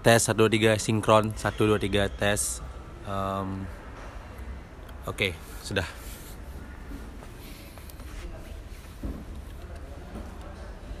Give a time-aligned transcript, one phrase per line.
[0.00, 2.64] tes 1 2 3 sinkron 1 2 3 tes.
[3.04, 3.66] Um,
[5.08, 5.32] Oke,
[5.64, 5.88] sudah.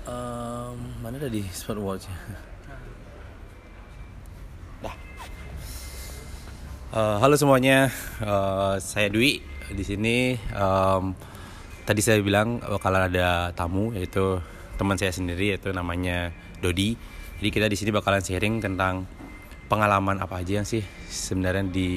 [0.08, 0.74] Um,
[1.04, 2.08] mana tadi smartwatch?
[4.80, 4.96] Dah.
[6.90, 7.92] Uh, halo semuanya,
[8.24, 10.40] uh, saya Dwi di sini.
[10.56, 11.12] Um,
[11.84, 14.40] tadi saya bilang bakalan ada tamu yaitu
[14.80, 16.32] teman saya sendiri yaitu namanya
[16.64, 16.96] Dodi.
[17.40, 19.08] Jadi kita di sini bakalan sharing tentang
[19.72, 21.96] pengalaman apa aja yang sih sebenarnya di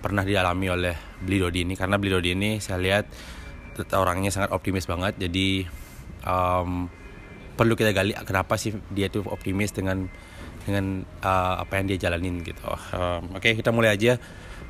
[0.00, 3.04] pernah dialami oleh Beli Dodi ini karena Beli Dodi ini saya lihat
[3.92, 5.66] orangnya sangat optimis banget jadi
[6.24, 6.88] um,
[7.52, 10.08] perlu kita gali kenapa sih dia tuh optimis dengan
[10.62, 12.62] dengan uh, apa yang dia jalanin gitu.
[12.94, 14.16] Um, Oke okay, kita mulai aja.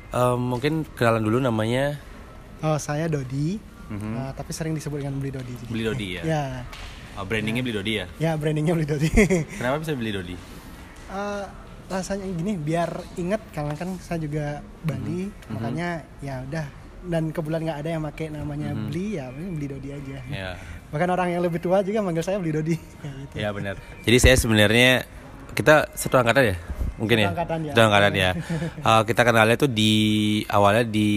[0.09, 2.01] Um, mungkin kenalan dulu namanya.
[2.65, 3.61] Oh saya Dodi,
[3.93, 4.13] Mhm.
[4.17, 5.53] uh, tapi sering disebut dengan Beli Dodi.
[5.53, 5.69] Jadi.
[5.85, 6.21] Dodi ya.
[6.25, 6.43] Ya,
[7.13, 8.05] Oh, brandingnya Beli Dodi ya.
[8.17, 9.09] ya brandingnya Beli Dodi.
[9.61, 10.35] Kenapa bisa Beli Dodi?
[11.13, 11.45] Uh,
[11.85, 14.45] rasanya gini, biar inget karena kan saya juga
[14.81, 15.51] Bali, Mhm.
[15.51, 15.87] makanya
[16.19, 16.65] ya udah.
[17.03, 18.81] Dan kebetulan nggak ada yang pakai namanya Mhm.
[18.89, 20.17] Beli, ya Beli Dodi aja.
[20.25, 20.49] Ya.
[20.89, 22.75] Bahkan orang yang lebih tua juga manggil saya Beli Dodi.
[23.05, 23.35] Ya, gitu.
[23.37, 23.75] Ya benar.
[24.01, 25.05] Jadi saya sebenarnya
[25.53, 26.57] kita satu angkatan ya,
[26.97, 27.29] mungkin ya.
[27.33, 27.73] Angkatan ya.
[27.73, 28.31] Angkatan ya.
[28.85, 29.93] Uh, kita kenalnya tuh di
[30.49, 31.09] awalnya di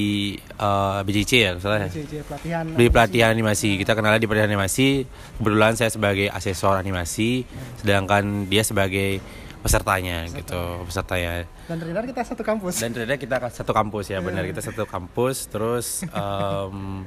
[0.57, 1.91] uh, BCC ya, salah ya.
[2.25, 2.65] Pelatihan.
[2.73, 3.77] Di pelatihan animasi.
[3.81, 5.05] Kita kenalnya di pelatihan animasi.
[5.37, 7.45] Kebetulan saya sebagai asesor animasi,
[7.81, 9.21] sedangkan dia sebagai
[9.67, 11.43] pesertanya gitu, pesertanya.
[11.67, 12.75] Dan ternyata kita satu kampus.
[12.79, 15.51] Dan ternyata kita satu kampus ya, benar kita satu kampus.
[15.51, 17.03] Terus em,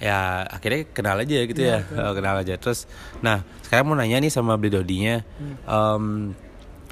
[0.00, 2.56] ya akhirnya kenal aja gitu ya, Eh, kenal aja.
[2.56, 2.88] Terus,
[3.20, 5.20] nah sekarang mau nanya nih sama Beli Dodinya,
[5.68, 6.32] em,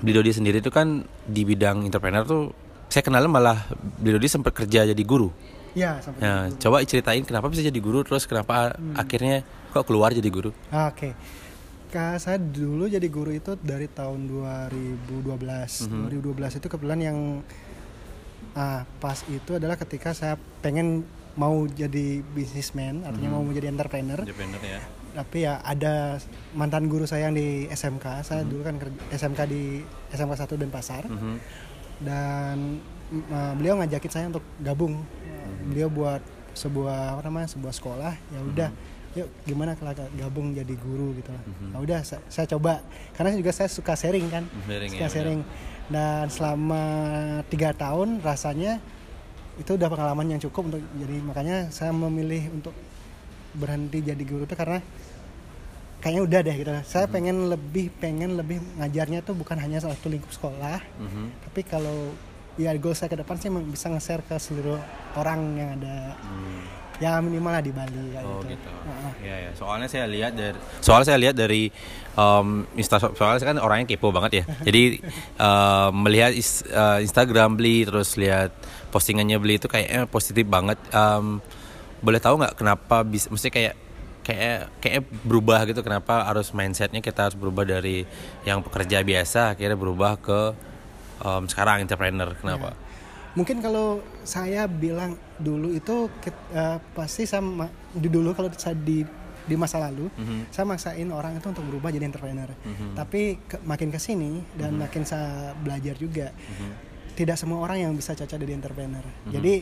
[0.03, 2.51] Beli Dodi sendiri tuh kan di bidang entrepreneur tuh
[2.87, 5.31] saya kenalnya malah Beli Dodi sempat kerja jadi guru.
[5.73, 9.41] Ya, sampai Nah, coba ceritain kenapa bisa jadi guru, terus kenapa akhirnya
[9.73, 10.53] kok keluar jadi guru?
[10.69, 11.17] Ah, Oke.
[11.89, 15.85] Kak, saya dulu jadi guru itu dari tahun 2012.
[15.85, 16.09] Mhm.
[16.09, 17.19] 2012 itu kebetulan yang
[18.53, 23.37] ah, pas itu adalah ketika saya pengen mau jadi businessman, artinya Mhm.
[23.37, 24.21] mau menjadi entrepreneur.
[24.21, 24.81] Entrepreneur ya.
[25.13, 26.17] Tapi ya ada
[26.53, 28.05] mantan guru saya yang di SMK.
[28.05, 28.25] Mhm.
[28.25, 28.75] Saya dulu kan
[29.11, 31.35] SMK di SMK 1 Denpasar Mhm.
[32.03, 32.57] dan
[33.13, 35.05] mm, uh, beliau ngajakin saya untuk gabung.
[35.05, 35.69] Mhm.
[35.69, 36.23] Beliau buat
[36.53, 38.13] sebuah apa namanya sebuah sekolah.
[38.29, 39.21] Ya udah, Mhm.
[39.21, 41.45] yuk gimana kalau gabung jadi guru gitu lah.
[41.45, 41.69] Mhm.
[41.73, 42.81] Ya udah saya, saya coba
[43.13, 45.41] karena juga saya suka sharing kan, Sharing, suka ya, sharing.
[45.89, 46.83] Dan selama
[47.49, 48.81] tiga tahun rasanya
[49.61, 52.73] itu udah pengalaman yang cukup untuk jadi makanya saya memilih untuk
[53.53, 54.81] berhenti jadi guru itu karena
[55.99, 56.71] kayaknya udah deh gitu.
[56.83, 57.13] Saya Mhm.
[57.15, 61.25] pengen lebih pengen lebih ngajarnya tuh bukan hanya satu lingkup sekolah, Mhm.
[61.47, 62.11] tapi kalau
[62.59, 64.77] ya goal saya ke depan sih bisa nge-share ke seluruh
[65.15, 66.61] orang yang ada Hmm.
[67.01, 68.53] ya minimal lah di Bali kayak Oh gitu.
[68.53, 68.69] gitu.
[68.69, 69.13] Heeh.
[69.25, 69.51] Iya ya.
[69.57, 71.63] Soalnya saya lihat dari soalnya saya lihat dari
[72.13, 74.45] um, Insta soalnya saya kan orangnya kepo banget ya.
[74.69, 75.01] Jadi
[75.39, 78.53] um, melihat is- uh, Instagram beli terus lihat
[78.93, 80.77] postingannya beli itu kayaknya positif banget.
[80.93, 81.41] Um,
[82.03, 83.75] boleh tahu nggak kenapa bisa mesti kayak
[84.23, 88.07] kayak kayak berubah gitu kenapa harus mindsetnya kita harus berubah dari
[88.43, 90.41] yang pekerja biasa akhirnya berubah ke
[91.21, 92.75] um, sekarang entrepreneur kenapa?
[93.33, 96.07] Mungkin kalau saya bilang dulu itu
[96.53, 99.03] eh, pasti saya ma- di dulu kalau saya di
[99.43, 100.55] di masa lalu Mhm.
[100.55, 102.47] saya maksain orang itu untuk berubah jadi entrepreneur.
[102.53, 102.95] Mhm.
[102.95, 106.71] Tapi ke- makin ke sini dan makin saya belajar juga Mhm.
[107.15, 109.03] tidak semua orang yang bisa cocok jadi entrepreneur.
[109.03, 109.33] Mhm.
[109.33, 109.55] Jadi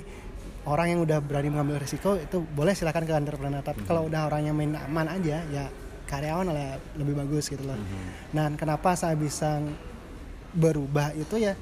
[0.62, 3.60] orang yang udah berani mengambil risiko itu boleh silakan ke entrepreneur.
[3.60, 4.09] Tapi kalau Mhm.
[4.12, 5.65] udah orang yang main aman aja ya
[6.04, 7.75] karyawan lah lebih bagus gitu loh.
[7.75, 8.03] Mhm.
[8.32, 9.62] Nah, kenapa saya bisa
[10.50, 11.54] berubah itu ya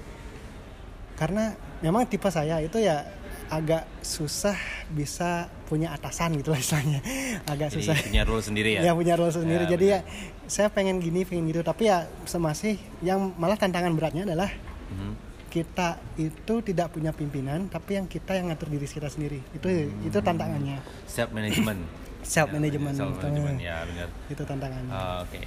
[1.14, 3.04] karena memang tipe saya itu ya
[3.48, 4.56] agak susah
[4.88, 7.00] bisa punya atasan gitu lah istilahnya.
[7.48, 7.96] Agak Jadi susah.
[7.98, 8.80] punya rule sendiri ya.
[8.82, 9.64] Ya punya role sendiri.
[9.64, 10.00] Ya, Jadi ya
[10.44, 11.60] saya pengen gini, pengen gitu.
[11.60, 14.52] Tapi ya semasih yang malah tantangan beratnya adalah
[14.88, 15.12] Mhm.
[15.48, 19.40] Kita itu tidak punya pimpinan, tapi yang kita yang ngatur diri kita sendiri.
[19.56, 19.68] Itu
[20.04, 20.78] itu tantangannya.
[21.08, 21.80] Self management.
[22.22, 22.94] Self management.
[23.00, 24.08] Self management ya benar.
[24.28, 24.92] Itu tantangannya.
[24.92, 25.40] Ah, Oke.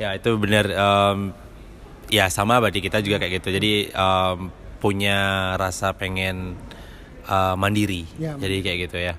[0.00, 0.64] Ya itu benar.
[0.66, 1.18] em,
[2.08, 3.48] ya sama berarti kita juga kayak gitu.
[3.52, 4.38] Jadi em,
[4.80, 6.56] punya rasa pengen
[7.24, 8.04] eh, mandiri.
[8.20, 9.14] Ya, Jadi kayak gitu ya.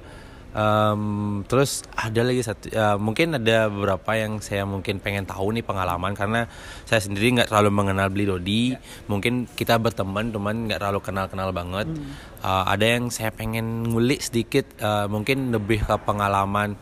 [0.56, 2.72] Em, terus ada lagi satu.
[2.72, 6.48] ya, mungkin ada beberapa yang saya mungkin pengen tahu nih pengalaman karena
[6.88, 8.64] saya sendiri nggak terlalu mengenal Beli Dodi.
[9.12, 11.92] Mungkin kita berteman, teman nggak terlalu kenal-kenal banget.
[12.40, 14.64] Eh, ada yang saya pengen ngulik sedikit.
[14.80, 16.80] eh, mungkin lebih ke pengalaman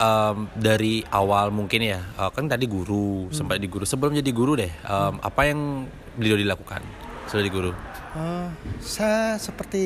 [0.00, 4.56] em, dari awal mungkin ya eh, kan tadi guru sempat di guru sebelum jadi guru
[4.58, 5.86] deh em, apa yang
[6.16, 6.80] beliau dilakukan
[7.28, 7.70] sudah di guru
[8.12, 8.48] Eh,
[8.84, 9.80] saya seperti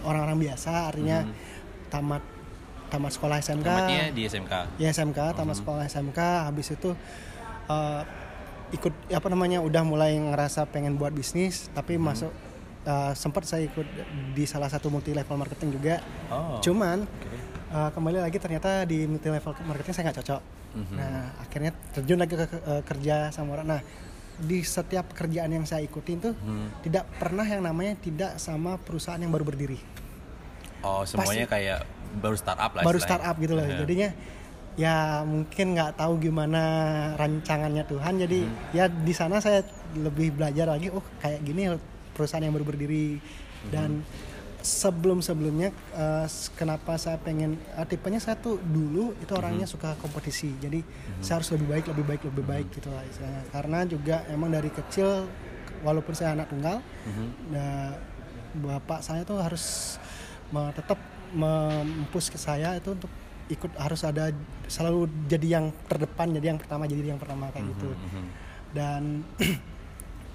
[0.00, 1.20] orang-orang biasa, artinya
[1.88, 2.22] tamat
[2.88, 3.64] tamat sekolah SMK.
[3.64, 6.96] tamatnya di SMK Ya SMK, tamat sekolah SMK, habis itu
[7.66, 8.02] eh,
[8.70, 12.28] ikut apa namanya udah mulai ngerasa pengen buat bisnis tapi masuk
[12.84, 13.88] uh, sempat saya ikut
[14.32, 16.60] di salah satu multi level marketing juga Oh.
[16.60, 17.28] cuman Oke.
[17.70, 20.94] uh, kembali lagi ternyata di multi level marketing saya nggak cocok Mhm.
[20.94, 23.80] nah akhirnya terjun lagi ke, ke- uh, kerja sama orang nah
[24.36, 26.68] di setiap kerjaan yang saya ikutin tuh Hmm.
[26.84, 29.80] tidak pernah yang namanya tidak sama perusahaan yang baru berdiri
[30.80, 31.80] Oh, semuanya kayak
[32.18, 32.82] baru startup lah.
[32.82, 33.78] baru startup gitu loh Iya.
[33.78, 34.08] jadinya
[34.74, 36.62] ya mungkin nggak tahu gimana
[37.14, 38.54] rancangannya Tuhan jadi Hmm.
[38.72, 41.66] ya di sana saya lebih belajar lagi oh kayak gini
[42.12, 43.70] perusahaan yang baru berdiri Hmm.
[43.70, 43.90] dan
[44.58, 45.70] sebelum sebelumnya
[46.52, 49.74] kenapa saya pengen eh, tipenya saya tuh dulu itu orangnya Hmm.
[49.74, 50.80] suka kompetisi jadi
[51.20, 52.76] saya harus lebih baik lebih baik lebih baik Hmm.
[52.78, 55.26] gitu lah istilahnya karena juga emang dari kecil
[55.80, 57.26] walaupun saya anak tunggal Mhm.
[57.50, 57.92] nah,
[58.56, 59.98] bapak saya tuh harus
[60.50, 60.98] tetap
[61.30, 63.12] mempush ke saya itu untuk
[63.48, 64.28] ikut harus ada
[64.66, 68.24] selalu jadi yang terdepan jadi yang pertama jadi yang pertama kayak gitu Mhm.
[68.70, 69.02] dan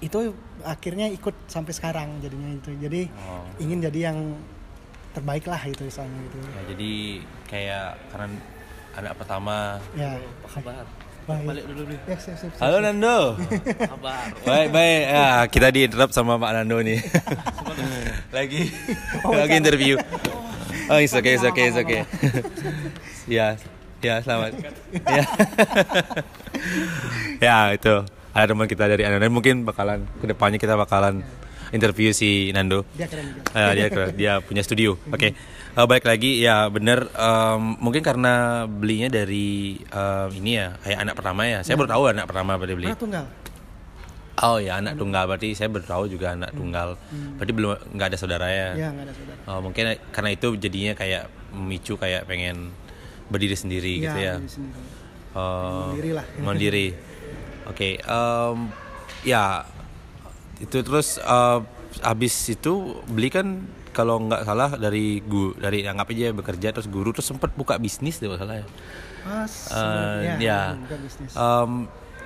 [0.00, 0.18] itu
[0.62, 3.46] akhirnya ikut sampai sekarang jadinya itu jadi Oh.
[3.56, 4.18] ingin jadi yang
[5.10, 6.90] terbaik lah itu misalnya gitu Ya, jadi
[7.46, 8.26] kayak karena
[8.94, 9.78] anak pertama.
[9.94, 10.84] ya Apa kabar?
[11.24, 11.98] Baik Balik dulu nih.
[12.04, 12.60] ya siap, siap, siap.
[12.60, 13.16] Halo Nando.
[13.80, 14.28] Kabar.
[14.44, 15.02] baik baik.
[15.08, 17.00] Ya, kita di interrupt sama Pak Nando nih.
[18.30, 18.68] lagi
[19.24, 19.96] lagi interview.
[20.84, 22.04] Oh, it's okay, it's okay, it's okay.
[23.40, 23.56] ya,
[24.00, 24.52] ya selamat.
[25.08, 25.22] ya.
[27.46, 27.94] ya itu
[28.30, 31.24] ada teman kita dari Nando mungkin bakalan ke depannya kita bakalan
[31.72, 32.84] interview si Nando.
[32.92, 34.12] dia keren juga Ah, dia keren.
[34.12, 35.00] dia punya studio.
[35.08, 35.32] Oke.
[35.74, 41.14] Eh, balik lagi ya bener em, mungkin karena belinya dari em, ini ya kayak anak
[41.18, 41.66] pertama ya.
[41.66, 42.88] Saya baru tahu anak pertama berarti beli.
[42.94, 43.26] anak tunggal
[44.42, 46.94] Oh ya anak tunggal berarti saya baru tahu juga anak tunggal.
[47.38, 48.68] Berarti belum nggak ada saudaranya.
[48.74, 49.84] ya nggak ada saudara Oh, mungkin
[50.14, 52.70] karena itu jadinya kayak memicu kayak pengen
[53.30, 54.38] berdiri sendiri gitu ya.
[54.46, 54.70] sini.
[55.34, 56.26] Oh, Mandiri lah.
[56.46, 56.86] Mandiri.
[57.66, 58.56] Oke, em,
[59.26, 59.66] ya
[60.62, 61.58] itu terus eh,
[62.02, 67.14] habis itu beli kan kalau nggak salah dari guru dari anggap aja bekerja terus guru
[67.14, 68.66] terus sempat buka bisnis deh masalah ya.
[69.24, 70.60] Ah, Eh, sebenarnya, ya.
[71.32, 71.70] Em,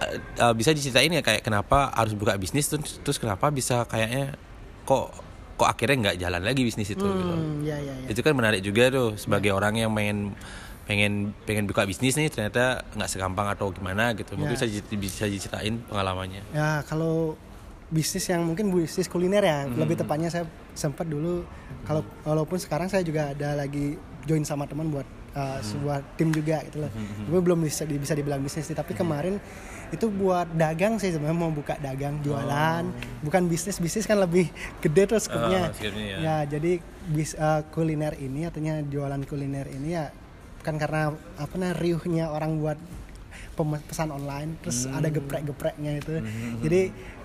[0.00, 4.34] eh, eh, bisa diceritain ya kayak kenapa harus buka bisnis terus, terus kenapa bisa kayaknya
[4.82, 5.12] kok
[5.54, 7.34] kok akhirnya nggak jalan lagi bisnis itu gitu.
[7.34, 8.08] Hmm, ya ya ya.
[8.08, 10.32] Itu kan menarik juga tuh sebagai orang yang pengen
[10.86, 11.12] pengen
[11.44, 14.34] pengen buka bisnis nih ternyata nggak segampang atau gimana gitu.
[14.34, 14.64] Mungkin Ya.
[14.64, 16.42] bisa bisa diceritain pengalamannya.
[16.50, 17.34] Ya kalau
[17.88, 19.80] bisnis yang mungkin bisnis kuliner ya Hmm.
[19.80, 21.42] lebih tepatnya saya sempat dulu
[21.82, 25.62] kalau walaupun sekarang saya juga ada lagi join sama teman buat uh, Hmm.
[25.62, 26.92] sebuah tim juga gitu loh.
[26.92, 28.76] Tapi belum bisa bisa dibilang bisnis sih.
[28.76, 29.00] Tapi Hmm.
[29.00, 29.34] kemarin
[29.88, 32.84] itu buat dagang sih sebenarnya mau buka dagang jualan
[33.24, 34.52] bukan bisnis bisnis kan lebih
[34.84, 35.72] gede tuh skopnya.
[35.72, 36.16] Oh, ya.
[36.20, 40.12] ya jadi bis, uh, kuliner ini artinya jualan kuliner ini ya
[40.60, 41.08] kan karena
[41.40, 42.76] apa nah riuhnya orang buat
[43.88, 44.98] pesan online terus Hmm.
[44.98, 46.20] ada geprek-gepreknya itu
[46.60, 47.17] jadi eh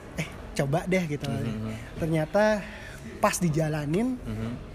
[0.53, 1.25] coba deh gitu.
[1.27, 1.73] Hmm.
[1.97, 2.61] ternyata
[3.19, 4.15] pas dijalanin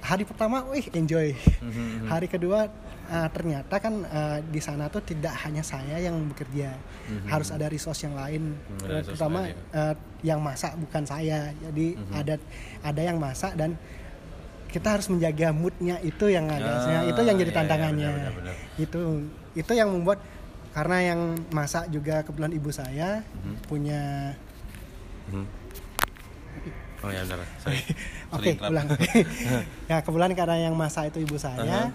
[0.01, 1.33] hari pertama wih enjoy.
[1.61, 2.09] Hmm.
[2.09, 2.69] hari kedua
[3.09, 6.77] uh, ternyata kan uh, di sana tuh tidak hanya saya yang bekerja.
[7.25, 8.53] Harus ada resource yang lain.
[8.53, 9.41] Hmm, ada resource terutama
[9.73, 11.53] uh, yang masak bukan saya.
[11.57, 12.35] Jadi ada
[12.85, 13.77] ada yang masak dan
[14.69, 18.11] kita harus menjaga moodnya itu yang agaknya Ah, itu yang jadi iya, iya, tantangannya.
[18.13, 18.57] benar, benar, benar.
[18.77, 19.01] itu
[19.57, 20.21] itu yang membuat
[20.77, 21.21] karena yang
[21.51, 23.25] masak juga kebetulan ibu saya
[23.65, 24.37] punya
[25.29, 25.44] Mhm.
[26.98, 27.38] Oh ya benar.
[27.40, 27.78] Oke
[28.28, 28.70] Sorry, interrupt.
[28.70, 28.86] ulang
[29.90, 31.88] ya kebetulan karena yang masak itu ibu saya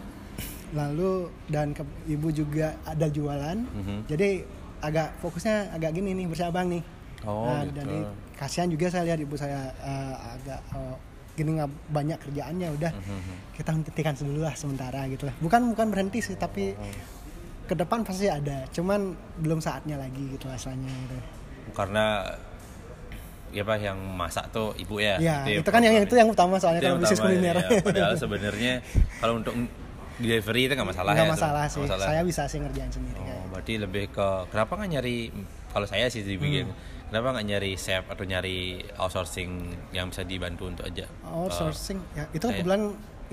[0.72, 1.12] lalu
[1.46, 3.98] dan ke- ibu juga ada jualan Mhm.
[4.06, 4.42] jadi
[4.80, 6.84] agak fokusnya agak gini nih bersabang nih
[7.24, 7.80] Oh, Nah, gitu.
[7.80, 7.98] jadi
[8.36, 10.96] kasihan juga saya lihat ibu saya eh, agak eh,
[11.34, 13.34] gini nggak banyak kerjaannya udah Mhm.
[13.54, 16.84] kita hentikan dulu lah sementara gitu lah bukan bukan berhenti sih tapi Oh.
[17.64, 21.16] ke depan pasti ada cuman belum saatnya lagi gitu asalnya gitu.
[21.72, 22.28] Karena
[23.54, 25.16] ya apa yang masak tuh ibu ya.
[25.18, 27.68] ya ya itu kan yang itu yang utama soalnya Itu kalau bisnis utama, kuliner ya.
[27.80, 28.74] Padahal sebenarnya
[29.18, 29.54] kalau untuk
[30.16, 31.32] delivery itu nggak masalah nggak ya.
[31.32, 32.06] masalah Nggak sih masalah.
[32.08, 33.34] saya bisa sih ngerjain sendiri kan.
[33.36, 35.18] Oh, berarti lebih ke kenapa nggak nyari
[35.70, 36.78] kalau saya sih dibikin Hmm.
[37.10, 38.58] kenapa nggak nyari chef atau nyari
[38.96, 39.50] outsourcing
[39.90, 42.82] yang bisa dibantu untuk aja outsourcing ya itu kayak- kebetulan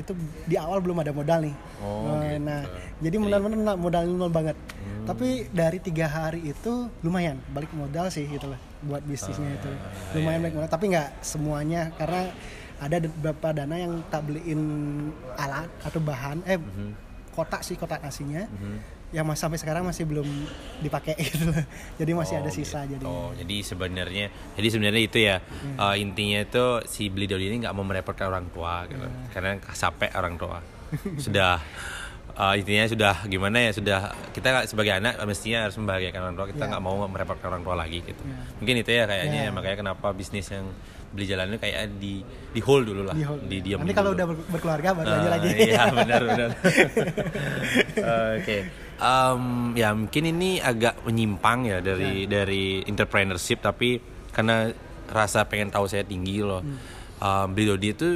[0.00, 0.12] itu
[0.44, 1.56] di awal belum ada modal nih.
[1.78, 2.42] Oh, Eh, gitu.
[2.42, 2.60] nah
[2.98, 4.56] jadi benar-benar modal nol banget.
[4.80, 5.06] Hmm.
[5.06, 9.68] tapi dari tiga hari itu lumayan balik modal sih gitu lah buat bisnisnya itu.
[9.68, 12.28] Ah, lumayan iya, balik modal tapi nggak semuanya karena
[12.76, 14.60] ada beberapa dana yang tak beliin
[15.34, 16.92] alat atau bahan eh Mhm.
[17.30, 18.44] kotak sih kotak nasinya
[19.10, 20.26] yang masih sampai sekarang masih belum
[20.78, 21.58] dipakai gitu loh.
[21.98, 22.94] jadi masih Oh, ada sisa gitu.
[22.96, 25.76] jadi Oh, jadi sebenarnya jadi sebenarnya itu ya Hmm.
[25.76, 29.02] eh, intinya itu si beli doli ini nggak mau merepotkan orang tua gitu.
[29.02, 29.26] Hmm.
[29.28, 30.58] Karena capek orang tua.
[31.16, 31.58] Sudah
[32.32, 34.00] uh, intinya sudah gimana ya sudah
[34.30, 36.68] kita sebagai anak mestinya harus membahagiakan orang tua kita Ya.
[36.68, 38.38] nggak mau merepotkan orang tua lagi gitu Ya.
[38.58, 39.50] mungkin itu ya kayaknya Ya.
[39.50, 40.70] makanya kenapa bisnis yang
[41.10, 43.42] beli jalan itu kayak di di hold dulu lah Di hold.
[43.44, 43.98] di diam Nanti dulu.
[43.98, 45.48] kalau udah ber- berkeluarga baru aja Ah, lagi.
[45.52, 46.50] Iya benar benar.
[48.38, 48.58] Oke.
[49.00, 53.96] Em, ya mungkin ini agak menyimpang ya dari dari entrepreneurship tapi
[54.28, 54.68] karena
[55.08, 56.60] rasa pengen tahu saya tinggi loh.
[57.16, 58.08] Em, Beli Dodi itu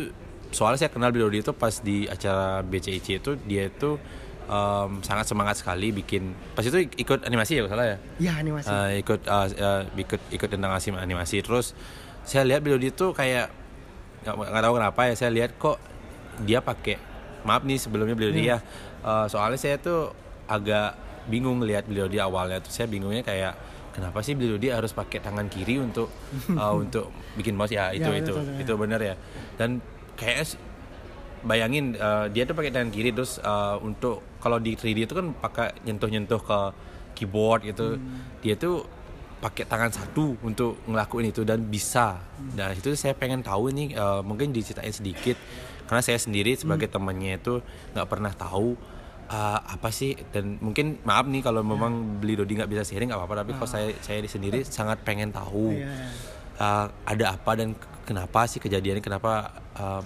[0.52, 3.96] soalnya saya kenal Beli Dodi itu pas di acara BCIC itu dia itu
[4.44, 7.96] em, sangat semangat sekali bikin pas itu ikut animasi ya kalau salah ya.
[8.20, 8.68] Iya animasi.
[8.68, 11.72] Eh, ikut eh, eh, ikut ikut tentang animasi animasi terus
[12.28, 13.48] saya lihat Bilodi itu kayak
[14.24, 15.76] nggak tahu kenapa ya saya lihat kok
[16.44, 16.96] dia pakai
[17.44, 18.60] maaf nih sebelumnya Bilodi ya
[19.00, 20.12] eh, soalnya saya tuh
[20.46, 22.58] agak bingung lihat Bilodi awalnya.
[22.58, 23.54] Tuh saya bingungnya kayak
[23.90, 26.08] kenapa sih Bilodi harus pakai tangan kiri untuk
[26.48, 27.70] eh, untuk bikin mouse?
[27.70, 28.60] Ya itu Ya, itu betul, ya.
[28.60, 29.14] itu benar ya.
[29.54, 29.80] Dan
[30.14, 30.60] kayaknya s-
[31.42, 35.32] bayangin eh, dia tuh pakai tangan kiri terus eh, untuk kalau di 3D itu kan
[35.34, 36.58] pakai nyentuh-nyentuh ke
[37.14, 37.96] keyboard gitu.
[38.40, 38.84] Dia tuh
[39.36, 42.16] pakai tangan satu untuk ngelakuin itu dan bisa.
[42.54, 45.36] Nah itu saya pengen tahu ini eh, mungkin diceritain sedikit.
[45.84, 47.60] Karena saya sendiri sebagai temannya itu
[47.92, 48.72] nggak pernah tahu
[49.26, 53.18] eh, apa sih dan mungkin maaf nih kalau memang beli Dodi nggak bisa sharing nggak
[53.18, 55.88] apa-apa tapi kalau saya saya sendiri sangat pengen tahu Iya.
[56.56, 60.04] uh, ada apa dan ke- kenapa sih kejadiannya kenapa um,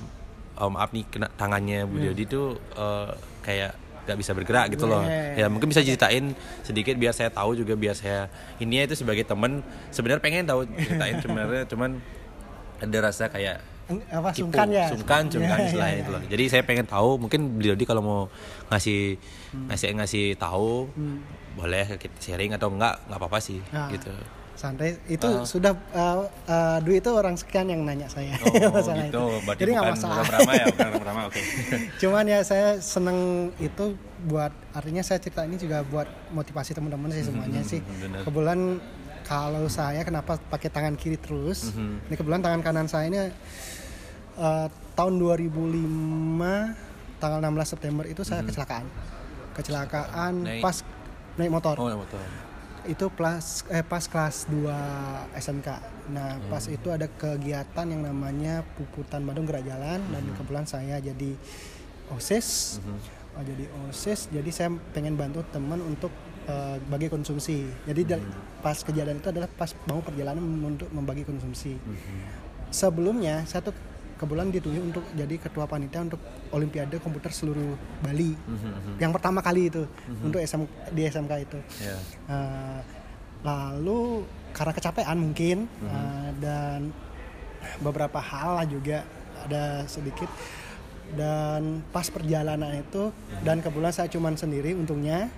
[0.56, 3.10] um, maaf nih kena tangannya Bu Dodi tuh uh,
[3.40, 5.04] kayak nggak bisa bergerak gitu loh.
[5.36, 6.32] Ya mungkin bisa ceritain
[6.62, 9.60] sedikit biar saya tahu juga biar saya ini itu sebagai temen
[9.90, 12.00] sebenarnya pengen tahu ceritain sebenarnya cuman
[12.80, 16.28] ada rasa kayak apa tipu, sungkan ya sungkan sungkan Iya, istilahnya iya, itu loh iya.
[16.28, 18.20] jadi saya pengen tahu mungkin beliau di kalau mau
[18.68, 19.16] ngasih
[19.66, 21.24] ngasih ngasih tahu Hmm.
[21.54, 24.12] boleh kita sharing atau enggak nggak apa-apa sih Nah, gitu
[24.54, 25.42] santai itu Ah.
[25.42, 29.14] sudah uh, uh, Dwi itu orang sekian yang nanya saya Oh, masalah gitu.
[29.14, 31.20] itu Berarti jadi nggak masalah pertama ya, pertama.
[31.30, 31.40] Oke.
[31.96, 33.18] cuman ya saya seneng
[33.56, 38.20] itu buat artinya saya cerita ini juga buat motivasi teman-teman sih semuanya sih Hmm, benar.
[38.22, 38.60] kebetulan
[39.22, 41.94] kalau saya kenapa pakai tangan kiri terus Mhm.
[42.04, 43.30] ini kebetulan tangan kanan saya ini
[44.38, 45.74] uh, tahun 2005
[47.18, 48.86] tanggal 16 September itu saya kecelakaan
[49.52, 50.46] kecelakaan Mhm.
[50.48, 50.76] Naik- pas
[51.34, 52.22] naik motor Oh, betul.
[52.84, 54.70] itu plus eh pas kelas 2
[55.34, 55.68] SMK.
[56.08, 56.72] Nah, pas Hmm.
[56.72, 60.32] itu ada kegiatan yang namanya Puputan Badung Gerak Jalan dan Hmm.
[60.32, 61.34] kebetulan saya jadi
[62.08, 62.80] OSIS.
[63.34, 66.10] Oh, jadi OSIS, jadi saya pengen bantu teman untuk
[66.48, 67.68] eh, bagi konsumsi.
[67.84, 68.24] Jadi Hmm.
[68.58, 71.76] pas kejadian itu adalah pas mau perjalanan untuk membagi konsumsi.
[71.76, 72.24] Hmm.
[72.70, 73.76] Sebelumnya saya tuh
[74.18, 76.18] kebetulan ditunjuk untuk jadi ketua panitia untuk
[76.50, 78.34] Olimpiade Komputer seluruh Bali.
[78.34, 79.86] Mhm, Yang pertama kali itu
[80.20, 81.58] untuk SM, di SMK itu.
[81.78, 81.96] Ya.
[82.26, 82.78] Uh,
[83.46, 86.90] lalu karena kecapean mungkin uh, dan
[87.78, 89.06] beberapa hal lah juga
[89.46, 90.26] ada sedikit.
[91.08, 93.08] Dan pas perjalanan itu
[93.40, 95.32] dan kebetulan saya cuman sendiri untungnya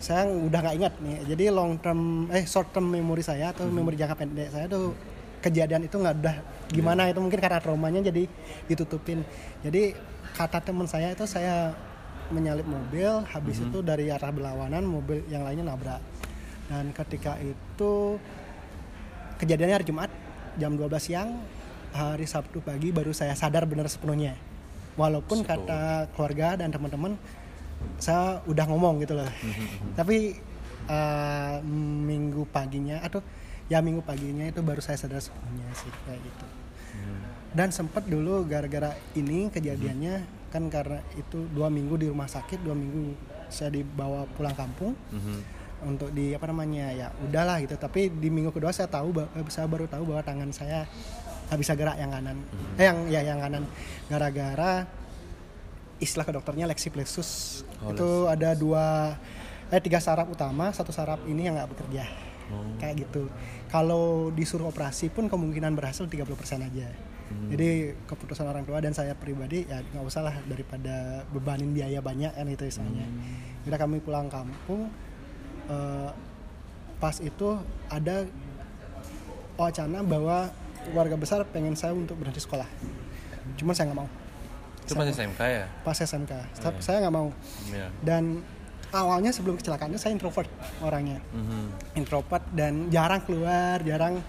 [0.00, 1.16] saya udah nggak ingat nih.
[1.28, 4.96] Jadi long term eh short term memori saya atau memori jangka pendek saya tuh
[5.42, 6.36] kejadian itu nggak udah
[6.70, 8.24] gimana itu mungkin karena traumanya jadi
[8.70, 9.26] ditutupin.
[9.66, 9.92] Jadi
[10.38, 11.76] kata teman saya itu saya
[12.32, 16.00] menyalip mobil habis itu dari arah berlawanan mobil yang lainnya nabrak.
[16.70, 18.16] Dan ketika itu
[19.42, 20.10] kejadiannya hari Jumat
[20.56, 21.42] jam 12 siang
[21.92, 24.38] hari Sabtu pagi baru saya sadar benar sepenuhnya.
[24.96, 27.16] Walaupun kata keluarga dan teman-teman
[28.00, 29.28] saya udah ngomong gitu loh.
[29.98, 30.38] Tapi
[30.88, 31.56] eh,
[32.08, 33.20] minggu paginya atau
[33.72, 36.46] ya minggu paginya itu baru saya sadar sepenuhnya sih kayak gitu.
[37.52, 42.76] Dan sempat dulu gara-gara ini kejadiannya kan karena itu dua minggu di rumah sakit dua
[42.76, 43.16] minggu
[43.48, 45.36] saya dibawa pulang kampung Mhm.
[45.82, 47.76] untuk di apa namanya ya udahlah gitu.
[47.76, 50.84] Tapi di minggu kedua saya tahu eh, saya baru tahu bahwa tangan saya
[51.48, 52.36] nggak bisa gerak yang kanan.
[52.76, 53.64] Eh yang ya yang kanan.
[54.08, 54.84] Gara-gara
[55.96, 57.62] istilah ke dokternya lexiplexus.
[57.80, 59.16] Oh, itu ada dua
[59.68, 60.72] eh tiga saraf utama.
[60.72, 62.04] Satu saraf ini yang nggak bekerja
[62.52, 62.76] Oh.
[62.76, 63.32] kayak gitu.
[63.72, 66.28] Kalau disuruh operasi pun kemungkinan berhasil 30%
[66.60, 66.88] aja.
[67.48, 72.28] Jadi keputusan orang tua dan saya pribadi ya nggak usah lah daripada bebanin biaya banyak
[72.28, 73.08] kan itu misalnya
[73.64, 74.92] udah kami pulang kampung
[75.72, 76.10] eh,
[77.00, 77.56] pas itu
[77.88, 78.28] ada
[79.56, 80.52] wacana bahwa
[80.84, 82.68] keluarga besar pengen saya untuk berhenti sekolah.
[83.56, 84.08] Cuman saya nggak mau.
[84.82, 85.66] Itu pas SMK ya?
[85.86, 86.80] pas SMK Oh, iya.
[86.82, 87.28] saya nggak mau.
[87.70, 87.88] Iya.
[88.02, 88.42] dan
[88.92, 91.96] awalnya sebelum kecelakaan itu saya introvert orangnya Mhm.
[91.96, 94.20] introvert dan jarang keluar jarang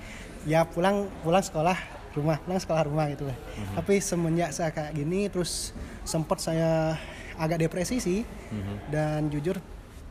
[0.44, 1.76] ya pulang pulang sekolah
[2.14, 3.76] rumah pulang sekolah rumah gitu lah Mhm.
[3.76, 6.96] tapi semenjak saya kayak gini terus sempat saya
[7.36, 8.76] agak depresi sih Mhm.
[8.90, 9.60] dan jujur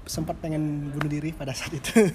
[0.03, 2.11] sempat pengen bunuh diri pada saat itu ya?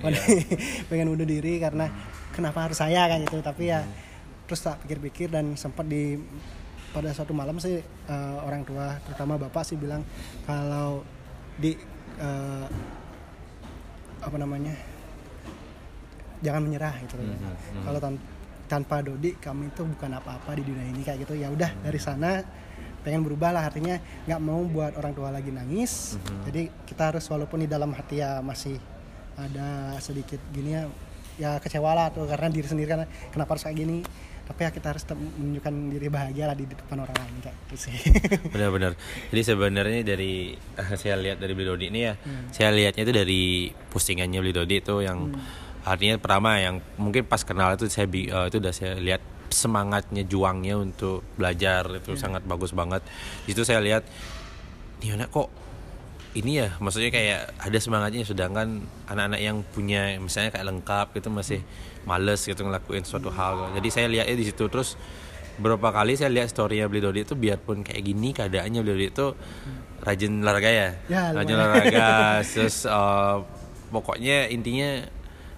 [0.00, 0.16] Pada-
[0.88, 1.92] pengen bunuh diri karena
[2.30, 3.92] kenapa harus saya kan itu tapi ya Mhm.
[4.48, 6.16] terus tak pikir-pikir dan sempat di
[6.90, 10.02] pada suatu malam sih eh, orang tua terutama bapak sih bilang
[10.42, 11.04] kalau
[11.60, 11.76] di
[12.16, 12.66] eh,
[14.20, 14.72] apa namanya
[16.40, 17.24] jangan menyerah gitu loh.
[17.24, 17.82] Mhm, mhm.
[17.84, 18.22] Kalau tan-
[18.66, 21.36] tanpa Dodi kami itu bukan apa-apa di dunia ini kayak gitu.
[21.36, 21.82] Ya udah Mhm.
[21.84, 22.40] dari sana
[23.00, 26.16] pengen berubah lah artinya nggak mau buat orang tua lagi nangis.
[26.16, 26.40] Mhm.
[26.48, 28.76] Jadi kita harus walaupun di dalam hati ya masih
[29.36, 30.84] ada sedikit gini ya
[31.40, 33.00] ya kecewa lah tuh karena diri sendiri kan
[33.32, 34.04] kenapa harus kayak gini
[34.50, 37.94] tapi ya kita harus menunjukkan diri bahagia lah di depan orang lain kayak gitu sih.
[38.58, 38.98] Benar-benar.
[39.30, 42.18] Jadi sebenarnya dari eh, saya lihat dari Beli Dodi ini ya,
[42.50, 45.30] saya lihatnya itu dari postingannya Beli Dodi itu yang
[45.86, 49.22] artinya pertama yang mungkin pas kenal itu saya eh, itu udah saya lihat
[49.54, 53.06] semangatnya juangnya untuk belajar itu sangat bagus banget.
[53.46, 54.02] Di situ saya lihat
[54.98, 55.46] nih anak kok
[56.34, 56.74] ini ya?
[56.82, 61.62] Maksudnya kayak ada semangatnya sedangkan anak-anak yang punya misalnya kayak lengkap gitu masih
[62.10, 63.70] males gitu ngelakuin suatu hal.
[63.78, 64.66] Jadi saya lihatnya di situ.
[64.66, 64.98] Terus
[65.60, 69.26] beberapa kali saya lihat storynya beli Dodi itu biarpun kayak gini keadaannya beli Dodi itu
[70.00, 72.08] rajin olahraga ya, Ya, rajin olahraga
[72.50, 73.36] terus eh,
[73.92, 75.04] pokoknya intinya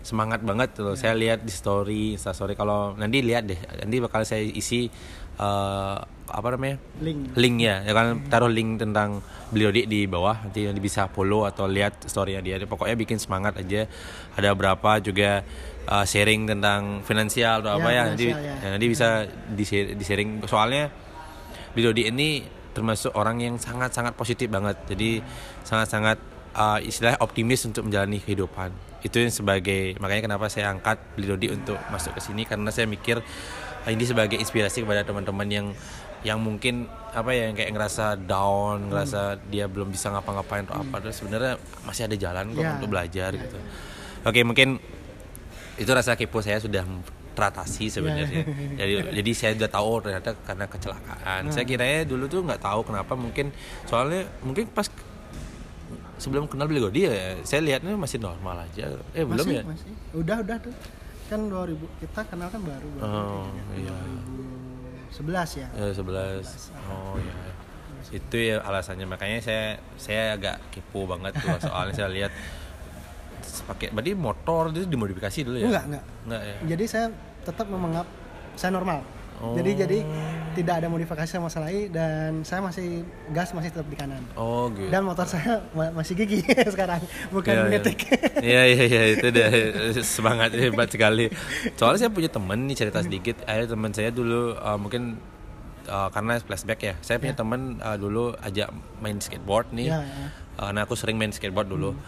[0.03, 0.99] semangat banget tuh.
[0.99, 2.59] Saya lihat di story Insta story.
[2.59, 3.57] Kalau nanti lihat deh.
[3.57, 4.91] Nanti bakal saya isi
[5.39, 5.97] eh,
[6.33, 6.77] apa namanya?
[6.99, 7.39] Link.
[7.39, 9.23] Link ya, ya kan taruh link tentang
[9.55, 10.43] beliau di di bawah.
[10.43, 12.59] Nanti nanti bisa follow atau lihat storynya dia.
[12.67, 13.87] Pokoknya bikin semangat aja.
[14.35, 15.47] Ada berapa juga
[15.87, 18.39] uh, sharing tentang finansial atau Ya, apa ya nanti ya.
[18.39, 19.09] ya, nanti bisa
[19.49, 20.91] di di sharing soalnya
[21.73, 25.21] beliau di ini termasuk orang yang sangat sangat positif banget jadi
[25.63, 26.19] sangat sangat
[26.53, 28.73] uh, istilahnya optimis untuk menjalani kehidupan
[29.03, 32.87] itu yang sebagai makanya kenapa saya angkat beliau di untuk masuk ke sini karena saya
[32.87, 35.67] mikir uh, ini sebagai inspirasi kepada teman-teman yang
[36.23, 41.03] yang mungkin apa ya yang kayak ngerasa down, ngerasa dia belum bisa ngapa-ngapain atau apa,
[41.03, 42.79] terus sebenarnya masih ada jalan kok Ya.
[42.79, 43.59] untuk belajar gitu.
[44.23, 44.79] Oke mungkin
[45.81, 46.85] itu rasa kepo saya sudah
[47.33, 48.45] teratasi sebenarnya.
[48.77, 51.49] jadi jadi saya udah tahu oh, ternyata karena kecelakaan.
[51.49, 53.49] Saya kiranya dulu tuh nggak tahu kenapa mungkin
[53.89, 54.89] soalnya mungkin pas
[56.21, 58.95] sebelum kenal beliau dia ya, saya lihatnya masih normal aja.
[59.17, 59.63] Eh belum masih, ya?
[59.65, 59.91] masih.
[60.13, 60.75] udah udah tuh
[61.33, 63.97] kan 2000 kita kenal kan baru baru Oh iya.
[65.17, 66.45] 2011 ya Ya, 11.
[66.93, 67.35] Oh iya.
[68.13, 72.33] Itu ya alasannya makanya saya saya agak kepo banget tuh soalnya saya lihat
[73.63, 75.67] pakai berarti motor itu dimodifikasi dulu ya?
[75.69, 76.55] enggak enggak Enggak ya.
[76.69, 77.07] jadi saya
[77.43, 78.07] tetap menganggap
[78.55, 79.01] saya normal
[79.35, 79.59] Oh.
[79.59, 79.99] jadi jadi
[80.55, 84.87] tidak ada modifikasi sama sekali dan saya masih gas masih tetap di kanan Oh gitu.
[84.87, 87.65] dan motor saya ma- masih gigi sekarang bukan Iya, iya.
[87.67, 87.99] magnetic
[88.39, 89.51] Iya iya iya itu udah
[90.15, 91.27] semangat hebat sekali.
[91.75, 93.43] Soalnya saya punya temen nih cerita sedikit.
[93.43, 95.19] Ada teman saya dulu uh, mungkin
[95.87, 96.95] uh, karena flashback ya.
[97.01, 99.91] Saya punya temen uh, dulu ajak main skateboard nih.
[99.91, 100.27] Ya, ya.
[100.57, 101.99] Uh, nah aku sering main skateboard dulu.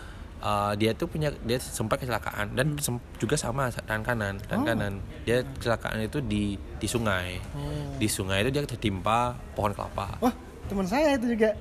[0.45, 4.67] Uh, dia tuh punya dia sempat kecelakaan dan sem- juga sama tangan kanan tangan Oh.
[4.67, 6.45] kanan dia kecelakaan itu di
[6.77, 7.97] di sungai Oh.
[7.97, 11.57] di sungai itu dia tertimpa pohon kelapa wah teman saya itu juga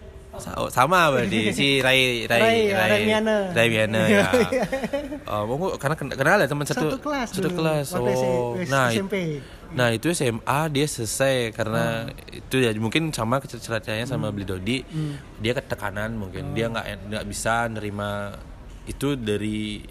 [0.54, 2.60] oh, sama berarti si Rai Rai Rai,
[2.92, 3.36] Rai Miana.
[3.50, 4.28] Rai Miana ya.
[5.32, 7.88] Oh, oh, karena ken- kenal ya teman satu Satu kelas satu dulu, kelas.
[7.96, 9.40] Oh, nah SMP.
[9.72, 14.36] nah itu SMA dia selesai karena itu ya mungkin sama kecerdasannya sama Hmm.
[14.36, 14.78] Beli Dodi.
[15.40, 18.36] Dia ketekanan mungkin dia nggak nggak bisa nerima
[18.86, 19.82] itu dari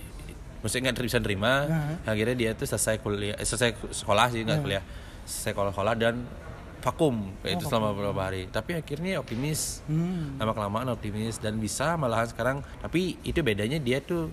[0.59, 1.97] maksudnya nggak bisa nerima Nah.
[2.07, 4.85] akhirnya dia tuh selesai kuliah eh, selesai sekolah sih nggak kuliah
[5.23, 6.15] selesai sekolah sekolah dan
[6.79, 10.35] vakum kayak itu selama beberapa hari tapi akhirnya optimis Oh, Hmm.
[10.37, 14.31] lama kelamaan optimis dan bisa malahan sekarang tapi itu bedanya dia tuh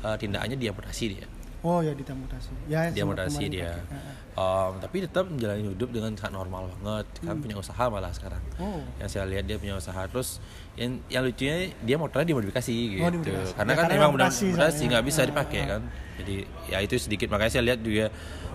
[0.00, 1.26] uh, tindakannya diamputasi dia
[1.62, 2.50] Oh ya ditamutasi.
[2.66, 3.86] Ya diamputasi dia pakai.
[4.32, 8.80] Um, tapi tetap menjalani hidup dengan sangat normal banget kan punya usaha malah sekarang Oh.
[8.96, 10.40] yang saya lihat dia punya usaha terus
[10.72, 13.52] yang yang lucunya dia motornya dimodifikasi gitu dimodifikasi.
[13.52, 14.88] karena Ya, kan karena emang sih soalnya.
[14.88, 15.82] nggak bisa dipakai kan
[16.16, 18.08] jadi ya itu sedikit makanya saya lihat juga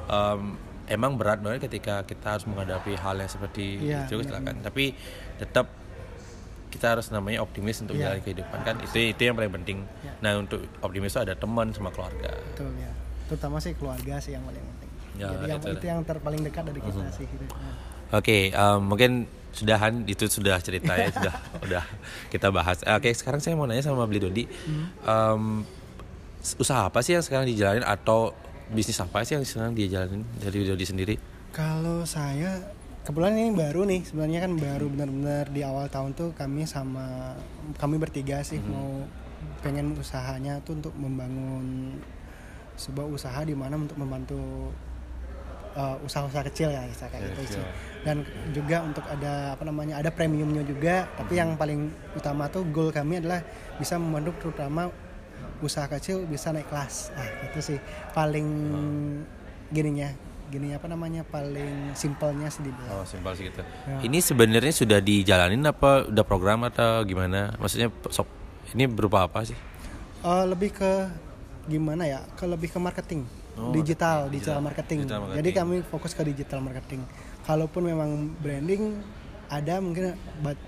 [0.08, 4.58] um, emang berat banget ketika kita harus menghadapi hal yang seperti Iya, itu iya, kecelakaan
[4.60, 4.98] tapi
[5.38, 5.70] tetap
[6.68, 8.18] kita harus namanya optimis untuk Iya.
[8.18, 10.12] menjalani kehidupan kan itu itu yang paling penting Iya.
[10.20, 12.90] nah untuk optimis itu ada teman sama keluarga Betul ya.
[13.28, 14.87] Terutama sih keluarga sih yang paling penting.
[15.18, 15.70] Ya, Jadi yang itu.
[15.74, 17.46] itu yang terpaling dekat dari kita sih gitu.
[18.14, 21.34] Oke, um, mungkin sudahan itu sudah cerita ya sudah
[21.66, 21.84] udah
[22.30, 22.86] kita bahas.
[22.86, 24.44] Eh, Oke, sekarang saya mau nanya sama Beli Dodi,
[25.04, 25.66] um,
[26.62, 28.32] usaha apa sih yang sekarang dijalanin atau
[28.72, 31.16] bisnis apa sih yang sekarang dia jalanin dari Dodi sendiri?
[31.52, 32.62] Kalau saya
[33.08, 37.40] kebetulan ini baru nih sebenarnya kan baru benar-benar di awal tahun tuh kami sama
[37.80, 39.08] kami bertiga sih mau
[39.64, 41.96] pengen usahanya tuh untuk membangun
[42.76, 44.70] sebuah usaha di mana untuk membantu
[45.78, 47.66] usaha-usaha kecil ya istilah kayak gitu sih.
[48.02, 52.90] Dan juga untuk ada apa namanya ada premiumnya juga, tapi yang paling utama tuh goal
[52.90, 53.46] kami adalah
[53.78, 54.90] bisa membantu terutama
[55.62, 57.14] usaha kecil bisa naik kelas.
[57.14, 57.78] Nah, itu sih
[58.14, 58.48] paling
[59.74, 60.10] gininya
[60.48, 63.04] gini apa namanya paling simpelnya sih dibilang.
[63.04, 63.60] Oh, simpel sih gitu.
[63.60, 64.00] Ya.
[64.00, 67.52] Ini sebenarnya sudah dijalanin apa udah program atau gimana?
[67.60, 68.32] Maksudnya sok
[68.72, 69.58] ini berupa apa sih?
[70.24, 71.12] Eh, lebih ke
[71.68, 72.24] gimana ya?
[72.40, 73.28] Ke lebih ke marketing.
[73.58, 74.30] Oh, digital, digital.
[74.30, 75.00] digital, marketing.
[75.02, 75.38] Digital marketing.
[75.40, 77.02] Jadi kami fokus ke digital marketing.
[77.42, 79.02] Kalaupun memang branding
[79.48, 80.14] ada mungkin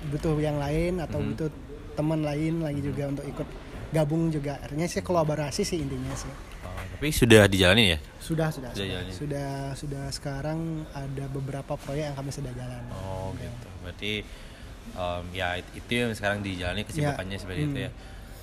[0.09, 1.27] butuh yang lain atau Mhm.
[1.29, 1.49] butuh
[1.93, 3.47] teman lain lagi juga untuk ikut
[3.89, 4.57] gabung juga.
[4.57, 6.31] Artinya sih kolaborasi sih intinya sih.
[6.59, 7.99] Oh, tapi sudah dijalanin ya?
[8.17, 12.81] Sudah, sudah, Sudah sudah, sudah, sudah sekarang ada beberapa proyek yang kami sedang jalan.
[12.95, 13.67] Oh gitu.
[13.81, 14.13] Berarti
[14.89, 17.41] em, ya it- itu yang sekarang dijalani kesibukannya Ya.
[17.41, 17.85] seperti itu Hmm.
[17.85, 17.91] ya.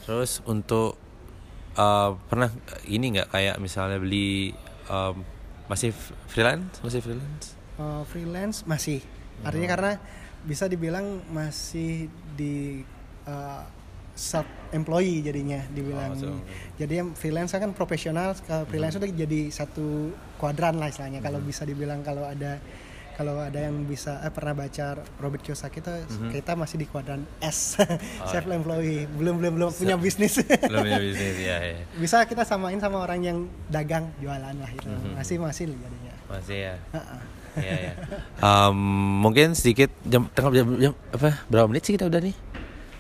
[0.05, 0.95] Terus untuk
[1.77, 2.49] eh, pernah
[2.87, 5.17] ini nggak kayak misalnya beli em,
[5.67, 5.91] masih
[6.27, 7.47] freelance masih freelance?
[7.77, 9.47] Uh, freelance masih, Hmm.
[9.47, 9.93] artinya karena
[10.43, 12.81] bisa dibilang masih di
[13.27, 13.61] uh,
[14.17, 16.17] self employee jadinya dibilang.
[16.17, 16.41] Oh, so-
[16.79, 21.21] Jadi yang freelance kan profesional, kalau freelance itu jadi satu kuadran lah istilahnya.
[21.21, 21.45] Kalau Hmm.
[21.45, 22.57] bisa dibilang kalau ada
[23.17, 25.89] kalau ada yang bisa eh, pernah baca Robert Kiyosaki itu
[26.31, 27.81] kita masih di kuadran S.
[27.81, 31.81] Oh, self employee belum belum belum punya bisnis Belum punya bisnis ya, ya.
[31.95, 35.17] bisa kita samain sama orang yang dagang jualan lah itu Mhm.
[35.17, 36.75] masih masih jadinya Masih ya.
[36.93, 37.17] Ha-ha.
[37.57, 37.93] Iya ya.
[38.39, 38.77] Em,
[39.19, 42.37] mungkin sedikit jam tengah jam, jam apa berapa menit sih kita udah nih?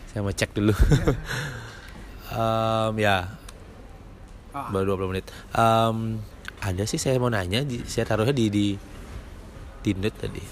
[0.09, 0.73] Saya mau cek dulu.
[2.27, 3.37] Em, ya
[4.51, 4.73] Ah.
[4.73, 5.29] baru 20 menit.
[5.53, 6.25] Em,
[6.59, 8.67] ada sih saya mau nanya, di, saya taruhnya di di
[9.93, 10.43] note tadi.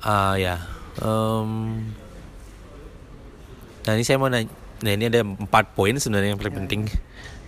[0.00, 0.56] Ah ya.
[0.98, 1.50] Em,
[3.80, 4.48] nah ini saya mau nanya.
[4.80, 6.80] Nah ini ada empat poin sebenarnya yang paling Ya, penting.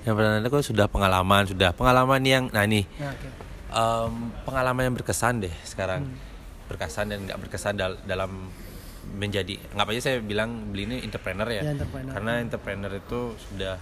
[0.03, 3.29] Yang pertama itu sudah pengalaman, sudah pengalaman yang, nah ini Ya, oke.
[3.73, 4.13] Em,
[4.45, 6.17] pengalaman yang berkesan deh sekarang Hmm.
[6.69, 8.53] berkesan dan nggak berkesan dal- dalam
[9.13, 12.13] menjadi nggak aja saya bilang beli ini entrepreneur ya, Ya, entrepreneur.
[12.13, 13.81] karena entrepreneur itu sudah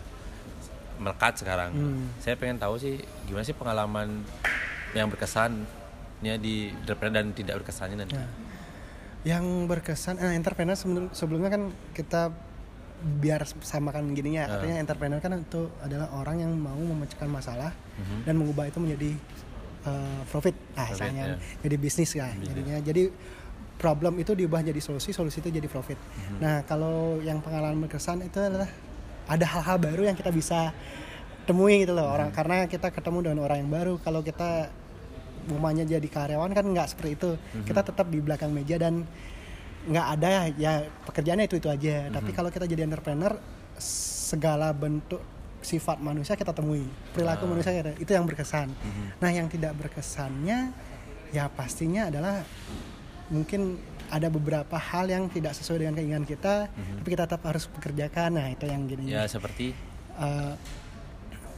[0.97, 2.07] melekat sekarang Hmm.
[2.17, 4.23] saya pengen tahu sih gimana sih pengalaman
[4.93, 5.67] yang berkesannya
[6.37, 8.29] di entrepreneur dan tidak berkesannya nanti Nah,
[9.23, 12.33] yang berkesan eh, entrepreneur sebelum- sebelumnya kan kita
[13.01, 14.53] biar samakan gininya Ah.
[14.55, 18.19] artinya entrepreneur kan itu adalah orang yang mau memecahkan masalah Mhm.
[18.23, 19.11] dan mengubah itu menjadi
[19.83, 21.37] uh, profit nah Profit, misalnya ya.
[21.59, 23.09] jadi bisnis ya jadinya jadi
[23.75, 26.37] problem itu diubah jadi solusi solusi itu jadi profit Mhm.
[26.39, 28.69] nah kalau yang pengalaman berkesan itu adalah
[29.27, 30.69] ada hal-hal baru yang kita bisa
[31.43, 32.15] temui gitu loh Mhm.
[32.15, 34.71] orang karena kita ketemu dengan orang yang baru kalau kita
[35.47, 37.65] umumnya jadi karyawan kan nggak seperti itu Mhm.
[37.65, 39.03] kita tetap di belakang meja dan
[39.83, 40.73] nggak ada ya
[41.05, 42.37] pekerjaannya itu itu aja tapi Mhm.
[42.37, 43.33] kalau kita jadi entrepreneur
[43.81, 45.19] segala bentuk
[45.61, 47.51] sifat manusia kita temui perilaku Ah.
[47.51, 49.05] manusia kita- itu yang berkesan Mhm.
[49.19, 50.73] nah yang tidak berkesannya
[51.31, 52.45] ya pastinya adalah
[53.29, 53.77] mungkin
[54.09, 56.97] ada beberapa hal yang tidak sesuai dengan keinginan kita Mhm.
[56.99, 59.73] tapi kita tetap harus bekerjakan nah itu yang gini ya seperti
[60.13, 60.53] Eh,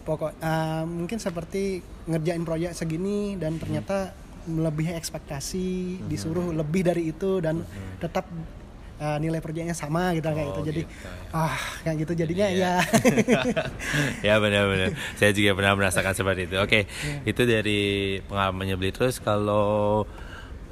[0.02, 4.10] pokok eh, mungkin seperti ngerjain proyek segini dan ternyata
[4.42, 6.08] melebihi ekspektasi Mhm.
[6.08, 7.98] disuruh lebih dari itu dan Mhm.
[7.98, 8.26] tetap
[8.98, 11.08] eh, nilai proyeknya sama gitu kayak Oh, gitu jadi gitu.
[11.32, 12.74] ah kayak gitu jadinya Iya.
[13.34, 13.52] ya
[14.22, 17.18] ya benar-benar saya juga pernah merasakan seperti itu oke Iya.
[17.24, 17.80] itu dari
[18.22, 20.06] pengalamannya beli terus kalau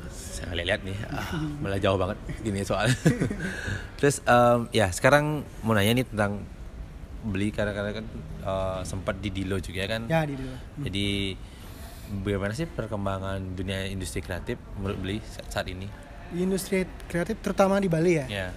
[0.07, 1.27] saya lihat nih ah,
[1.63, 2.87] malah jauh banget gini soal
[3.99, 6.43] terus em, ya sekarang mau nanya nih tentang
[7.21, 8.05] beli karena karena kan
[8.41, 10.09] eh, sempat di Dilo juga kan.
[10.09, 11.07] Ya di dulu jadi
[12.11, 15.87] bagaimana sih perkembangan dunia industri kreatif menurut beli saat, ini?
[16.35, 18.27] Industri kreatif terutama di Bali ya?
[18.27, 18.49] Ya.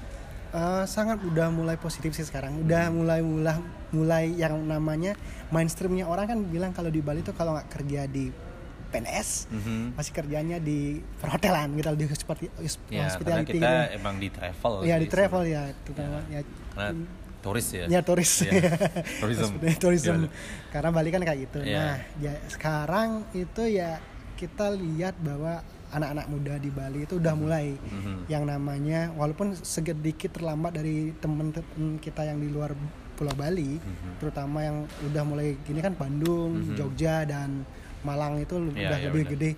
[0.54, 2.62] Eh, sangat udah mulai positif sih sekarang.
[2.62, 3.58] Udah mulai mulai
[3.90, 5.18] mulai yang namanya
[5.50, 6.06] mainstreamnya.
[6.06, 8.30] Orang kan bilang kalau di Bali tuh kalau nggak kerja di
[8.94, 9.98] PNS Mhm.
[9.98, 12.46] masih kerjanya di perhotelan gitu di seperti
[12.94, 13.98] ya hospitality kita gitu.
[13.98, 16.42] emang di travel ya di travel ya terutama ya,
[16.78, 16.94] Karena
[17.44, 18.52] turis ya ya turis Ya,
[19.20, 19.52] tourism.
[19.78, 20.28] Tourism Gimana?
[20.72, 21.76] karena Bali kan kayak gitu Iya.
[21.76, 24.00] nah ya sekarang itu ya
[24.34, 25.60] kita lihat bahwa
[25.92, 28.26] anak-anak muda di Bali itu udah mulai Mhm.
[28.26, 31.62] yang namanya walaupun sedikit terlambat dari teman-teman
[32.00, 32.74] kita yang di luar
[33.14, 34.18] Pulau Bali Mhm.
[34.18, 36.74] terutama yang udah mulai gini kan Bandung, Mhm.
[36.74, 37.62] Jogja dan
[38.02, 39.34] Malang itu Iya, udah iya, lebih benar.
[39.38, 39.52] gede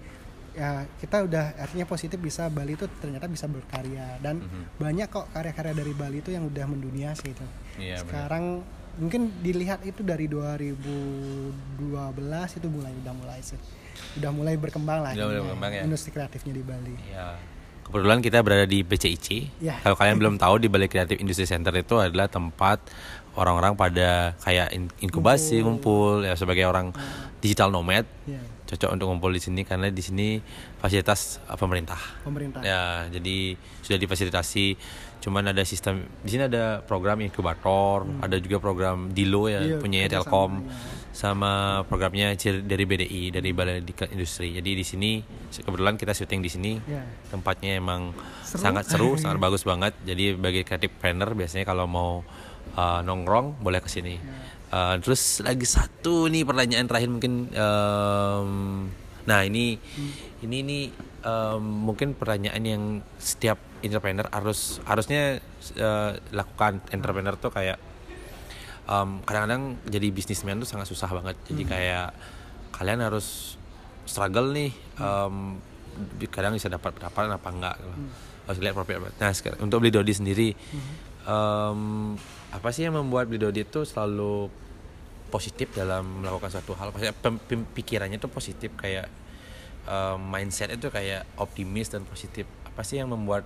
[0.55, 4.63] ya kita udah artinya positif bisa Bali itu ternyata bisa berkarya dan Mhm.
[4.77, 7.43] banyak kok karya-karya dari Bali itu yang udah mendunia sih itu
[7.75, 8.07] Iya, benar.
[8.07, 8.43] sekarang
[8.95, 11.51] mungkin dilihat itu dari 2012
[12.53, 13.59] itu mulai udah mulai sih
[14.15, 15.81] udah mulai berkembang lah Udah mulai berkembang ya?
[15.83, 17.35] industri kreatifnya di Bali Ya,
[17.83, 19.27] kebetulan kita berada di BCIC.
[19.59, 19.75] Ya.
[19.79, 22.79] Kalau kalian belum tahu di balik Creative Industry Center itu adalah tempat
[23.35, 26.95] orang-orang pada kayak in- inkubasi, ngumpul, ya sebagai orang
[27.37, 30.41] digital nomad ya cocok untuk ngumpul di sini karena di sini
[30.81, 31.97] fasilitas uh, pemerintah.
[32.25, 33.53] pemerintah Ya, jadi
[33.85, 34.65] sudah difasilitasi.
[35.21, 40.05] Cuman ada sistem di sini ada program inkubator, ada juga program Dilo ya Iya, punya
[40.05, 40.65] Telkom.
[40.65, 41.03] iya.
[41.15, 44.51] sama programnya dari BDI dari Balai Diklat Industri.
[44.53, 45.11] Jadi di sini
[45.49, 46.71] kebetulan kita syuting di sini.
[46.85, 47.01] Ya.
[47.31, 48.11] Tempatnya emang
[48.43, 48.61] Seru.
[48.61, 49.95] sangat seru, sangat bagus banget.
[50.03, 52.11] Jadi bagi kreatif planner biasanya kalau mau
[52.75, 54.19] uh, nongkrong boleh ke sini.
[54.75, 58.49] Uh, terus lagi satu nih pertanyaan terakhir mungkin um,
[59.23, 59.79] nah ini
[60.43, 60.79] ini ini
[61.23, 62.83] um, mungkin pertanyaan yang
[63.15, 65.39] setiap entrepreneur harus harusnya
[65.79, 66.83] uh, lakukan.
[66.91, 67.79] Entrepreneur tuh kayak
[68.83, 71.39] um, kadang-kadang jadi bisnismen tuh sangat susah banget.
[71.47, 72.11] Jadi kayak
[72.75, 73.55] kalian harus
[74.03, 75.55] struggle nih um,
[76.27, 77.75] kadang bisa dapat pendapatan apa enggak.
[78.43, 80.51] Harus lihat profit nah sekarang, untuk beli Dodi sendiri
[81.23, 82.11] um,
[82.51, 84.64] apa sih yang membuat beli Dodi itu selalu
[85.29, 86.93] positif dalam melakukan suatu hal.
[87.73, 89.09] Pikirannya tuh positif kayak
[89.89, 92.45] um, mindset itu kayak optimis dan positif.
[92.65, 93.45] Apa sih yang membuat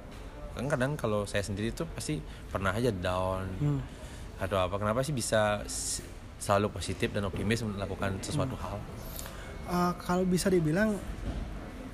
[0.58, 2.20] kan kadang kalau saya sendiri tuh pasti
[2.52, 3.80] pernah aja down Hmm.
[4.40, 4.76] atau apa.
[4.76, 5.64] Kenapa sih bisa
[6.40, 8.80] selalu positif dan optimis melakukan sesuatu hal?
[9.70, 10.98] Uh, kalau bisa dibilang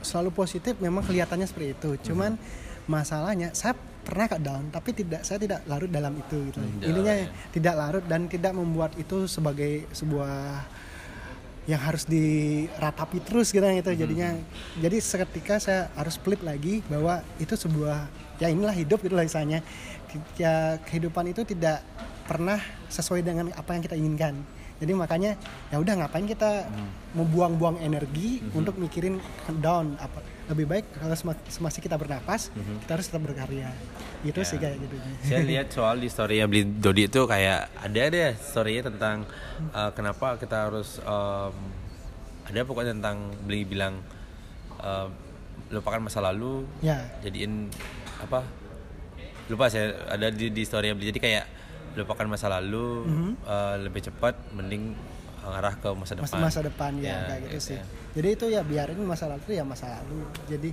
[0.06, 1.90] selalu positif memang kelihatannya seperti itu.
[2.12, 2.38] Cuman
[2.86, 3.74] masalahnya saya
[4.06, 6.62] pernah ke down tapi tidak saya tidak larut dalam itu gitu.
[6.62, 7.28] Tidak, intinya ya.
[7.50, 10.62] tidak larut dan tidak membuat itu sebagai sebuah
[11.66, 13.92] yang harus diratapi terus gitu gitu.
[13.98, 14.38] Jadinya
[14.78, 18.06] jadi seketika saya harus flip lagi bahwa itu sebuah
[18.38, 19.66] ya inilah hidup gitu lah misalnya
[20.38, 21.82] ya kehidupan itu tidak
[22.30, 22.62] pernah
[22.94, 24.38] sesuai dengan apa yang kita inginkan.
[24.76, 25.40] Jadi makanya
[25.72, 26.68] ya udah ngapain kita
[27.16, 29.18] membuang-buang energi untuk mikirin
[29.64, 29.96] down?
[29.98, 33.70] Apa lebih baik kalau sema- semasa kita bernapas kita harus tetap berkarya.
[34.22, 34.46] Gitu Ya.
[34.46, 34.96] sih kayak gitu.
[35.22, 39.26] Saya lihat soal di storynya beli Dodi itu kayak ada deh storynya tentang
[39.70, 41.54] uh, kenapa kita harus um,
[42.44, 44.02] ada pokoknya tentang beli bilang
[44.78, 45.10] um,
[45.68, 47.02] lupakan masa lalu ya.
[47.20, 47.74] jadiin
[48.16, 48.46] apa
[49.46, 51.46] lupa saya ada di di story beli jadi kayak
[51.96, 53.06] lupakan masa lalu
[53.42, 54.94] uh, lebih cepat mending
[55.48, 56.40] ngarah ke masa depan.
[56.42, 57.78] masa depan ya, Ya, kayak gitu gitu sih.
[57.78, 57.84] ya.
[58.16, 60.20] jadi itu ya biarin masa lalu ya masa lalu.
[60.48, 60.70] Jadi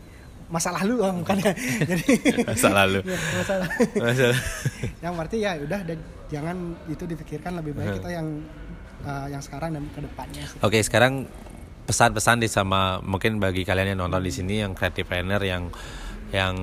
[0.48, 1.52] masa lalu oh, bukan ya.
[1.90, 2.04] Jadi
[2.50, 2.98] masa lalu.
[3.08, 3.72] Ya, masa lalu.
[3.96, 4.24] Masa
[5.04, 6.56] yang berarti ya udah dan jangan
[6.88, 8.26] itu dipikirkan lebih baik kita yang
[9.04, 10.58] uh, yang sekarang dan ke depannya sih.
[10.61, 11.24] Oke, sekarang
[11.82, 15.72] pesan-pesan di sama mungkin bagi kalian yang nonton di sini yang creative planner yang
[16.30, 16.54] yang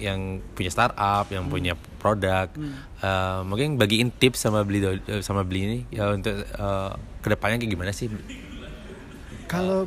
[0.00, 2.48] yang punya startup, yang punya produk,
[2.98, 7.60] eh, mungkin bagiin tips sama beli do- sama beli ini ya untuk eh, ke depannya
[7.60, 8.08] kayak gimana sih?
[9.46, 9.86] Kalau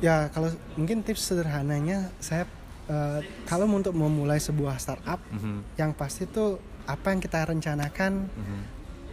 [0.00, 2.44] ya kalau mungkin tips sederhananya saya
[2.86, 8.60] eh, kalau untuk memulai sebuah startup Mhm, yang pasti tuh apa yang kita rencanakan mhm.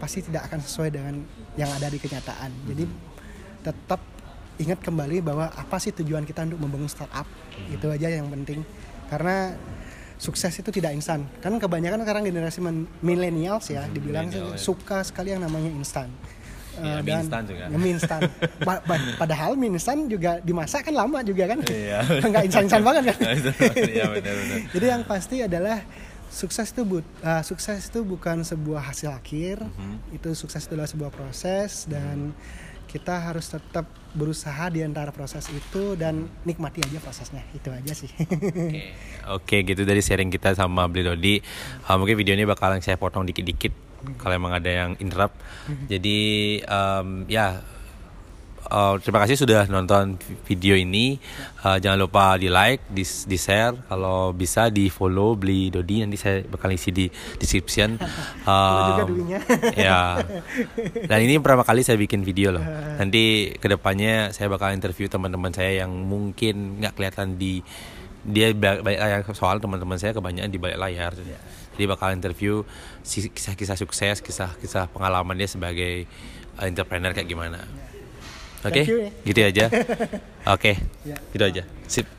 [0.02, 1.16] pasti tidak akan sesuai dengan
[1.56, 2.50] yang ada di kenyataan.
[2.66, 2.84] Jadi
[3.62, 4.02] tetap
[4.58, 7.30] ingat kembali bahwa apa sih tujuan kita untuk membangun startup?
[7.70, 8.66] Itu aja yang penting.
[9.08, 9.54] Karena
[10.18, 12.60] sukses itu tidak instan kan kebanyakan sekarang generasi
[13.00, 14.60] millennials ya dibilang sih millennial, ya.
[14.60, 16.10] suka sekali yang namanya instan
[16.78, 17.64] Iya, Eh, mie instan juga.
[17.64, 18.22] ya, mie instan.
[18.60, 22.06] Pa- pa- padahal mie instan juga dimasak kan lama juga kan Iya.
[22.30, 23.18] nggak instan-instan banget kan
[23.74, 24.06] Iya
[24.74, 25.82] jadi yang pasti adalah
[26.28, 30.14] sukses itu but, uh, sukses itu bukan sebuah hasil akhir, Mhm.
[30.14, 32.30] itu sukses itu adalah sebuah proses dan
[32.98, 33.86] kita harus tetap
[34.18, 38.10] berusaha di antara proses itu dan nikmati aja prosesnya itu aja sih.
[38.18, 38.82] Oke,
[39.30, 41.36] Oke, gitu dari sharing kita sama Beli Dodi.
[41.86, 43.70] Uh, mungkin video ini bakalan saya potong dikit-dikit
[44.18, 45.38] kalau emang ada yang interrupt.
[45.94, 47.62] Jadi um, ya
[48.68, 51.20] uh, terima kasih sudah nonton video ini.
[51.64, 53.76] Uh, jangan lupa di like, di, di share.
[53.88, 57.06] Kalau bisa di follow Beli Dodi nanti saya bakal isi di
[57.40, 57.98] description.
[59.08, 59.40] Duinya.
[59.88, 60.22] ya.
[61.08, 62.64] Dan ini pertama kali saya bikin video loh.
[63.00, 67.64] Nanti ke depannya saya bakal interview teman-teman saya yang mungkin nggak kelihatan di
[68.28, 71.16] dia ba- balik layar soal teman-teman saya kebanyakan di balik layar.
[71.78, 72.66] Jadi bakal interview
[73.08, 76.10] kisah-kisah sukses, kisah-kisah pengalaman dia sebagai
[76.60, 77.64] uh, entrepreneur kayak gimana.
[78.66, 79.10] Oke, ya.
[79.22, 79.66] gitu aja.
[80.58, 80.74] Oke,
[81.06, 81.14] Ya.
[81.30, 81.62] gitu aja.
[81.86, 82.10] Sip.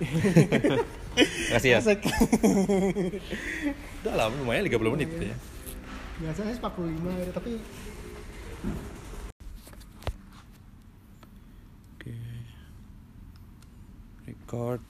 [1.50, 1.78] Makasih ya.
[4.06, 5.36] Udah lah, lumayan 30 menit gitu ya.
[6.22, 7.50] Biasanya 45 gitu, tapi
[11.98, 12.14] Oke.
[14.26, 14.80] Record.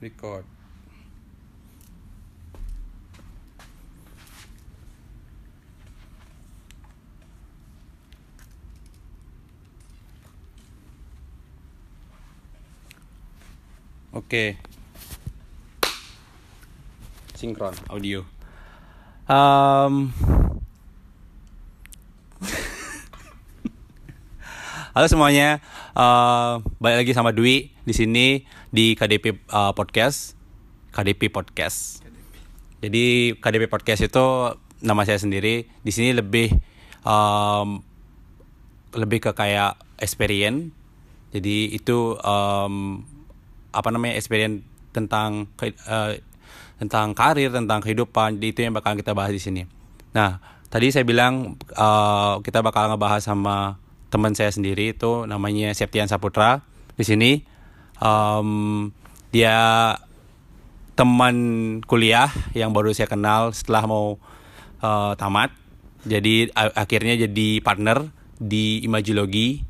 [0.00, 0.44] Record.
[14.10, 14.58] Oke.
[17.38, 18.26] Sinkron audio.
[19.30, 20.10] Um,
[24.90, 25.62] Halo semuanya,
[25.94, 28.42] eh, balik lagi sama Dwi di sini
[28.74, 30.34] di KDP eh, Podcast,
[30.90, 32.02] KDP Podcast.
[32.82, 34.26] Jadi KDP Podcast itu
[34.82, 35.70] nama saya sendiri.
[35.86, 36.50] Di sini lebih
[37.06, 37.78] um,
[38.90, 40.74] lebih ke kayak experience
[41.30, 43.06] jadi itu um,
[43.70, 46.22] apa namanya experience tentang eh,
[46.80, 49.62] tentang karir tentang kehidupan jadi itu yang bakal kita bahas di sini.
[50.16, 53.78] Nah tadi saya bilang eh, kita bakal ngebahas sama
[54.10, 56.66] teman saya sendiri itu namanya Septian Saputra.
[56.98, 57.40] Di sini
[58.02, 58.90] um,
[59.30, 59.94] dia
[60.98, 61.36] teman
[61.86, 64.20] kuliah yang baru saya kenal setelah mau
[64.82, 65.54] eh, tamat.
[66.04, 68.08] Jadi akhirnya jadi partner
[68.40, 69.60] di imajiologi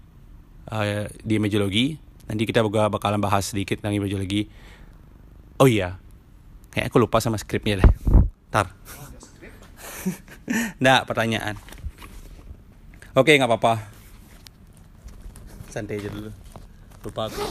[0.71, 4.47] eh, di imajiologi nanti kita juga bakalan bahas sedikit tentang imajiologi
[5.59, 5.99] oh iya
[6.71, 7.91] kayak aku lupa sama skripnya deh.
[8.55, 8.71] Tar
[10.83, 11.55] Nggak, pertanyaan.
[13.19, 13.83] Oke nggak apa-apa.
[15.71, 16.31] Santai aja dulu.
[17.03, 17.43] Lupa aku.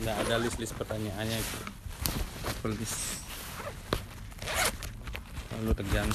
[0.00, 3.20] Nggak ada list list pertanyaannya aku list.
[5.56, 6.08] Lalu tegang.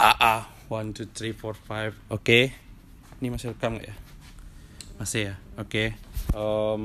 [0.00, 1.96] AA one two three four five.
[2.12, 2.52] Oke.
[3.18, 3.96] Ini masih rekam nggak ya?
[5.00, 5.34] Masih ya?
[5.58, 5.96] Oke.
[6.36, 6.82] Em,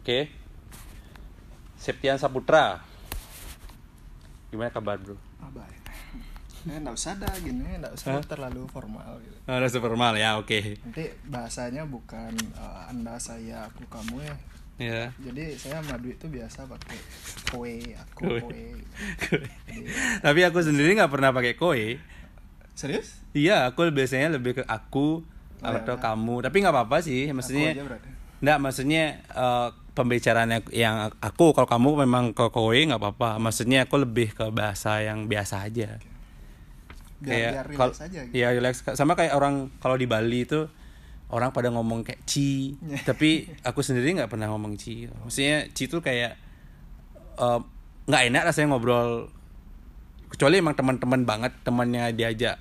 [0.00, 0.18] oke.
[1.76, 2.80] Septian Saputra.
[4.48, 5.18] Gimana kabar bro?
[5.42, 5.84] Ah, baik.
[6.64, 9.36] Eh, nggak usah dah gini, nggak usah terlalu formal gitu.
[9.36, 10.80] oh, udah super mal ya oke.
[10.80, 14.36] Nanti bahasanya bukan eh, anda, saya, aku, kamu ya.
[14.80, 16.96] ya Jadi saya sama Dwi itu biasa pakai
[17.52, 18.64] kowe, aku, kowe.
[19.68, 19.92] Jadi,
[20.24, 22.00] tapi aku sendiri nggak pernah pakai koi
[22.74, 23.22] serius?
[23.30, 25.22] iya aku biasanya lebih ke aku
[25.56, 25.80] Oh, ya.
[25.80, 27.72] atau kamu tapi nggak apa-apa sih maksudnya.
[28.44, 33.40] Nggak, maksudnya eh, pembicaraan yang- yang aku kalau kamu memang ke kowe nggak apa-apa.
[33.40, 35.96] Maksudnya aku lebih ke bahasa yang biasa aja.
[37.24, 38.34] Biar, biar kal- relax aja gitu.
[38.36, 38.84] Iya, relax.
[38.92, 40.68] Sama kayak orang kalau di Bali itu
[41.32, 43.00] orang pada ngomong kayak ci, Iya.
[43.06, 45.08] tapi aku sendiri nggak pernah ngomong ci.
[45.08, 46.36] Maksudnya ci itu kayak
[47.34, 47.60] eh,
[48.04, 49.32] nggak enak rasanya ngobrol
[50.34, 52.58] kecuali emang teman-teman banget temannya diajak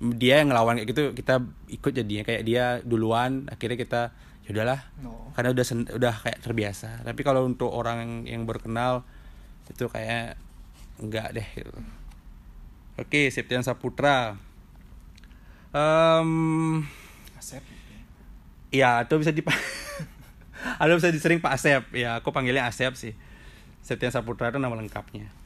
[0.00, 2.24] dia yang ngelawan kayak gitu kita ikut jadinya.
[2.24, 4.02] Kayak dia duluan akhirnya kita
[4.48, 4.80] ya udahlah.
[5.04, 5.28] No.
[5.36, 7.04] karena udah sen- udah kayak terbiasa.
[7.04, 9.04] Tapi kalau untuk orang yang, berkenal
[9.68, 10.40] itu kayak
[10.98, 11.70] enggak deh gitu.
[12.96, 14.40] oke Septian Saputra.
[15.70, 16.30] Em,
[17.38, 17.62] Asep.
[18.74, 19.54] ya itu bisa dipa
[20.82, 21.82] ada bisa disering Pak Asep.
[21.92, 23.12] Ya aku panggilnya Asep sih.
[23.84, 25.39] Septian Saputra itu nama lengkapnya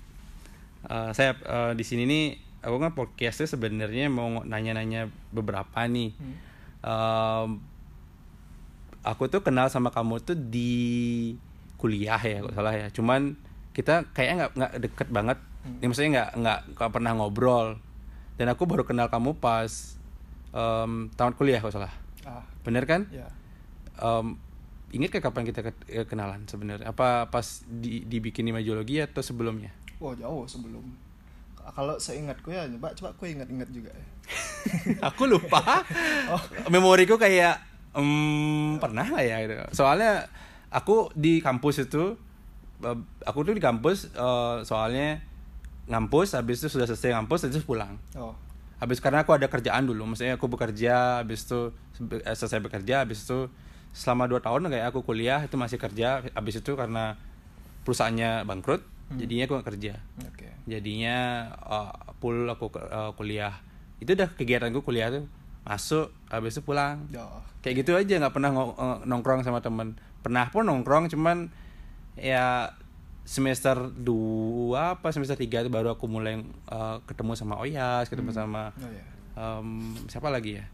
[0.84, 2.24] Eh saya eh, di sini nih
[2.64, 6.16] aku kan podcastnya sebenarnya mau nanya-nanya beberapa nih.
[6.16, 6.36] Hmm.
[6.84, 7.48] Em,
[9.04, 11.32] aku tuh kenal sama kamu tuh di
[11.76, 12.88] kuliah ya kalau salah ya.
[12.92, 13.36] Cuman
[13.76, 15.38] kita kayaknya nggak nggak deket banget.
[15.64, 15.80] Hmm.
[15.80, 17.80] ya, maksudnya nggak nggak pernah ngobrol.
[18.36, 19.96] Dan aku baru kenal kamu pas
[20.52, 21.92] em, tamat kuliah kalau salah.
[22.24, 23.08] Ah, bener kan?
[23.12, 23.28] Ya.
[24.00, 24.36] Em,
[24.92, 26.88] ingat ke kapan kita ke- kenalan sebenarnya?
[26.92, 29.72] Apa pas di, dibikin imajologi atau sebelumnya
[30.04, 30.84] Wah, jauh sebelum.
[31.64, 34.04] Kalau seingatku ya, coba coba aku ingat-ingat juga ya.
[35.08, 35.84] aku lupa
[36.72, 37.60] memoriku kayak
[37.96, 39.54] em, pernah nggak ya gitu.
[39.76, 40.24] soalnya
[40.72, 42.16] aku di kampus itu
[42.80, 45.20] eh, aku tuh di kampus eh, soalnya
[45.84, 48.32] ngampus habis itu sudah selesai ngampus habis itu pulang Oh,
[48.80, 51.72] habis karena aku ada kerjaan dulu maksudnya aku bekerja habis itu
[52.24, 53.52] eh, selesai bekerja habis itu
[53.92, 57.14] selama dua tahun kayak aku kuliah itu masih kerja habis itu karena
[57.84, 59.18] perusahaannya bangkrut Hmm.
[59.18, 60.48] jadinya aku nggak kerja oke.
[60.64, 61.16] jadinya
[61.60, 63.52] uh, full aku ke- uh, kuliah
[63.98, 65.24] itu udah kegiatanku kuliah tuh
[65.62, 67.24] masuk habis itu pulang Ya.
[67.60, 71.48] kayak gitu aja nggak pernah eh, nongkrong sama temen pernah pun nongkrong cuman
[72.14, 72.72] ya
[73.22, 74.04] semester 2
[74.76, 79.04] apa semester 3 itu baru aku mulai eh, ketemu sama Oyas ketemu sama Oh ya.
[79.34, 79.68] em,
[80.06, 80.64] siapa lagi ya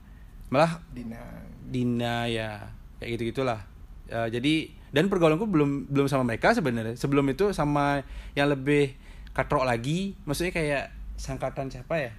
[0.49, 1.19] malah Dina.
[1.63, 2.67] Dina ya
[2.99, 3.63] kayak gitu gitulah
[4.11, 4.55] jadi
[4.91, 6.99] dan pergaulanku belum belum sama mereka sebenarnya.
[6.99, 8.03] Sebelum itu sama
[8.35, 8.95] yang lebih
[9.31, 10.19] katrok lagi.
[10.27, 12.13] Maksudnya kayak sangkatan siapa ya?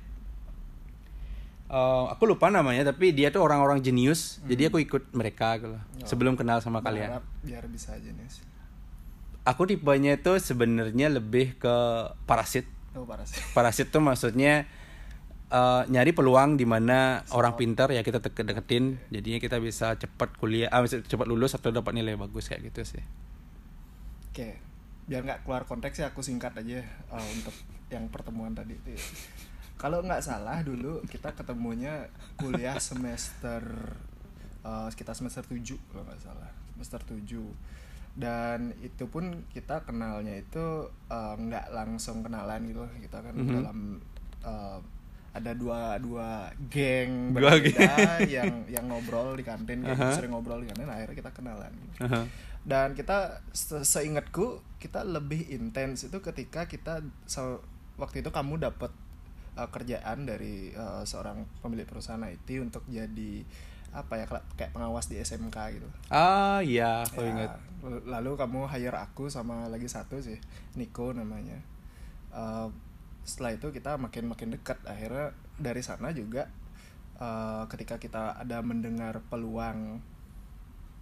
[1.72, 4.44] Eh, aku lupa namanya tapi dia tuh orang-orang jenius.
[4.44, 6.08] Jadi aku ikut mereka gitu loh, Oh.
[6.08, 7.16] sebelum kenal sama kalian.
[7.16, 8.28] Berharap biar bisa nih.
[9.42, 11.76] aku tipenya itu sebenarnya lebih ke
[12.30, 12.68] parasit.
[12.94, 13.40] Oh, parah sih.
[13.56, 14.68] parasit tuh maksudnya
[15.52, 18.98] eh, nyari peluang di mana orang pintar ya kita deket deketin.
[19.12, 22.98] Jadinya kita bisa cepat kuliah ah bisa cepat lulus atau dapat nilai bagus kayak gitu
[22.98, 23.04] sih.
[24.32, 24.56] Oke,
[25.06, 26.80] biar nggak keluar konteks ya aku singkat aja
[27.12, 27.52] uh, untuk
[27.92, 28.80] yang pertemuan tadi.
[29.76, 32.08] Kalau nggak salah dulu kita ketemunya
[32.40, 33.60] kuliah semester
[34.64, 35.60] uh, sekitar semester 7
[35.92, 36.48] kalau nggak salah.
[36.80, 37.28] Semester 7
[38.12, 43.48] dan itu pun kita kenalnya itu uh, nggak langsung kenalan gitu kita kan Mhm.
[43.48, 43.78] dalam
[44.44, 44.80] uh,
[45.32, 50.18] ada dua dua geng Dua berbeda yang yang ngobrol di kantin kayak gitu, Aha.
[50.20, 52.22] sering ngobrol di kantin akhirnya kita kenalan gitu Aha.
[52.62, 57.00] dan kita se- seingatku kita lebih intens itu ketika kita
[57.96, 58.92] waktu itu kamu dapat
[59.56, 63.46] uh, kerjaan dari uh, seorang pemilik perusahaan IT untuk jadi
[63.92, 64.26] apa ya
[64.56, 65.84] kayak pengawas di SMK gitu.
[66.08, 67.52] Ah iya, aku Ya, ingat.
[68.08, 70.40] Lalu kamu hire aku sama lagi satu sih,
[70.80, 71.60] Nico namanya.
[72.32, 72.72] Uh,
[73.24, 74.82] setelah itu kita makin makin dekat.
[74.84, 76.50] Akhirnya dari sana juga
[77.18, 80.02] uh, ketika kita ada mendengar peluang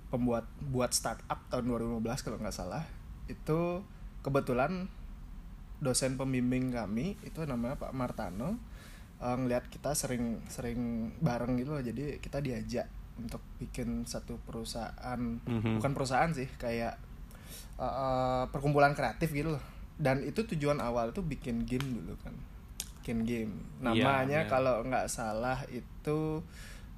[0.09, 2.83] pembuat buat startup tahun 2015 kalau nggak salah,
[3.29, 3.85] itu
[4.19, 4.89] kebetulan
[5.79, 8.59] dosen pembimbing kami itu namanya Pak Martano
[9.23, 15.19] uh, ngelihat kita sering sering bareng gitu loh jadi kita diajak untuk bikin satu perusahaan
[15.39, 15.79] Mhm.
[15.79, 16.99] bukan perusahaan sih kayak
[17.79, 19.63] uh, uh, perkumpulan kreatif gitu loh
[19.99, 22.31] dan itu tujuan awal itu bikin game dulu kan
[23.03, 24.49] bikin game namanya Iya, iya.
[24.49, 26.39] kalau nggak salah itu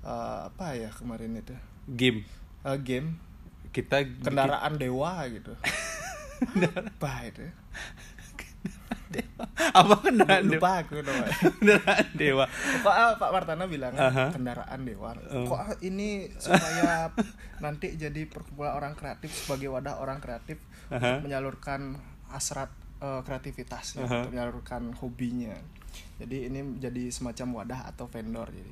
[0.06, 1.58] uh, apa ya kemarin itu
[1.90, 2.22] Game.
[2.62, 3.18] Uh, game
[3.74, 5.58] Kita kendaraan dewa gitu
[6.62, 7.42] apa itu
[9.72, 10.56] apa kendaraan dewa?
[10.56, 12.46] lupa aku namanya kendaraan dewa.
[12.84, 14.26] Kok ah, Pak Martana bilang kan, Aha.
[14.32, 15.12] kendaraan dewa.
[15.32, 15.48] Oh.
[15.52, 17.12] Kok ah, ini supaya
[17.60, 21.20] nanti jadi perkumpulan orang kreatif sebagai wadah orang kreatif Aha.
[21.20, 22.00] untuk menyalurkan
[22.32, 22.72] hasrat
[23.02, 24.14] eh, kreativitasnya, Aha.
[24.22, 25.58] untuk menyalurkan hobinya.
[26.16, 28.72] Jadi ini jadi semacam wadah atau vendor jadi.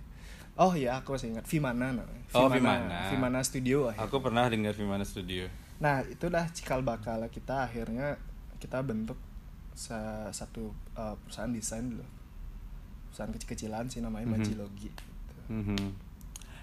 [0.55, 2.23] Oh ya, aku masih ingat Vimana namanya.
[2.31, 3.09] Oh, Vimana.
[3.09, 4.05] Vimana Studio akhirnya.
[4.05, 5.47] Aku pernah dengar Vimana Studio.
[5.79, 8.19] Nah, itulah cikal bakal kita akhirnya
[8.59, 9.15] kita bentuk
[9.71, 12.03] sa- satu uh, perusahaan desain dulu.
[13.09, 14.33] Perusahaan kecil-kecilan sih namanya Mhm.
[14.35, 14.91] Majilogi.
[14.91, 15.03] gitu.
[15.49, 15.95] Mhm.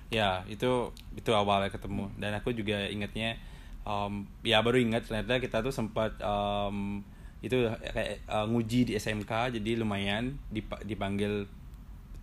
[0.07, 0.71] Ya itu
[1.17, 3.35] itu awalnya ketemu dan aku juga ingatnya
[3.83, 7.03] um, ya baru ingat ternyata kita tuh sempat um,
[7.41, 7.57] itu
[7.87, 11.45] kayak uh, nguji di SMK jadi lumayan dipa- dipanggil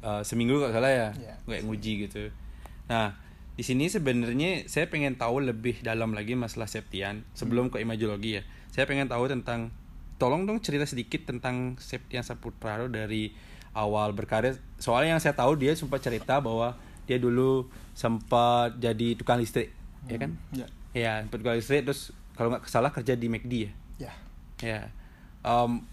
[0.01, 1.35] uh, seminggu kalau salah ya Iya.
[1.45, 2.23] kayak nguji gitu.
[2.89, 3.15] Nah
[3.53, 8.43] di sini sebenarnya saya pengen tahu lebih dalam lagi masalah Septian sebelum ke imajologi ya.
[8.73, 9.69] Saya pengen tahu tentang
[10.17, 13.29] tolong dong cerita sedikit tentang Septian Saputra dari
[13.73, 14.57] awal berkarir.
[14.77, 16.73] Soalnya yang saya tahu dia sempat cerita bahwa
[17.05, 19.69] dia dulu sempat jadi tukang listrik,
[20.07, 20.31] ya kan?
[20.49, 20.65] Ya.
[20.93, 23.71] Ya, sempat tukang listrik terus kalau nggak salah kerja di McD ya.
[24.01, 24.13] Ya.
[24.59, 24.79] Ya.
[25.43, 25.83] Em,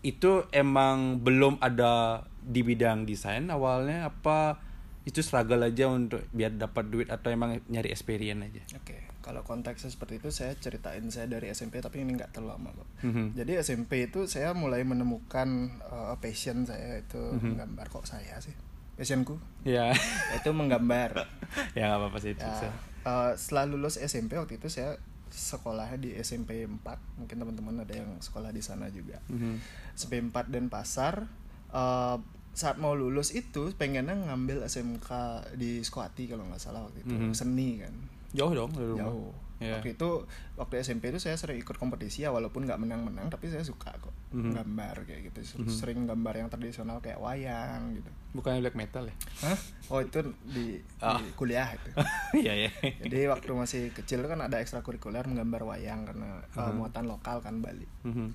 [0.00, 4.56] itu emang belum ada di bidang desain awalnya apa
[5.04, 8.62] itu struggle aja untuk biar dapat duit atau emang nyari experience aja.
[8.76, 12.70] Oke, kalau konteksnya seperti itu saya ceritain saya dari SMP tapi ini nggak terlalu lama
[12.76, 12.88] kok.
[13.04, 13.24] Mhm.
[13.32, 15.48] Jadi SMP itu saya mulai menemukan
[15.82, 17.56] uh, passion saya itu Mhm.
[17.56, 18.52] menggambar kok saya sih.
[18.94, 19.96] Passionku Ya.
[20.34, 21.24] itu menggambar.
[21.76, 22.44] ya nggak apa-apa sih itu.
[22.44, 22.68] Ya,
[23.04, 26.80] eh, setelah lulus SMP waktu itu saya sekolahnya di SMP 4
[27.16, 29.54] mungkin teman-teman ada yang sekolah di sana juga Mhm.
[29.92, 31.24] SMP 4 dan pasar
[31.68, 32.16] eh,
[32.50, 35.08] saat mau lulus itu pengennya ngambil SMK
[35.54, 37.30] di Skoati kalau nggak salah waktu itu Mhm.
[37.32, 37.94] seni kan
[38.30, 39.08] Jauh dong dari rumah.
[39.08, 39.74] jauh Ya.
[39.74, 40.08] waktu itu
[40.54, 44.14] waktu SMP itu saya sering ikut kompetisi ya walaupun nggak menang-menang tapi saya suka kok
[44.30, 44.54] Mhm.
[44.54, 45.66] gambar kayak gitu Mhm.
[45.68, 49.16] sering gambar yang tradisional kayak wayang gitu Bukannya black metal ya?
[49.42, 49.58] Hah?
[49.88, 51.16] oh itu di, Ah.
[51.16, 51.90] di kuliah itu
[52.44, 52.70] Iya ya.
[53.00, 56.74] Jadi waktu masih kecil kan ada ekstrakurikuler menggambar wayang karena uh, Mhm.
[56.78, 57.88] muatan lokal kan Bali.
[58.04, 58.30] Mhm.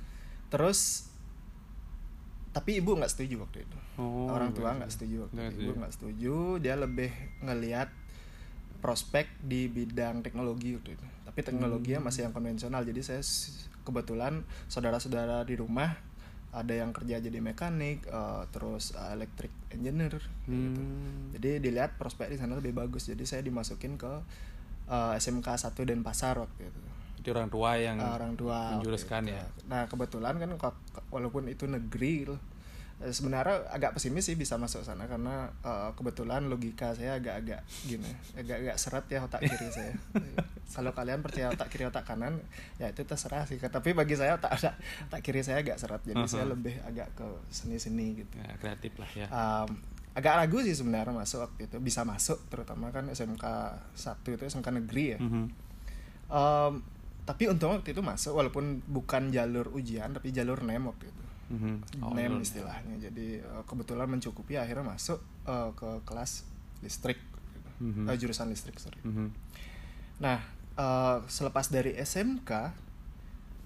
[0.50, 1.08] Terus
[2.52, 3.78] tapi ibu nggak setuju waktu itu.
[3.96, 5.62] Oh, Orang ibu tua nggak setuju waktu Nggak itu.
[5.64, 6.36] Ibu nggak setuju.
[6.60, 7.10] Dia lebih
[7.42, 7.90] ngelihat
[8.78, 11.06] prospek di bidang teknologi waktu itu.
[11.34, 12.08] Tapi teknologinya Hmm.
[12.14, 12.86] masih yang konvensional.
[12.86, 13.22] Jadi saya
[13.82, 15.98] kebetulan saudara-saudara di rumah
[16.54, 20.22] ada yang kerja jadi mekanik, uh, terus uh, electric engineer.
[20.46, 20.78] gitu.
[20.78, 21.34] Hmm.
[21.34, 23.10] Jadi dilihat prospek di sana lebih bagus.
[23.10, 24.22] Jadi saya dimasukin ke
[24.86, 26.82] uh, SMK 1 Denpasar waktu itu.
[27.26, 29.42] Itu orang tua yang Uh, orang tua menjuruskan ya.
[29.66, 30.54] Nah, kebetulan kan
[31.10, 32.53] walaupun itu negeri gitu, eh,
[33.06, 38.76] sebenarnya agak pesimis sih bisa masuk sana karena uh, kebetulan logika saya agak-agak gini, agak-agak
[38.76, 39.92] seret ya otak kiri saya.
[40.74, 42.40] Kalau kalian percaya otak kiri otak kanan,
[42.76, 43.58] ya itu terserah sih.
[43.58, 44.74] Tapi bagi saya otak otak,
[45.06, 46.54] otak kiri saya agak seret, jadi saya Uh-huh.
[46.54, 49.28] lebih agak ke seni-seni gitu Ya, kreatif lah ya.
[49.28, 49.70] um,
[50.12, 53.42] agak ragu sih sebenarnya masuk waktu itu bisa masuk terutama kan SMK
[53.92, 55.46] 1 itu SMK negeri ya Mhm.
[56.28, 56.74] Um,
[57.24, 61.23] tapi untung waktu itu masuk walaupun bukan jalur ujian tapi jalur nem waktu itu
[61.54, 62.02] Mhm.
[62.02, 62.50] Oh, nem lulus.
[62.50, 66.50] istilahnya jadi uh, kebetulan mencukupi akhirnya masuk uh, ke kelas
[66.82, 67.22] listrik.
[67.78, 68.06] Mhm.
[68.06, 69.28] Eh, jurusan listrik sorry Mhm.
[70.18, 70.42] nah
[70.76, 72.52] uh, selepas dari SMK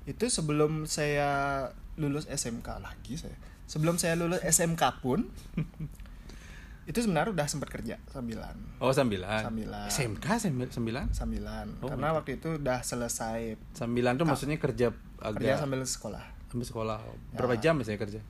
[0.05, 1.63] itu sebelum saya
[1.95, 5.27] lulus SMK lagi saya sebelum saya lulus SMK pun
[6.89, 9.43] itu sebenarnya udah sempat kerja sambilan Oh sambilan.
[9.43, 9.89] Sambilan.
[9.91, 10.25] SMK
[10.71, 11.05] sembilan.
[11.11, 16.23] sambilan Oh, karena waktu itu udah selesai Sambilan tuh maksudnya kerja agak kerja sambil sekolah
[16.47, 16.99] sambil sekolah.
[17.31, 18.21] Berapa jam biasanya kerja?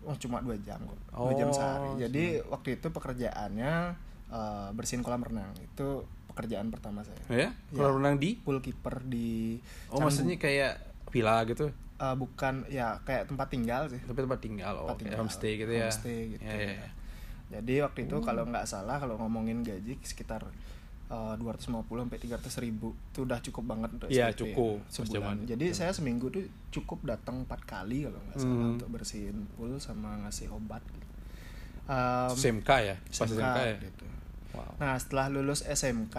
[0.00, 3.72] oh cuma dua jam kok dua jam Oh, sehari jadi waktu itu pekerjaannya
[4.28, 5.88] eh, bersihin kolam renang itu
[6.26, 7.52] pekerjaan pertama saya Oh ya?
[7.68, 7.96] Kalau Ya.
[8.00, 8.40] renang di?
[8.40, 10.08] pool keeper di Oh Canggu.
[10.08, 11.68] maksudnya kayak villa gitu?
[12.00, 15.18] eh, bukan ya kayak tempat tinggal sih Tapi tempat tinggal, oh, Tempat tinggal.
[15.20, 15.84] homestay gitu ya.
[15.84, 16.42] Homestay gitu.
[16.42, 16.90] Ya, ya, ya.
[17.50, 20.48] Jadi waktu itu kalau nggak salah kalau ngomongin gaji sekitar
[21.10, 21.66] eh, 250
[22.00, 24.76] sampai 300 ribu itu udah cukup banget untuk Iya, SPP, cukup.
[24.86, 25.14] sebulan.
[25.36, 25.36] Zaman.
[25.44, 28.74] Jadi saya seminggu tuh cukup datang empat kali kalau nggak salah Hmm.
[28.74, 30.80] untuk bersihin pool sama ngasih obat.
[30.86, 31.06] Gitu.
[31.84, 32.96] Um, SMK ya?
[32.96, 33.76] Pas SMK, SMK ya?
[33.82, 34.06] gitu.
[34.50, 34.70] Wow.
[34.78, 36.16] Nah setelah lulus SMK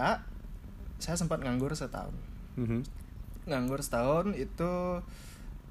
[0.98, 2.12] saya sempat nganggur setahun.
[2.54, 2.84] Mhm.
[3.44, 4.72] Nganggur setahun itu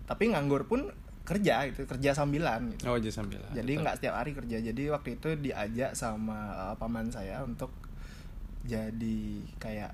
[0.04, 0.90] tapi nganggur pun
[1.22, 2.90] kerja gitu kerja sambilan gitu.
[2.90, 3.40] Oh, jadi sambil.
[3.54, 4.58] Jadi nggak setiap hari kerja.
[4.60, 7.70] Jadi waktu itu diajak sama uh, paman saya untuk
[8.62, 9.18] jadi
[9.58, 9.92] kayak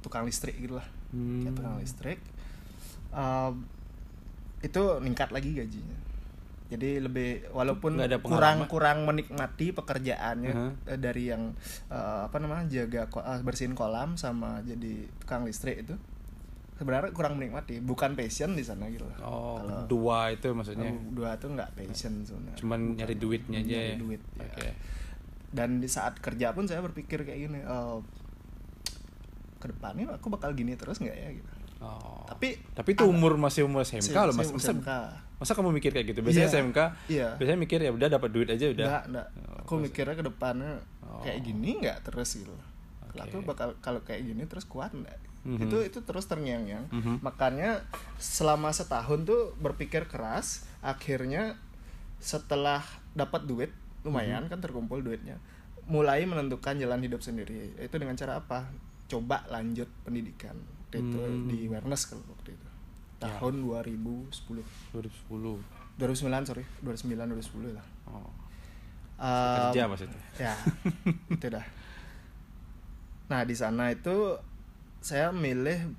[0.00, 0.86] tukang listrik gitu lah.
[1.10, 1.42] Hmm.
[1.42, 2.18] Kayak tukang listrik.
[3.08, 3.64] Um,
[4.60, 5.98] itu meningkat lagi gajinya.
[6.68, 10.70] Jadi lebih walaupun kurang kurang menikmati pekerjaannya Uh-huh.
[10.84, 11.56] eh, dari yang
[11.88, 15.96] eh, apa namanya jaga eh, bersihin kolam sama jadi tukang listrik itu
[16.76, 19.16] sebenarnya kurang menikmati bukan passion di sana gitu loh.
[19.18, 20.92] Oh, Kalau- dua itu maksudnya.
[21.10, 23.96] dua tuh nggak passion sebenarnya Cuman nyari duitnya aja Nyari ya.
[23.96, 24.44] duit, ya.
[24.44, 24.68] Oke.
[25.50, 28.04] Dan di saat kerja pun saya berpikir kayak gini oh,
[29.58, 32.26] ke depannya aku bakal gini terus nggak ya gitu Oh.
[32.26, 34.50] Tapi- tapi itu umur masih umur SMK loh Mas.
[34.50, 34.90] Saya Masa, SMK.
[35.38, 36.20] masa kamu mikir kayak gitu?
[36.20, 36.54] Biasanya Iya.
[36.58, 37.28] SMK, Iya.
[37.38, 38.86] biasanya mikir ya udah dapat duit aja udah.
[38.90, 39.28] Nggak, nggak.
[39.62, 41.22] aku mikirnya ke depannya Oh.
[41.22, 42.50] kayak gini nggak terus gitu
[43.06, 43.22] Oke.
[43.22, 45.60] aku bakal kalau kayak gini terus kuat nggak Mhm.
[45.62, 47.14] itu itu terus terngiang-ngiang Mhm.
[47.20, 47.86] makanya
[48.16, 51.54] selama setahun tuh berpikir keras akhirnya
[52.18, 52.82] setelah
[53.12, 53.70] dapat duit
[54.02, 54.50] lumayan Mhm.
[54.50, 55.38] kan terkumpul duitnya
[55.84, 58.68] mulai menentukan jalan hidup sendiri itu dengan cara apa
[59.06, 60.54] coba lanjut pendidikan
[60.88, 61.44] Waktu itu Hmm.
[61.46, 62.66] di awareness kalau waktu itu
[63.18, 63.28] Ya.
[63.28, 65.58] tahun 2010 2010.
[65.98, 68.30] 2009 sorry 2009 2010 lah Oh.
[69.18, 70.18] Um, Kerja itu.
[70.38, 70.54] ya
[71.34, 71.66] itu dah
[73.28, 74.38] nah di sana itu
[75.00, 75.92] saya milih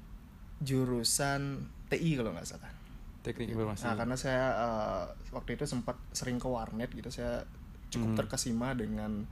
[0.60, 2.72] jurusan TI kalau nggak salah
[3.20, 3.84] Teknik informasi.
[3.84, 7.44] nah karena saya eh, waktu itu sempat sering ke warnet gitu saya
[7.90, 8.18] cukup Hmm.
[8.18, 9.26] terkesima dengan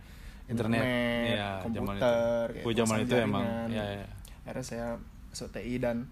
[0.48, 0.80] Internet.
[0.80, 2.64] internet, zaman komputer itu.
[2.64, 4.08] kayak zaman itu emang, ya, ya.
[4.42, 4.88] akhirnya saya
[5.28, 6.08] masuk TI dan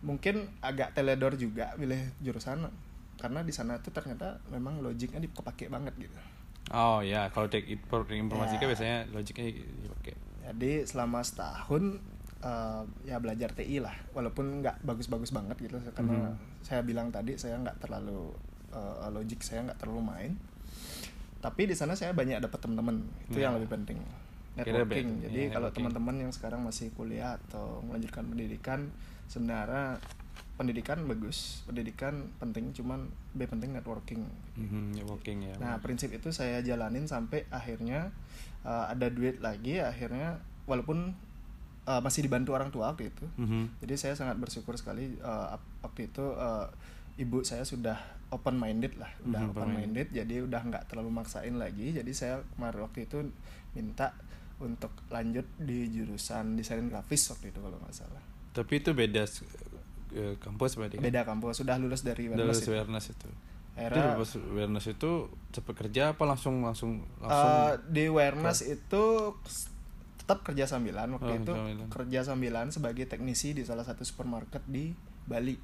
[0.00, 2.64] mungkin agak teledor juga milih jurusan
[3.14, 6.16] karena di sana tuh ternyata memang logiknya dipake banget gitu
[6.68, 8.68] Oh ya, kalau teknik informatika Ya.
[8.68, 10.14] biasanya logiknya dipakai.
[10.44, 11.96] Jadi selama setahun
[12.38, 16.62] eh, ya belajar TI lah, walaupun nggak bagus-bagus banget gitu, karena Mhm.
[16.62, 18.30] saya bilang tadi saya nggak terlalu
[18.68, 20.32] eh, logik saya nggak terlalu main.
[21.38, 23.50] Tapi di sana saya banyak dapat teman-teman, itu Ya.
[23.50, 23.98] yang lebih penting.
[24.58, 25.22] Networking.
[25.22, 25.74] Jadi ya, kalau networking.
[25.78, 28.90] teman-teman yang sekarang masih kuliah atau melanjutkan pendidikan,
[29.30, 30.02] sebenarnya
[30.58, 33.06] pendidikan bagus, pendidikan penting, cuman
[33.38, 34.26] lebih penting networking.
[34.58, 35.54] Mhm, networking ya.
[35.62, 38.10] Nah prinsip itu saya jalanin sampai akhirnya
[38.66, 41.14] uh, ada duit lagi akhirnya walaupun
[41.86, 43.30] uh, masih dibantu orang tua waktu itu.
[43.38, 43.78] Mhm.
[43.86, 45.54] Jadi saya sangat bersyukur sekali uh,
[45.86, 46.66] waktu itu uh,
[47.14, 50.08] ibu saya sudah open minded lah, udah Mhm, open minded.
[50.10, 51.92] Jadi udah nggak terlalu maksain lagi.
[51.92, 53.18] Jadi saya kemarin waktu itu
[53.72, 54.12] minta
[54.58, 58.22] untuk lanjut di jurusan desain grafis waktu itu kalau nggak salah.
[58.50, 59.22] Tapi itu beda
[60.10, 60.98] eh, kampus berarti.
[60.98, 61.04] kan?
[61.04, 62.72] Beda kampus sudah lulus dari lulus itu.
[62.72, 63.28] awareness itu.
[63.78, 65.10] Akhirnya lulus awareness itu
[65.48, 69.04] cepet kerja apa langsung langsung langsung Eh, di awareness itu
[69.46, 69.70] s-
[70.18, 71.86] tetap kerja sambilan waktu Oh, itu sambilan.
[71.88, 74.92] kerja sambilan sebagai teknisi di salah satu supermarket di
[75.24, 75.54] Bali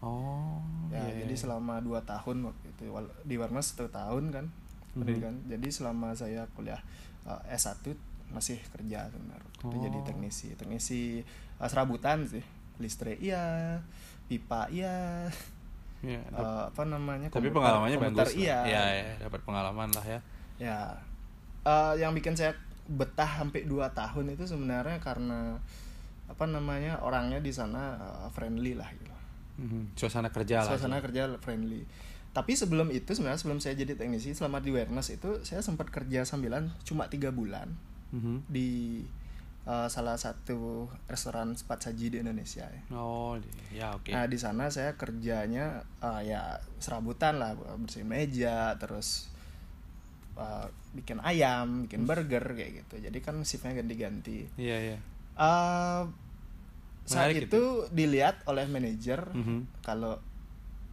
[0.00, 0.56] Oh.
[0.88, 1.40] ya iya, jadi iya.
[1.40, 2.82] selama dua tahun waktu itu
[3.22, 4.46] di awareness satu tahun kan
[4.90, 4.96] Mhm.
[4.96, 6.80] pendidikan jadi selama saya kuliah
[7.22, 7.84] eh, S1
[8.30, 10.02] masih kerja sebenarnya itu jadi Oh.
[10.02, 12.42] teknisi teknisi eh, serabutan sih
[12.76, 13.76] listrik iya
[14.26, 15.28] pipa iya
[16.00, 18.34] eh, dap- apa namanya tapi komputer- pengalamannya komputer bagus.
[18.34, 18.58] iya.
[18.64, 20.20] Iya, iya, dapat pengalaman lah ya.
[20.58, 20.78] ya
[21.62, 22.56] eh, yang bikin saya
[22.88, 25.54] betah sampai 2 tahun itu sebenarnya karena
[26.26, 27.94] apa namanya orangnya di sana
[28.28, 29.09] friendly lah gitu
[29.60, 30.72] Mhm, Suasana kerja lah.
[30.72, 31.84] suasana kerja friendly
[32.30, 36.22] tapi sebelum itu sebenarnya sebelum saya jadi teknisi selama di awareness itu saya sempat kerja
[36.22, 37.74] sambilan cuma tiga bulan
[38.10, 38.46] Mhm.
[38.46, 39.02] di
[39.60, 42.82] eh, salah satu restoran cepat saji di Indonesia ya.
[42.90, 43.36] Oh,
[43.70, 44.08] ya oke.
[44.08, 49.28] Nah di sana saya kerjanya eh, ya serabutan lah bersihin meja terus
[50.34, 53.04] eh, bikin ayam, bikin burger kayak gitu.
[53.04, 54.48] Jadi kan shiftnya ganti-ganti.
[54.56, 54.98] Iya, iya.
[55.36, 56.02] Eh,
[57.10, 59.82] saat Menarik itu dilihat oleh manajer Mhm.
[59.82, 60.22] kalau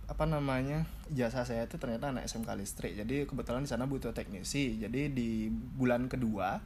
[0.07, 2.95] apa namanya jasa saya itu ternyata anak SMK listrik.
[2.95, 4.80] Jadi kebetulan di sana butuh teknisi.
[4.80, 6.57] Jadi di bulan kedua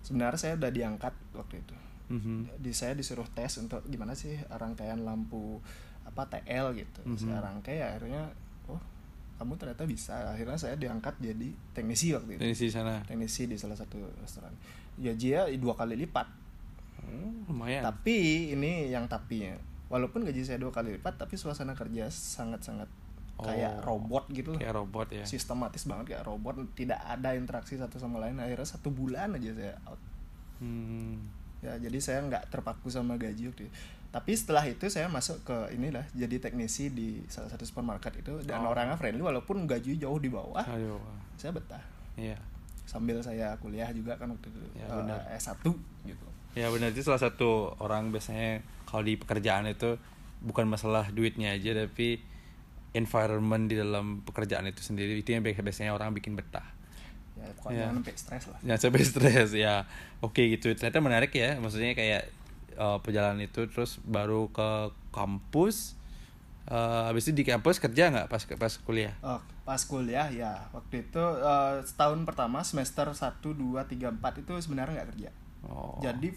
[0.00, 1.76] sebenarnya saya udah diangkat waktu itu
[2.10, 2.60] Mhm.
[2.60, 5.58] di saya disuruh tes untuk gimana sih rangkaian lampu
[6.04, 7.16] apa TL gitu Mhm.
[7.16, 8.28] saya rangkai akhirnya
[8.66, 8.76] oh
[9.38, 13.00] kamu ternyata bisa akhirnya saya diangkat jadi teknisi waktu itu Teknisi sana.
[13.02, 14.52] teknisi di salah satu restoran
[14.94, 16.26] gajinya dua kali lipat
[17.02, 17.82] Oh, lumayan.
[17.82, 18.16] tapi
[18.50, 22.88] ini yang tapinya walaupun gaji saya dua kali lipat tapi suasana kerja sangat sangat
[23.34, 23.98] kayak Oh.
[23.98, 28.16] robot gitu loh kayak robot ya sistematis banget kayak robot tidak ada interaksi satu sama
[28.18, 29.98] lain akhirnya satu bulan aja saya out
[30.58, 31.18] hmm.
[31.60, 33.74] ya jadi saya nggak terpaku sama gaji waktu itu.
[34.08, 38.62] tapi setelah itu saya masuk ke inilah jadi teknisi di salah satu supermarket itu dan
[38.62, 38.70] Oh.
[38.70, 41.00] orangnya friendly walaupun gaji jauh di bawah aduh
[41.34, 41.82] saya betah
[42.14, 42.38] iya
[42.84, 45.18] sambil saya kuliah juga kan waktu itu Ya, benar.
[45.32, 45.64] S1
[46.04, 49.96] gitu Ya benar itu salah satu orang biasanya kalau di pekerjaan itu
[50.40, 52.20] bukan masalah duitnya aja tapi
[52.92, 56.64] environment di dalam pekerjaan itu sendiri itu yang biasanya orang bikin betah.
[57.32, 57.88] ya pokoknya Ya.
[57.88, 59.74] sampai stres lah Jangan sampai stres ya.
[60.20, 60.68] Oke gitu.
[60.76, 61.56] Ternyata menarik ya.
[61.56, 62.28] Maksudnya kayak
[62.72, 65.96] eh, perjalanan itu terus baru ke kampus.
[66.68, 69.16] Eh, habis itu di kampus kerja nggak pas pas kuliah?
[69.24, 74.52] Oh, pas kuliah ya waktu itu eh, setahun pertama semester 1, 2, 3, 4 itu
[74.60, 75.30] sebenarnya nggak kerja
[75.62, 75.98] Oh.
[76.02, 76.34] jadi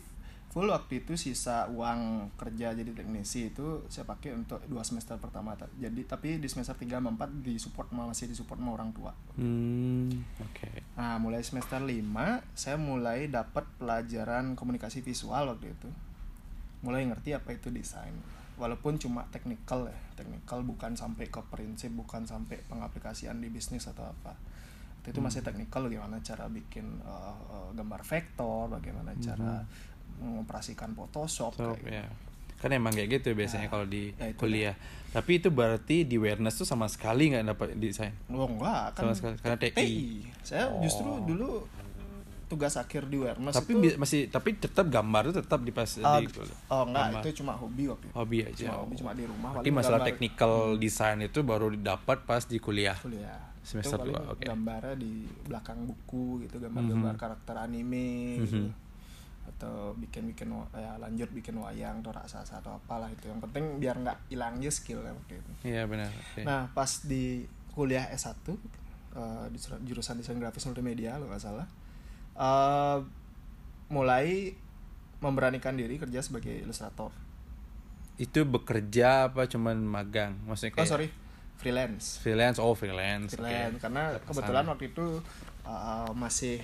[0.55, 5.51] full waktu itu sisa uang kerja jadi teknisi itu saya pakai untuk dua semester pertama.
[5.59, 8.71] Ta- jadi tapi di semester 3 sama 4 di support sama- masih di support sama
[8.71, 9.11] orang tua.
[9.35, 10.07] Hmm,
[10.39, 10.95] oke.
[10.95, 15.91] nah mulai semester 5 saya mulai dapat pelajaran komunikasi visual waktu itu.
[16.87, 18.15] Mulai ngerti apa itu desain.
[18.55, 24.07] Walaupun cuma technical ya technical bukan sampai ke prinsip bukan sampai pengaplikasian di bisnis atau
[24.07, 24.39] apa
[25.05, 29.61] Waktu itu masih technical bagaimana cara bikin uh, uh, gambar vektor bagaimana cara
[30.17, 31.93] mengoperasikan Photoshop So, kayak gitu.
[31.93, 32.05] ya.
[32.55, 34.73] Kan emang kayak gitu biasanya kalau di ya itu kuliah.
[35.11, 38.17] Tapi itu berarti di awareness tuh sama sekali nggak dapat desain.
[38.27, 40.25] Oh enggak kan Sama sekali, karena TI.
[40.41, 40.81] Saya Oh.
[40.81, 41.69] justru dulu
[42.45, 46.17] tugas akhir di awareness tapi itu masih tapi tetap gambar tuh tetap di pas Ah,
[46.17, 46.29] di
[46.67, 47.21] oh enggak gambar.
[47.21, 48.15] itu cuma hobi waktu itu.
[48.15, 48.65] hobi aja.
[48.65, 52.57] Cuma hobi cuma di rumah paling masalah gambar- technical desain itu baru didapat pas di
[52.57, 52.97] kuliah.
[52.97, 54.45] kuliah Semester itu dua, oke.
[54.45, 57.19] gambarnya di belakang buku gitu gambar-gambar Mhm.
[57.19, 58.07] karakter anime
[58.39, 58.61] gitu.
[58.61, 58.71] Mhm.
[59.45, 63.93] atau bikin-bikin wa- ya lanjut bikin wayang atau raksasa atau apalah itu yang penting biar
[63.95, 66.09] nggak hilang aja skill ya waktu itu Iya benar.
[66.09, 66.41] oke.
[66.41, 68.33] nah pas di kuliah S1
[69.13, 71.67] eh, di jurusan desain grafis multimedia kalau nggak salah
[72.35, 72.97] eh,
[73.87, 74.57] mulai
[75.19, 77.13] memberanikan diri kerja sebagai ilustrator
[78.17, 80.39] itu bekerja apa cuman magang?
[80.45, 81.07] Maksudnya oh kayak sorry
[81.55, 83.33] freelance freelance oh freelance.
[83.33, 84.27] freelance karena Ke sana.
[84.27, 85.05] kebetulan waktu itu
[85.63, 86.59] uh, masih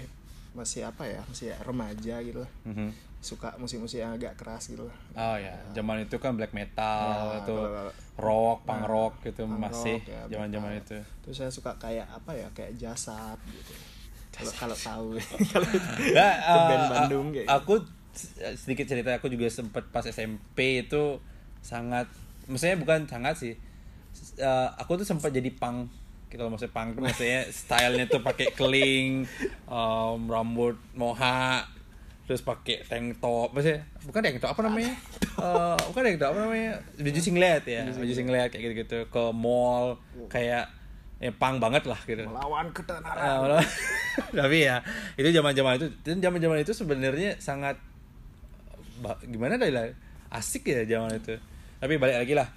[0.52, 2.92] masih apa ya masih remaja gitu lah Mhm.
[3.18, 7.40] suka musik-musik yang agak keras gitu lah Oh ya, zaman itu kan black metal Ya,
[7.40, 10.98] itu kalau- rock, punk Nah, rock gitu punk masih ya, zaman-zaman itu.
[11.22, 13.74] terus saya suka kayak apa ya kayak jasad gitu
[14.32, 15.08] kalau kalau tahu
[15.52, 15.68] kalau
[16.02, 17.74] Ya, itu band Bandung kayak Aku
[18.54, 21.22] sedikit cerita aku juga sempet pas SMP itu
[21.60, 22.10] sangat
[22.44, 23.54] maksudnya bukan sangat sih.
[24.34, 25.92] Eh, aku tuh sempat jadi punk
[26.28, 29.28] gitu loh maksudnya punk tuh maksudnya stylenya tuh pakai keling,
[29.66, 31.68] em, rambut moha,
[32.24, 34.94] terus pakai tank top, maksudnya bukan tank top apa namanya?
[35.38, 36.72] Eh, bukan tank top apa namanya?
[36.96, 40.72] Baju singlet ya, baju singlet kayak gitu-gitu ke mall kayak
[41.18, 42.24] ya punk banget lah gitu.
[42.24, 43.70] melawan ketenaran malah-
[44.42, 44.82] tapi ya
[45.14, 47.78] itu zaman-zaman itu dan zaman-zaman itu sebenarnya sangat
[49.24, 49.86] gimana dah lah
[50.32, 51.38] asik ya zaman itu
[51.78, 52.50] tapi balik lagi lah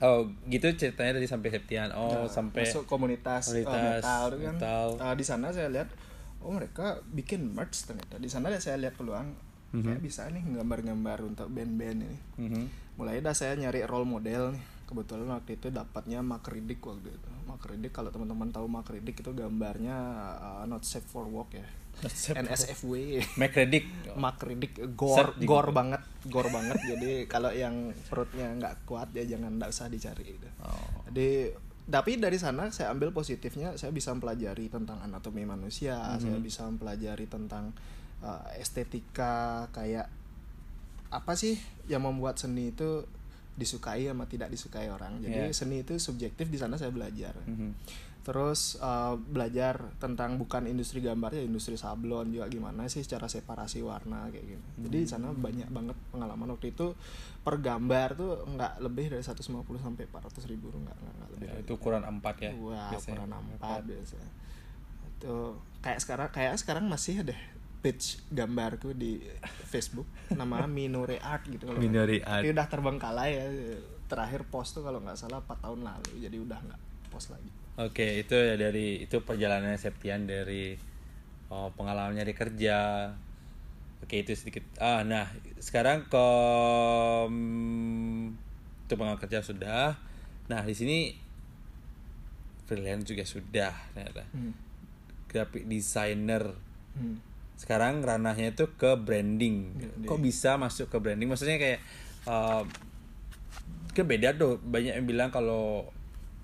[0.00, 1.88] oh gitu ceritanya tadi sampai Septian.
[1.92, 4.54] Oh Nah, sampai masuk komunitas, uh, komunitas metal itu kan.
[4.54, 4.86] metal.
[4.96, 5.88] Uh, di sana saya lihat
[6.40, 8.16] oh mereka bikin merch ternyata.
[8.16, 9.32] Di sana saya lihat peluang
[9.70, 9.86] Mhm.
[9.86, 12.18] kayak bisa nih gambar-gambar untuk band-band ini.
[12.38, 12.64] Mhm.
[12.96, 14.64] mulai dah saya nyari role model nih.
[14.84, 17.28] Kebetulan waktu itu dapatnya Mark Riddick waktu itu.
[17.46, 19.96] Mark Riddick kalau teman-teman tahu Mark Riddick itu gambarnya
[20.36, 21.64] uh, not safe for work ya
[22.34, 22.92] NSFW
[25.14, 25.76] Set di gore Google.
[25.76, 27.74] banget gore banget jadi kalau yang
[28.06, 30.48] perutnya nggak kuat ya jangan nggak usah dicari gitu.
[30.60, 31.04] Oh.
[31.06, 31.52] Jadi
[31.84, 36.20] tapi dari sana saya ambil positifnya saya bisa mempelajari tentang anatomi manusia, Mhm.
[36.20, 37.74] saya bisa mempelajari tentang
[38.20, 40.06] uh, estetika kayak
[41.10, 43.02] apa sih yang membuat seni itu
[43.52, 45.18] disukai sama tidak disukai orang.
[45.18, 45.52] Jadi Yeah.
[45.52, 47.34] seni itu subjektif di sana saya belajar.
[47.44, 47.74] Mhm.
[48.20, 53.80] Terus uh, belajar tentang bukan industri gambar ya industri sablon juga gimana sih cara separasi
[53.80, 54.66] warna kayak gitu.
[54.86, 56.92] Jadi di sana banyak banget pengalaman waktu itu
[57.40, 59.40] per gambar tuh nggak lebih dari 150
[59.80, 63.16] sampai 400 ribu nggak nggak lebih Ya, dari itu ukuran 4 ya Wah, biasanya.
[63.24, 64.14] ukuran 4 biasa.
[65.16, 65.34] Itu
[65.80, 67.36] kayak sekarang kayak sekarang masih ada
[67.80, 69.24] page gambarku di
[69.64, 72.44] Facebook nama Minore Art gitu kalau Minori Art.
[72.44, 73.46] Tapi udah terbengkalai ya.
[74.04, 77.48] Terakhir post tuh kalau nggak salah 4 tahun lalu jadi udah nggak post lagi.
[77.78, 80.74] Oke, itu ya dari itu perjalanan Septian dari
[81.52, 82.78] oh, pengalamannya di kerja.
[84.00, 84.64] Oke, itu sedikit.
[84.80, 85.28] Ah, nah,
[85.60, 86.26] sekarang ke
[88.88, 89.94] itu pengalaman kerja sudah.
[90.50, 90.98] Nah, di sini
[92.66, 94.24] freelance juga sudah ternyata.
[94.34, 94.54] Hmm.
[95.30, 96.54] Graphic designer.
[96.98, 97.22] Hmm.
[97.54, 99.76] Sekarang ranahnya itu ke branding.
[99.76, 100.08] Branding.
[100.08, 101.28] Kok bisa masuk ke branding?
[101.28, 101.80] Maksudnya kayak
[102.26, 102.62] eh,
[103.90, 105.90] kan beda tuh banyak yang bilang kalau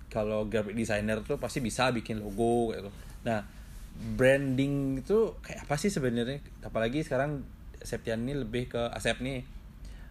[0.09, 2.91] kalau graphic designer tuh pasti bisa bikin logo gitu.
[3.27, 3.43] Nah
[3.97, 6.41] branding itu kayak apa sih sebenarnya?
[6.63, 7.43] Apalagi sekarang
[7.77, 9.57] Septian ini lebih ke Asep nih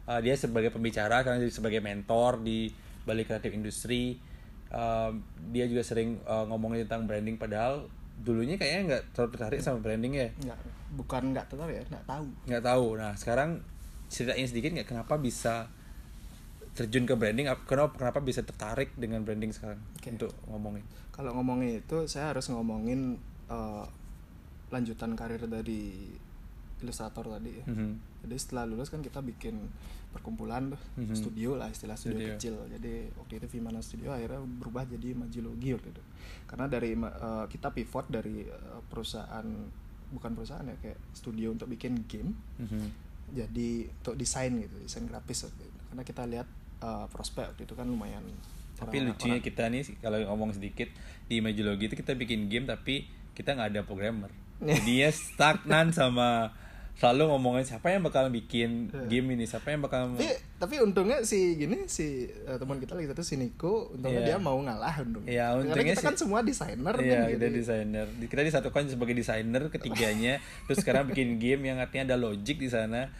[0.05, 2.69] Uh, dia sebagai pembicara karena dia sebagai mentor di
[3.09, 4.21] balik kreatif industri.
[4.69, 5.17] Uh,
[5.49, 7.89] dia juga sering uh, ngomongin tentang branding padahal
[8.21, 10.29] dulunya kayaknya nggak terlalu tertarik sama branding ya.
[10.45, 10.59] Nggak
[10.93, 12.25] bukan nggak tahu ya nggak tahu.
[12.45, 12.85] Nggak tahu.
[13.01, 13.49] Nah sekarang
[14.05, 15.73] ceritain sedikit nggak kenapa bisa
[16.75, 20.11] terjun ke branding ap- kenapa kenapa bisa tertarik dengan branding sekarang Oke.
[20.11, 23.15] untuk ngomongin kalau ngomongin itu saya harus ngomongin
[23.45, 23.85] eh,
[24.67, 26.11] lanjutan karir dari
[26.77, 27.91] ilustrator tadi ya Mhm.
[28.21, 29.55] jadi setelah lulus kan kita bikin
[30.11, 31.15] perkumpulan tuh Mhm.
[31.15, 32.35] studio lah istilah studio, Studio.
[32.35, 36.03] kecil jadi waktu itu Vimana Studio akhirnya berubah jadi Majilogi waktu itu
[36.45, 39.47] karena dari eh, kita pivot dari eh, perusahaan
[40.07, 42.85] bukan perusahaan ya kayak studio untuk bikin game Mhm.
[43.33, 46.47] jadi untuk desain gitu desain grafis waktu itu karena kita lihat
[46.77, 48.23] eh, prospek itu kan lumayan
[48.75, 50.89] tapi orang- lucunya orang- kita nih kalau ngomong sedikit
[51.25, 56.51] di Imagilogi itu kita bikin game tapi kita nggak ada programmer jadinya stagnan sama
[56.95, 61.55] selalu ngomongin siapa yang bakal bikin game ini siapa yang bakal tapi tapi untungnya si
[61.55, 64.27] gini si eh, teman kita lagi itu si Niko untungnya Iya.
[64.29, 67.35] dia mau ngalah untungnya Iya, karena untungnya kita sih- kan semua desainer Iya, kan kita
[67.41, 68.07] jadi- desainer.
[68.23, 70.39] Kita disatukan sebagai desainer ketiganya.
[70.63, 73.11] terus sekarang bikin game yang artinya ada logic di sana.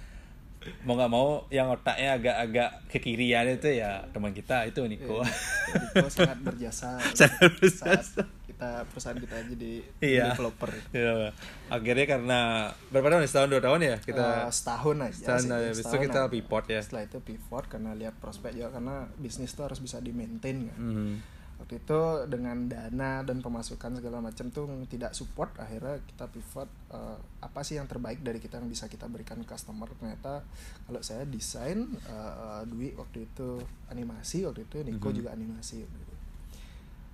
[0.81, 5.21] Mau nggak mau yang otaknya agak-agak ke kirian itu ya teman kita itu Niko.
[5.21, 8.01] Niko sangat berjasa Sangat berjasa.
[8.15, 10.23] saat kita perusahaan kita jadi Iya.
[10.31, 11.35] developer Iya.
[11.67, 12.39] Akhirnya karena
[12.87, 13.25] berapa tahun?
[13.25, 14.25] Setahun dua tahun ya kita.
[14.41, 15.55] Eh, setahun aja setahun sih, aja.
[15.65, 16.79] Habis itu setahun kita pivot ya.
[16.79, 20.77] setelah itu pivot karena lihat prospek juga karena bisnis tuh harus bisa di maintain kan
[20.77, 21.13] Mhm.
[21.55, 27.15] Waktu itu dengan dana dan pemasukan segala macam tuh tidak support akhirnya kita pivot eh,
[27.39, 30.43] apa sih yang terbaik dari kita yang bisa kita berikan ke customer ternyata
[30.83, 35.15] kalau saya desain eh, Dwi waktu itu animasi waktu itu Niko Mhm.
[35.15, 35.79] juga animasi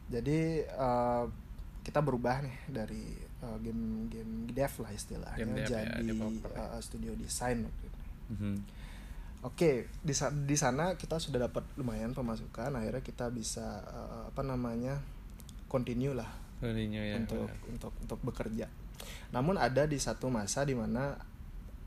[0.07, 1.23] jadi eh,
[1.81, 6.51] kita berubah nih dari eh, game game dev lah istilahnya Game dev ya, jadi developer
[6.51, 6.65] ya.
[6.67, 7.99] eh, studio desain waktu itu
[8.31, 8.55] Mhm.
[9.41, 10.13] Oke, di
[10.45, 15.01] di sana kita sudah dapat lumayan pemasukan, akhirnya kita bisa eh, apa namanya
[15.65, 16.29] continue lah
[16.61, 17.17] Mourinho ya.
[17.17, 17.69] untuk benar.
[17.73, 18.69] untuk untuk bekerja.
[19.33, 21.17] Namun ada di satu masa di mana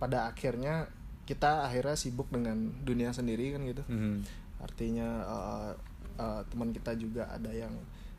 [0.02, 0.90] pada akhirnya
[1.24, 3.86] kita akhirnya sibuk dengan dunia sendiri kan gitu.
[3.86, 4.16] Mhm.
[4.59, 5.72] Artinya eh,
[6.18, 7.70] eh, teman kita juga ada yang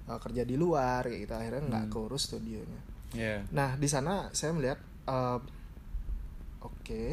[0.08, 1.92] eh, kerja di luar kayak gitu, akhirnya nggak Hmm.
[1.92, 2.82] keurus studionya.
[3.12, 3.44] Iya.
[3.52, 4.80] Nah di sana saya melihat
[5.12, 5.40] eh,
[6.64, 7.04] oke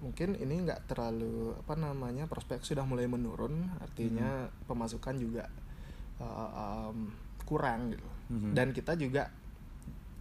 [0.00, 4.64] mungkin ini nggak terlalu apa namanya prospek sudah mulai menurun artinya Hmm.
[4.64, 5.44] pemasukan juga
[6.16, 7.12] eh, em,
[7.44, 8.52] kurang gitu Mhm.
[8.52, 9.28] dan kita juga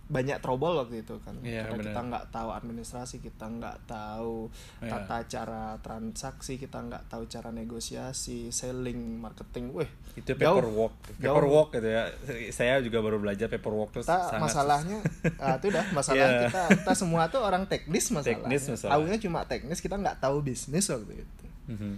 [0.09, 1.85] banyak trouble waktu itu kan Iya, karena benar.
[1.85, 4.49] kita nggak tahu administrasi kita nggak tahu
[4.81, 4.89] Iya.
[4.91, 9.85] tata cara transaksi kita nggak tahu cara negosiasi selling marketing weh
[10.15, 10.97] Itu paperwork.
[11.15, 11.37] Jauh.
[11.37, 12.09] Paperwork gitu ya.
[12.49, 14.97] Saya juga baru belajar paperwork tuh kita sangat masalahnya
[15.39, 16.39] ah, itu udah masalah Iya.
[16.43, 18.91] kita kita semua tuh orang teknis masalah Teknis masalah.
[18.97, 21.93] tahunya cuma teknis kita nggak tahu bisnis waktu itu Mhm.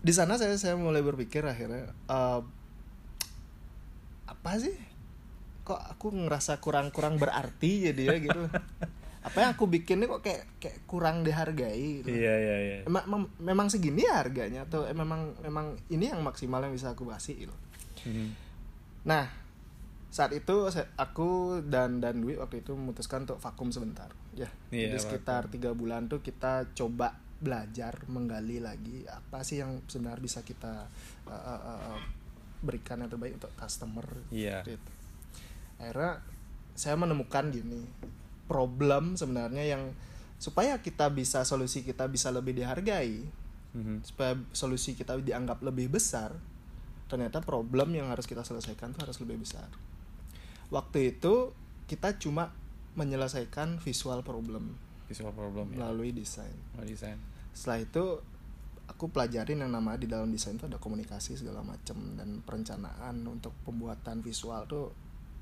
[0.00, 2.40] di sana saya saya mulai berpikir akhirnya eh,
[4.26, 4.72] apa sih
[5.70, 8.40] kok aku ngerasa kurang kurang berarti jadi ya gitu
[9.20, 12.08] apa yang aku bikin ini kok kayak kayak kurang dihargai gitu.
[12.08, 12.78] Iya, iya, iya.
[12.88, 16.96] Emang, mem- memang segini ya harganya atau eh, memang memang ini yang maksimal yang bisa
[16.96, 17.54] aku kasih gitu.
[18.08, 18.32] Mhm.
[19.04, 19.28] Nah,
[20.08, 24.08] saat itu aku dan dan Dwi waktu itu memutuskan untuk vakum sebentar.
[24.32, 29.84] Ya, Iya, jadi sekitar tiga bulan tuh kita coba belajar menggali lagi apa sih yang
[29.84, 30.88] sebenarnya bisa kita
[31.28, 31.60] uh, uh,
[31.92, 31.98] uh,
[32.64, 34.04] berikan yang terbaik untuk customer.
[34.32, 34.64] Iya.
[34.64, 34.99] Gitu.
[35.80, 36.20] Akhirnya
[36.76, 37.82] saya menemukan gini
[38.46, 39.92] problem sebenarnya yang
[40.36, 43.22] supaya kita bisa solusi kita bisa lebih dihargai
[43.70, 44.02] Mhm.
[44.02, 46.34] supaya solusi kita dianggap lebih besar
[47.06, 49.70] ternyata problem yang harus kita selesaikan tuh harus lebih besar
[50.68, 51.54] waktu itu
[51.86, 52.50] kita cuma
[52.94, 54.74] menyelesaikan visual problem
[55.06, 55.86] Visual problem ya.
[55.86, 57.14] melalui desain Oh, desain.
[57.50, 58.04] setelah itu
[58.86, 63.54] aku pelajarin yang nama di dalam desain itu ada komunikasi segala macam dan perencanaan untuk
[63.62, 64.90] pembuatan visual tuh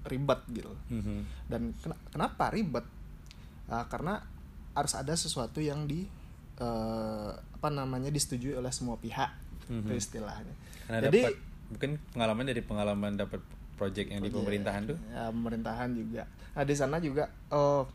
[0.09, 1.19] ribet gitu Mhm.
[1.47, 2.85] dan ken- kenapa ribet
[3.67, 4.17] Ah, karena
[4.73, 6.09] harus ada sesuatu yang di
[6.57, 9.29] eh, apa namanya disetujui oleh semua pihak
[9.69, 9.95] itu Mhm.
[9.95, 11.35] istilahnya Karena jadi dapat
[11.69, 13.41] mungkin pengalaman dari pengalaman dapat
[13.77, 14.99] project yang di Iya, pemerintahan tuh.
[15.07, 17.87] ya pemerintahan juga nah di sana juga oh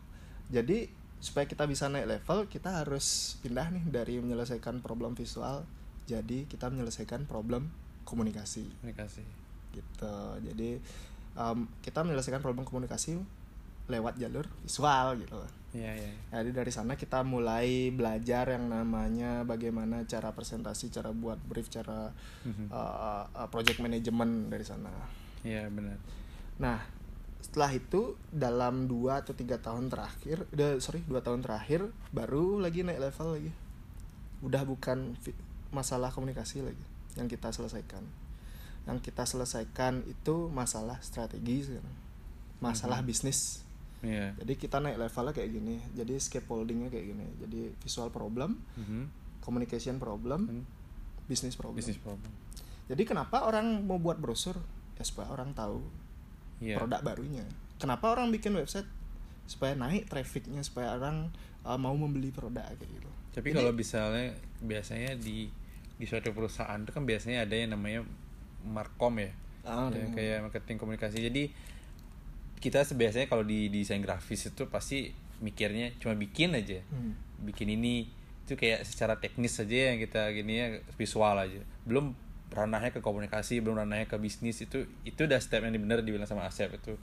[0.46, 0.88] jadi
[1.18, 5.66] supaya kita bisa naik level kita harus pindah nih dari menyelesaikan problem visual
[6.04, 7.68] jadi kita menyelesaikan problem
[8.04, 9.24] komunikasi Komunikasi.
[9.72, 10.78] gitu jadi
[11.34, 13.18] em, kita menyelesaikan problem komunikasi
[13.90, 15.36] lewat jalur visual gitu
[15.74, 16.10] Iya, iya.
[16.30, 22.14] jadi dari sana kita mulai belajar yang namanya bagaimana cara presentasi cara buat brief cara
[22.70, 24.94] uh, uh, project management dari sana
[25.44, 26.00] Iya, benar.
[26.56, 26.80] Nah,
[27.44, 32.80] setelah itu dalam dua atau tiga tahun terakhir, udah sorry dua tahun terakhir baru lagi
[32.80, 33.52] naik level lagi.
[34.40, 35.12] Udah bukan
[35.68, 36.84] masalah komunikasi lagi
[37.20, 38.02] yang kita selesaikan.
[38.84, 41.80] Yang kita selesaikan itu masalah strategi
[42.60, 43.64] masalah bisnis.
[44.04, 44.36] Iya.
[44.36, 45.76] Jadi kita naik levelnya kayak gini.
[45.96, 47.26] Jadi scaffoldingnya kayak gini.
[47.40, 49.08] Jadi visual problem, Mhm.
[49.40, 50.64] communication problem, Hmm.
[51.24, 51.80] bisnis problem.
[51.80, 52.28] Bisnis problem.
[52.84, 54.60] Jadi kenapa orang mau buat brosur?
[55.00, 55.80] Ya supaya orang tahu
[56.60, 56.76] Iya.
[56.78, 57.44] produk barunya.
[57.80, 58.86] Kenapa orang bikin website?
[59.48, 61.32] Supaya naik trafficnya, supaya orang
[61.64, 63.10] uh, mau membeli produk kayak gitu.
[63.32, 65.48] Tapi Jadi- kalau misalnya biasanya di
[65.94, 68.04] di suatu perusahaan itu kan biasanya ada yang namanya
[68.64, 69.30] markom ya.
[69.64, 71.20] Ah, Ya, kayak marketing komunikasi.
[71.24, 71.52] Jadi
[72.60, 75.12] kita biasanya kalau di desain grafis itu pasti
[75.44, 76.80] mikirnya cuma bikin aja.
[76.88, 77.16] Hmm.
[77.44, 78.08] Bikin ini
[78.44, 81.60] itu kayak secara teknis saja yang kita gini ya visual aja.
[81.88, 82.12] Belum
[82.52, 86.44] ranahnya ke komunikasi, belum ranahnya ke bisnis itu itu udah step yang benar dibilang sama
[86.48, 86.96] Asep itu.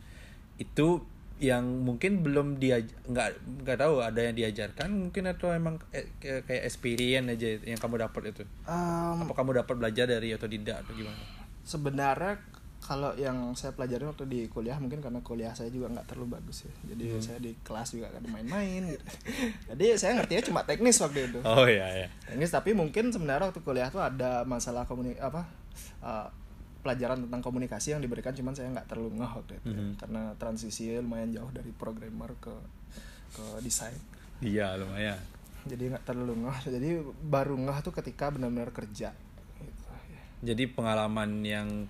[0.62, 1.05] Itu
[1.41, 2.78] yang mungkin belum dia
[3.09, 7.82] nggak nggak tahu ada yang diajarkan mungkin atau emang eh, kayak kayak experience aja yang
[7.82, 11.41] kamu dapat itu Um, apa kamu dapat belajar dari atau tidak atau gimana
[11.72, 12.36] sebenarnya
[12.82, 16.66] kalau yang saya pelajari waktu di kuliah mungkin karena kuliah saya juga nggak terlalu bagus
[16.66, 16.74] ya.
[16.90, 17.22] Jadi Hmm.
[17.22, 19.06] saya di kelas juga kan main-main gitu.
[19.72, 21.40] Jadi saya ngertinya cuma teknis waktu itu.
[21.42, 25.46] oh ya ya teknis tapi mungkin sebenarnya waktu kuliah tuh ada masalah komunik apa
[26.02, 26.28] uh,
[26.82, 29.78] pelajaran tentang komunikasi yang diberikan cuman saya nggak terlalu ngeh waktu itu ya.
[29.78, 29.94] Mhm.
[30.02, 32.50] karena transisi lumayan jauh dari programmer ke
[33.32, 33.94] ke desain
[34.42, 35.22] iya lumayan
[35.62, 36.90] jadi nggak terlalu ngeh jadi
[37.22, 39.31] baru ngeh tuh ketika benar-benar kerja ya.
[40.42, 41.88] Jadi pengalaman yang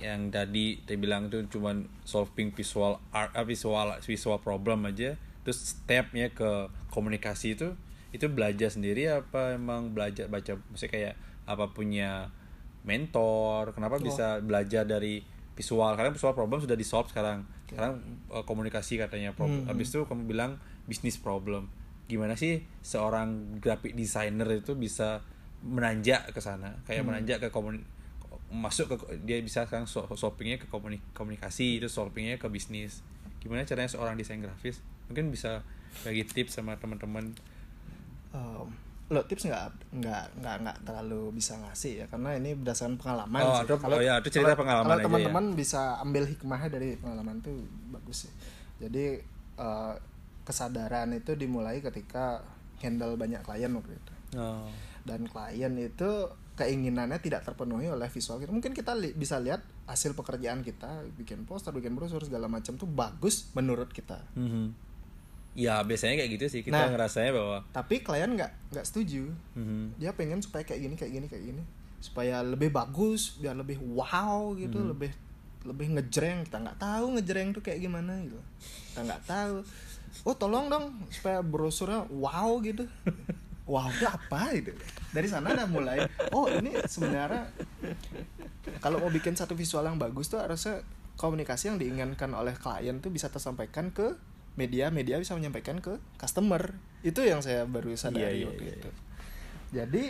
[0.00, 5.16] yang tadi saya bilang itu cuman solving visual art ah, visual visual problem aja.
[5.44, 7.72] Terus stepnya ke komunikasi itu
[8.14, 11.14] itu belajar sendiri apa emang belajar baca maksudnya kayak
[11.48, 12.28] apa punya
[12.84, 13.72] mentor?
[13.72, 15.24] Kenapa bisa belajar dari
[15.56, 15.96] visual?
[15.96, 17.48] Karena visual problem sudah di solve sekarang.
[17.68, 19.70] Sekarang eh, komunikasi katanya problem Hmm.
[19.72, 21.72] habis itu kamu bilang bisnis problem.
[22.04, 25.24] Gimana sih seorang graphic designer itu bisa
[25.64, 26.76] menanjak ke sana?
[26.84, 27.80] Kayak menanjak ke komuni
[28.54, 33.02] masuk ke dia bisa sekarang solvingnya ke komuni- komunikasi itu solvingnya ke bisnis
[33.38, 35.60] gimana caranya seorang desain grafis mungkin bisa
[36.00, 37.34] bagi tips sama teman-teman
[38.30, 38.66] Um,
[39.06, 39.62] lo tips nggak
[39.94, 43.64] nggak nggak nggak terlalu bisa ngasih ya karena ini berdasarkan pengalaman Oh, sih.
[43.64, 45.04] itu- oh ya, itu cerita kalau- pengalaman kalau ya.
[45.06, 47.54] teman-teman bisa ambil hikmahnya dari pengalaman tuh
[47.90, 48.32] bagus sih
[48.80, 49.22] jadi
[49.54, 49.94] uh,
[50.42, 52.42] kesadaran itu dimulai ketika
[52.80, 54.66] handle banyak klien waktu itu oh.
[55.04, 56.10] dan klien itu
[56.54, 61.42] keinginannya tidak terpenuhi oleh visual kita mungkin kita li- bisa lihat hasil pekerjaan kita bikin
[61.42, 64.70] poster bikin brosur segala macam tuh bagus menurut kita Mhm.
[65.52, 66.90] ya biasanya kayak gitu sih kita Nah.
[66.90, 69.98] ngerasanya bahwa tapi klien nggak nggak setuju Mhm.
[69.98, 71.62] dia pengen supaya kayak gini kayak gini kayak gini
[71.98, 74.90] supaya lebih bagus biar lebih wow gitu Hmm.
[74.90, 75.10] lebih
[75.64, 78.36] lebih ngejreng kita nggak tahu ngejreng tuh kayak gimana gitu
[78.88, 79.56] kita nggak tahu
[80.22, 82.84] oh tolong dong supaya brosurnya wow gitu
[83.64, 84.72] wow itu apa gitu
[85.10, 87.48] dari sana udah mulai oh ini sebenarnya
[88.80, 90.84] kalau mau bikin satu visual yang bagus tuh harusnya
[91.16, 94.16] komunikasi yang diinginkan oleh klien tuh bisa tersampaikan ke
[94.54, 96.74] media media bisa menyampaikan ke customer.
[97.02, 98.90] Itu yang saya baru sadari Iya, iya, waktu iya, itu.
[99.70, 100.04] jadi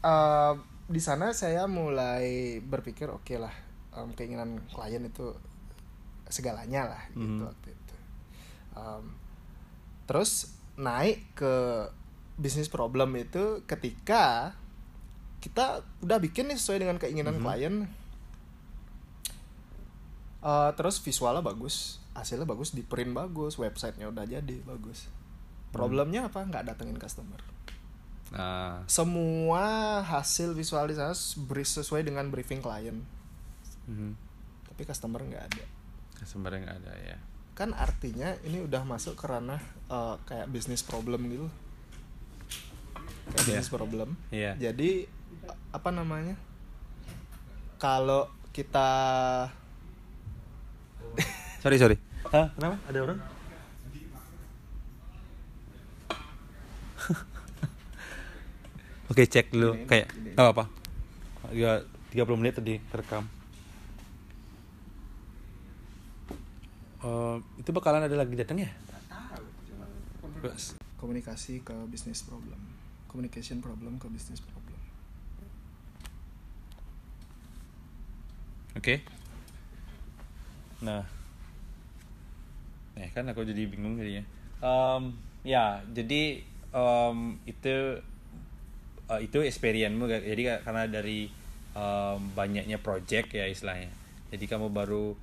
[0.00, 0.54] eh,
[0.86, 3.50] di sana saya mulai berpikir oke lah
[3.92, 5.34] em, keinginan klien itu
[6.26, 7.46] segalanya lah gitu Mhm.
[7.46, 7.94] waktu itu.
[8.74, 9.04] Em,
[10.04, 11.54] terus naik ke
[12.34, 14.54] bisnis problem itu ketika
[15.38, 17.84] kita udah bikin nih sesuai dengan keinginan klien.
[20.44, 25.10] Eh, terus visualnya bagus hasilnya bagus di print bagus websitenya udah jadi bagus.
[25.74, 26.46] Problemnya apa?
[26.46, 27.42] Nggak datengin customer.
[28.30, 28.86] Nah.
[28.86, 31.12] Semua hasil visual di sana
[31.48, 33.02] beri- sesuai dengan briefing klien.
[33.84, 34.16] Mhm.
[34.74, 35.64] tapi customer nggak ada.
[36.18, 37.16] Customer nggak ada ya.
[37.54, 41.46] Kan artinya ini udah masuk ke ranah eh, kayak bisnis problem gitu
[43.26, 43.68] kayak Iya.
[43.68, 44.08] problem.
[44.28, 44.52] Iya.
[44.60, 45.08] jadi
[45.70, 46.34] apa namanya?
[47.76, 48.88] Kalau kita
[51.62, 51.96] sorry sorry.
[52.28, 52.48] Hah?
[52.52, 52.76] kenapa?
[52.88, 53.18] Ada orang?
[59.10, 59.76] Oke cek dulu.
[59.76, 60.64] Gini, kayak nggak apa-apa.
[61.52, 63.28] Ya 30 menit tadi terekam
[67.04, 68.72] Eh, itu bakalan ada lagi datang ya?
[70.96, 72.56] Komunikasi ke bisnis problem
[73.14, 74.64] communication problem ke bisnis problem
[78.74, 79.06] Oke.
[80.82, 81.06] Nah.
[82.98, 84.26] Nah kan aku jadi bingung jadinya.
[84.58, 85.14] Um,
[85.46, 86.42] ya jadi
[86.74, 88.02] um, itu
[89.06, 91.30] uh, itu experience-mu jadi ka- karena dari
[91.78, 93.90] um, banyaknya project ya istilahnya.
[94.34, 95.14] Jadi kamu baru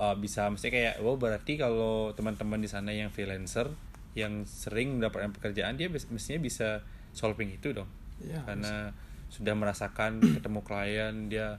[0.00, 3.68] uh, bisa mesti kayak oh berarti kalau teman-teman di sana yang freelancer
[4.16, 7.88] yang sering mendapatkan pekerjaan dia mestinya bisa solving itu dong.
[8.20, 8.92] Iya, karena
[9.32, 11.58] sudah merasakan ketemu klien dia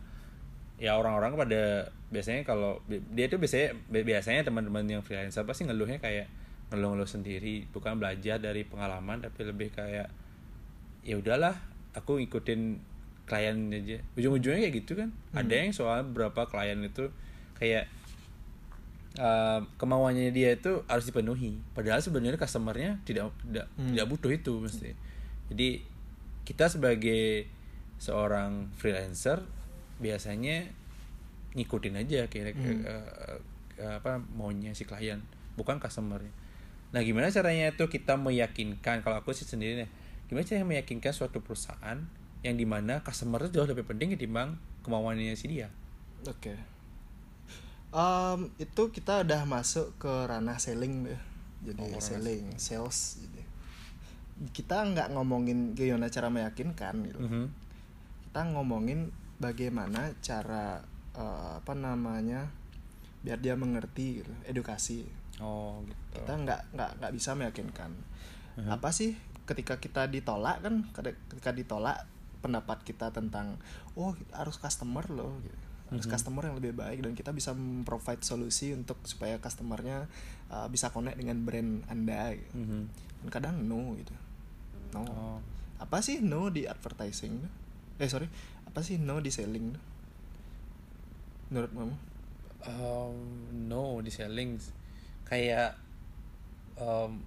[0.76, 6.28] ya orang-orang pada biasanya kalau dia tuh biasanya biasanya teman-teman yang freelancer pasti ngeluhnya kayak
[6.72, 10.12] ngeluh-ngeluh sendiri bukan belajar dari pengalaman tapi lebih kayak
[11.06, 11.56] ya udahlah
[11.96, 12.62] aku ngikutin
[13.26, 13.98] klien aja.
[14.14, 15.10] Ujung-ujungnya kayak gitu kan.
[15.34, 17.10] Ada yang soal beberapa klien itu
[17.58, 17.90] kayak
[19.18, 21.58] uh, kemauannya dia itu harus dipenuhi.
[21.74, 24.94] Padahal sebenarnya customernya tidak tidak tidak butuh itu mesti
[25.52, 25.82] jadi
[26.46, 27.50] kita sebagai
[27.98, 29.42] seorang freelancer
[29.98, 30.68] biasanya
[31.56, 32.52] ngikutin aja kira
[33.80, 35.24] apa maunya si klien
[35.56, 36.32] bukan customernya
[36.92, 39.90] nah gimana caranya itu kita meyakinkan kalau aku sih sendiri nih
[40.32, 42.04] gimana caranya meyakinkan suatu perusahaan
[42.44, 45.72] yang di mana customer itu jauh lebih penting ketimbang kemauannya si dia
[46.26, 46.58] Oke.
[47.96, 51.22] Em, itu kita udah masuk ke ranah selling deh.
[51.66, 53.22] Jadi Oh, selling, sales.
[54.52, 57.20] Kita nggak ngomongin gimana cara meyakinkan gitu.
[57.20, 57.44] Mhm.
[58.30, 60.84] Kita ngomongin bagaimana cara
[61.16, 62.52] eh, apa namanya
[63.26, 65.08] biar dia mengerti gitu, edukasi.
[65.42, 67.92] oh gitu Kita nggak nggak nggak bisa meyakinkan.
[68.70, 69.16] Apa sih
[69.46, 72.08] ketika kita ditolak kan ketika ditolak
[72.42, 73.58] pendapat kita tentang
[73.98, 75.58] oh harus customer loh gitu.
[75.86, 77.54] harus customer yang lebih baik dan kita bisa
[77.86, 80.10] provide solusi untuk supaya customernya
[80.50, 82.54] uh, bisa connect dengan brand anda gitu.
[82.58, 82.82] Mhm.
[82.90, 84.14] Dan kadang no gitu.
[84.96, 85.04] No.
[85.04, 85.38] Oh.
[85.76, 87.44] apa sih no di advertising?
[88.00, 88.32] Eh sorry.
[88.68, 89.76] Apa sih no di selling?
[91.52, 91.96] Menurut kamu?
[92.66, 93.16] Um,
[93.68, 94.56] no di selling.
[95.28, 95.76] Kayak
[96.80, 97.20] um,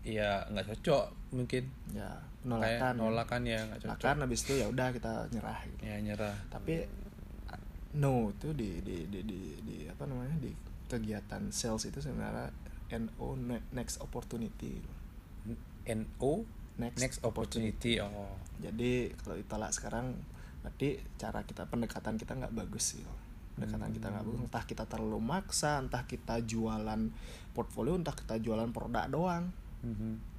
[0.00, 1.68] ya nggak cocok mungkin.
[1.92, 3.96] Ya kayak penolakan nolakan ya nggak cocok.
[4.00, 5.80] Penolakan habis itu ya udah kita nyerah gitu.
[5.84, 6.36] Ya nyerah.
[6.48, 6.74] Tapi
[8.00, 10.40] no itu di di di di, di apa namanya?
[10.40, 10.52] Di
[10.90, 12.50] kegiatan sales itu sebenarnya
[12.96, 14.82] no ne- next opportunity
[15.88, 16.44] no
[16.80, 18.00] next, next opportunity.
[18.00, 18.36] oh.
[18.60, 20.16] Jadi kalau ditolak sekarang
[20.60, 23.04] berarti cara kita pendekatan kita nggak bagus sih
[23.60, 24.40] pendekatan kita nggak bagus.
[24.48, 27.00] Entah kita terlalu maksa entah kita jualan
[27.52, 29.52] portfolio entah kita jualan produk doang.
[29.84, 30.32] Mhm.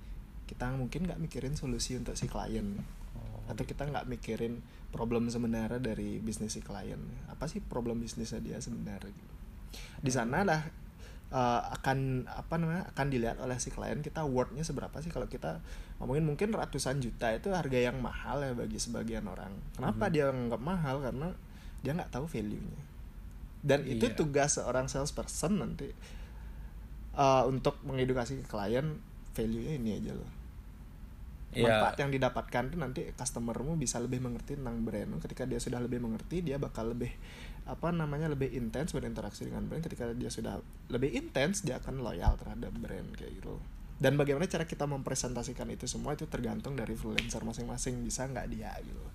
[0.51, 2.75] kita mungkin nggak mikirin solusi untuk si klien.
[3.15, 4.59] Oh, atau kita nggak mikirin
[4.91, 6.99] problem sebenarnya dari bisnis si klien.
[7.31, 9.15] Apa sih problem bisnisnya dia sebenarnya?
[10.03, 10.59] Di sana lah
[11.32, 15.09] uh, akan apa namanya akan dilihat oleh si klien kita worthnya seberapa sih.
[15.09, 15.63] Kalau kita
[15.97, 19.55] ngomongin mungkin ratusan juta itu harga yang mahal ya bagi sebagian orang.
[19.73, 21.01] Kenapa dia nggak mahal?
[21.01, 21.34] Karena
[21.82, 22.91] dia nggak tahu value nya
[23.61, 24.17] dan itu Iya.
[24.17, 25.93] tugas seorang salesperson nanti
[27.13, 28.97] uh, untuk mengedukasi ke klien
[29.38, 30.32] value nya ini aja loh.
[31.51, 31.67] Iya.
[31.67, 35.19] manfaat yang didapatkan tuh nanti customermu bisa lebih mengerti tentang brand.
[35.19, 37.11] Ketika dia sudah lebih mengerti dia bakal lebih
[37.70, 40.57] apa namanya lebih intens berinteraksi dengan brand ketika dia sudah
[40.89, 43.62] lebih intens dia akan loyal terhadap brand kayak gitu.
[44.01, 48.74] Dan bagaimana cara kita mempresentasikan itu semua itu tergantung dari freelancer masing-masing bisa nggak dia
[48.82, 49.05] gitu.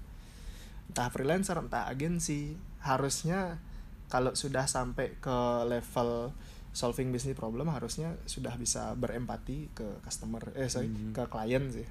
[0.87, 2.55] Entah freelancer entah agensi.
[2.87, 3.59] Harusnya
[4.07, 6.31] kalau sudah sampai ke level
[6.71, 11.17] solving business problem harusnya sudah bisa berempati ke customer eh sorry Mhm.
[11.17, 11.89] ke klien sih.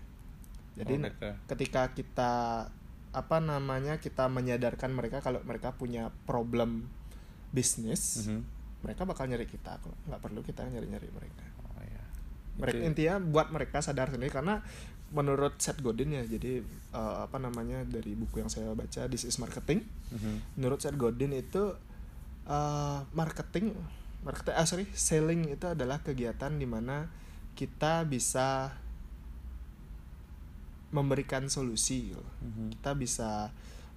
[0.79, 2.33] Jadi Oh, ketika kita
[3.15, 6.91] apa namanya kita menyadarkan mereka kalau mereka punya problem
[7.49, 8.43] bisnis Mhm.
[8.83, 12.03] mereka bakal nyari kita kok nggak perlu kita nyari nyari mereka Oh, iya.
[12.59, 14.59] mereka Itu- intinya buat mereka sadar sendiri karena
[15.09, 16.59] menurut Seth Godin ya jadi
[16.91, 20.59] eh, apa namanya dari buku yang saya baca This is Marketing Mhm.
[20.59, 21.71] menurut Seth Godin itu
[22.45, 23.71] eh, marketing
[24.21, 27.07] marketing ah sorry selling itu adalah kegiatan di mana
[27.53, 28.75] kita bisa
[30.95, 32.23] memberikan solusi gitu.
[32.41, 32.79] Mhm.
[32.79, 33.51] kita bisa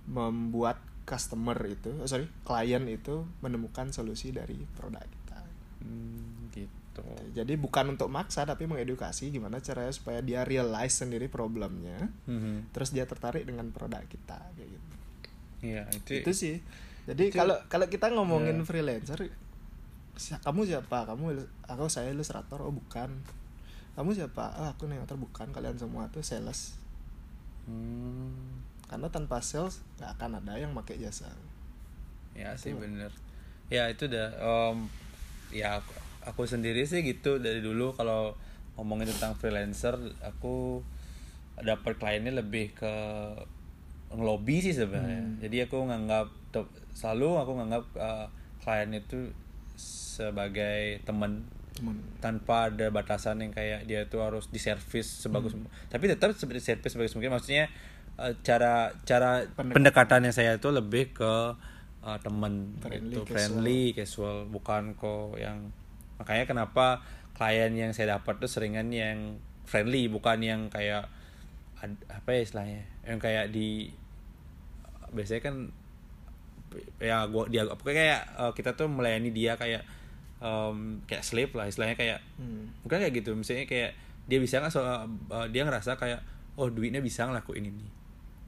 [0.05, 5.41] membuat customer itu oh, sorry klien itu menemukan solusi dari produk kita.
[5.81, 7.05] Hmm, gitu.
[7.33, 12.75] Jadi bukan untuk maksa tapi mengedukasi gimana caranya supaya dia realize sendiri problemnya Mhm.
[12.75, 14.89] terus dia tertarik dengan produk kita kayak gitu.
[15.59, 16.57] Iya itu, itu sih.
[17.09, 18.65] Jadi kalau kalau kita ngomongin Ya.
[18.67, 19.33] freelancer
[20.19, 21.07] kamu siapa?
[21.07, 21.31] Kamu
[21.65, 23.09] aku saya ilustrator oh bukan.
[23.95, 24.55] Kamu siapa?
[24.59, 26.75] Oh aku animator bukan kalian semua tuh sales
[27.69, 31.29] Hmm, karena tanpa sales nggak akan ada yang pakai jasa.
[32.33, 33.13] Ya sih bener.
[33.69, 34.89] Ya itu udah em,
[35.53, 35.93] ya aku,
[36.25, 37.93] aku sendiri sih gitu dari dulu.
[37.93, 38.33] Kalau
[38.81, 40.81] ngomongin tentang freelancer aku
[41.59, 42.95] dapat kliennya lebih ke
[44.15, 45.21] ngelobi sih sebenarnya.
[45.21, 45.37] Hmm.
[45.43, 46.31] jadi aku nganggap
[46.97, 48.27] selalu aku nganggap eh,
[48.65, 49.35] klien itu
[49.79, 51.45] sebagai teman
[51.79, 55.65] cuman tanpa ada batasan yang kayak dia tuh harus diservis sebagus Hmm.
[55.87, 57.31] tapi tetap seperti servis sebagus mungkin.
[57.31, 57.71] Maksudnya
[58.17, 61.35] eh, cara cara Pendek- pendekatannya saya itu lebih ke
[62.01, 62.75] eh, teman.
[62.79, 63.31] Friendly, casual.
[63.31, 64.37] friendly casual.
[64.47, 65.71] Bukan kok yang
[66.17, 67.03] makanya kenapa
[67.33, 71.07] klien yang saya dapat tuh seringan yang friendly bukan yang kayak
[72.09, 72.83] apa ya istilahnya?
[73.07, 73.95] Yang kayak di
[75.09, 75.55] biasanya kan
[77.01, 79.83] ya gua dia pokoknya kayak eh, kita tuh melayani dia kayak
[80.39, 82.71] em, kayak slave lah istilahnya kayak Hmm.
[82.87, 83.91] bukan kayak gitu misalnya kayak
[84.29, 86.21] dia bisa nggak soal eh, dia ngerasa kayak
[86.59, 87.87] oh duitnya bisa ngelakuin ini.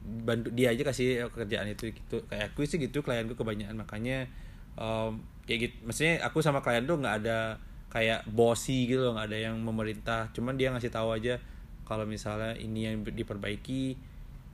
[0.01, 2.25] Bantu dia aja kasih kerjaan itu gitu.
[2.27, 3.81] Kayak aku sih gitu klienku kebanyakan.
[3.81, 4.27] Makanya
[4.77, 5.13] em,
[5.47, 5.75] kayak gitu.
[5.87, 7.59] Maksudnya aku sama klien tuh nggak ada
[7.91, 10.29] kayak bossy gitu loh nggak ada yang memerintah.
[10.37, 11.39] Cuman dia ngasih tahu aja
[11.89, 13.83] kalau misalnya ini yang diperbaiki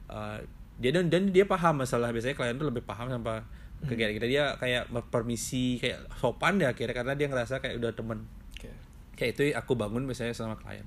[0.09, 0.39] eh,
[0.77, 2.13] dia dan dan dia paham masalah.
[2.13, 3.45] Biasanya klien tuh lebih paham sama
[3.87, 8.27] kegiatan kita dia kayak permisi kayak sopan deh akhirnya karena dia ngerasa kayak udah temen.
[8.57, 8.71] Oke.
[9.17, 10.85] kayak itu aku bangun biasanya sama klien.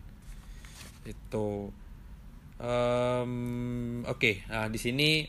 [1.07, 1.73] Itu
[2.59, 5.23] Em, oke nah di sini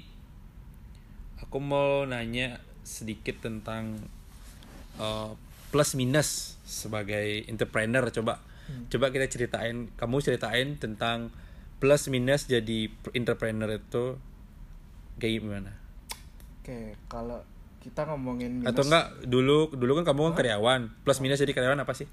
[1.38, 4.02] aku mau nanya sedikit tentang
[4.98, 5.30] eh,
[5.70, 8.42] plus minus sebagai entrepreneur coba.
[8.90, 11.30] Coba kita ceritain kamu ceritain tentang
[11.78, 14.18] plus minus jadi entrepreneur itu
[15.22, 15.72] kayak gimana?
[16.60, 17.42] Oke, kalau
[17.80, 21.80] kita ngomongin minus, atau enggak dulu dulu kan kamu kan karyawan plus minus jadi karyawan
[21.80, 22.08] apa sih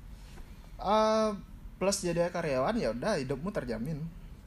[0.78, 1.30] Eh,
[1.82, 3.98] plus jadi karyawan ya udah hidupmu terjamin.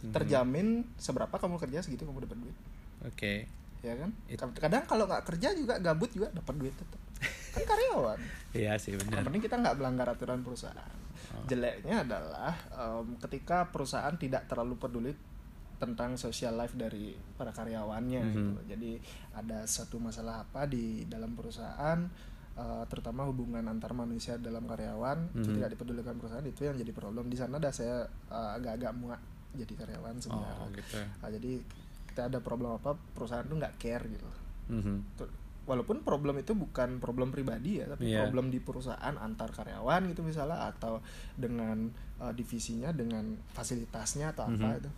[0.01, 0.15] Mhm.
[0.15, 0.67] Terjamin
[0.97, 2.57] seberapa kamu kerja segitu kamu dapat duit.
[3.01, 3.35] oke
[3.81, 4.13] Ya kan?
[4.61, 7.01] Kadang kalau nggak kerja juga gabut juga dapat duit tetap.
[7.57, 8.19] Kan karyawan.
[8.61, 10.97] iya sih Yang benar penting kita nggak melanggar aturan perusahaan.
[11.33, 11.45] Oh.
[11.49, 15.13] Jeleknya adalah em, ketika perusahaan tidak terlalu peduli
[15.81, 18.31] tentang social life dari para karyawannya Mhm.
[18.31, 18.53] gitu.
[18.69, 18.93] Jadi
[19.33, 22.05] ada satu masalah apa di dalam perusahaan
[22.53, 25.57] eh, terutama hubungan antar manusia dalam karyawan itu Mhm.
[25.57, 29.21] tidak dipedulikan perusahaan itu yang jadi problem di sana dah saya eh, agak-agak muak
[29.51, 30.61] jadi karyawan sebenarnya.
[30.61, 31.53] oh gitu Nah, jadi
[32.07, 34.29] kita ada problem apa perusahaan tuh nggak care gitu
[34.69, 34.95] Mhm.
[35.17, 35.31] Tuh,
[35.63, 38.19] walaupun problem itu bukan problem pribadi ya tapi Iya.
[38.21, 40.99] problem di perusahaan antar karyawan gitu misalnya atau
[41.35, 41.87] dengan
[42.19, 44.79] uh, divisinya dengan fasilitasnya atau apa Mhm.
[44.81, 44.91] itu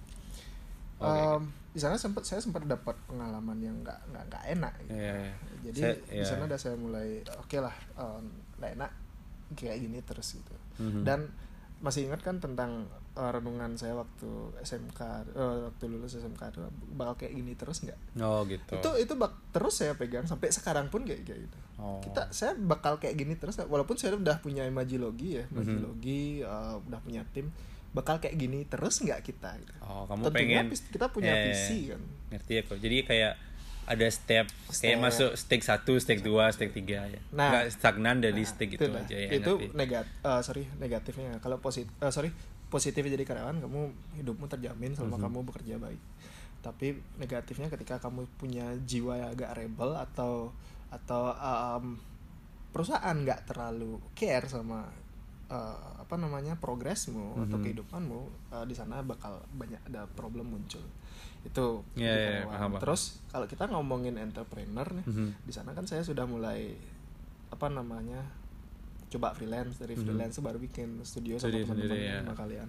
[1.02, 1.10] Oke.
[1.10, 4.92] Em, di sana sempat saya sempat dapat pengalaman yang nggak nggak nggak enak gitu.
[4.92, 5.32] Iya, iya.
[5.62, 6.24] jadi Saya- di iya.
[6.24, 8.24] sana udah saya mulai oke lah em,
[8.56, 8.90] nggak enak
[9.52, 11.02] kayak gini terus gitu Mhm.
[11.02, 11.28] dan
[11.78, 17.14] masih ingat kan tentang uh, renungan saya waktu SMK eh, waktu lulus SMK itu bakal
[17.16, 21.02] kayak gini terus nggak oh gitu itu itu bak terus saya pegang sampai sekarang pun
[21.02, 21.98] kayak kayak gitu Oh.
[21.98, 25.52] kita saya bakal kayak gini terus walaupun saya udah punya imajilogi ya Mhm.
[25.52, 27.50] imajilogi uh, udah punya tim
[27.92, 29.72] bakal kayak gini terus nggak kita gitu.
[29.80, 32.78] Oh, kamu Tentunya pengen kita punya Ya, ya, visi kan Ngerti ya kok.
[32.78, 33.34] Jadi kayak
[33.82, 34.80] ada step, Step.
[34.80, 37.20] kayak masuk stake 1, stake 2, stake 3 ya.
[37.30, 37.50] Nah.
[37.50, 39.28] Nggak stagnan dari Nah, stake itu itu, aja ya.
[39.30, 39.74] itu ngerti.
[39.74, 42.30] negat eh, sorry negatifnya kalau positif sorry
[42.66, 43.80] positif jadi karyawan kamu
[44.16, 45.22] hidupmu terjamin selama Mhm.
[45.22, 46.00] kamu bekerja baik
[46.60, 46.86] tapi
[47.16, 50.54] negatifnya ketika kamu punya jiwa yang agak rebel atau
[50.88, 51.98] atau em,
[52.70, 54.88] perusahaan nggak terlalu care sama
[55.52, 57.62] eh, apa namanya progresmu atau Mhm.
[57.62, 60.80] kehidupanmu eh, di sana bakal banyak ada problem muncul
[61.42, 62.54] itu Iya, jadi iya, karyawan.
[62.54, 65.28] paham, terus kalau kita ngomongin entrepreneur nih Mhm.
[65.42, 66.72] di sana kan saya sudah mulai
[67.48, 68.22] apa namanya
[69.08, 70.02] coba freelance dari Mhm.
[70.02, 72.16] freelance baru bikin studio sama teman-teman ya.
[72.22, 72.68] sama kalian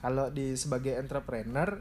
[0.00, 1.78] kalau di sebagai entrepreneur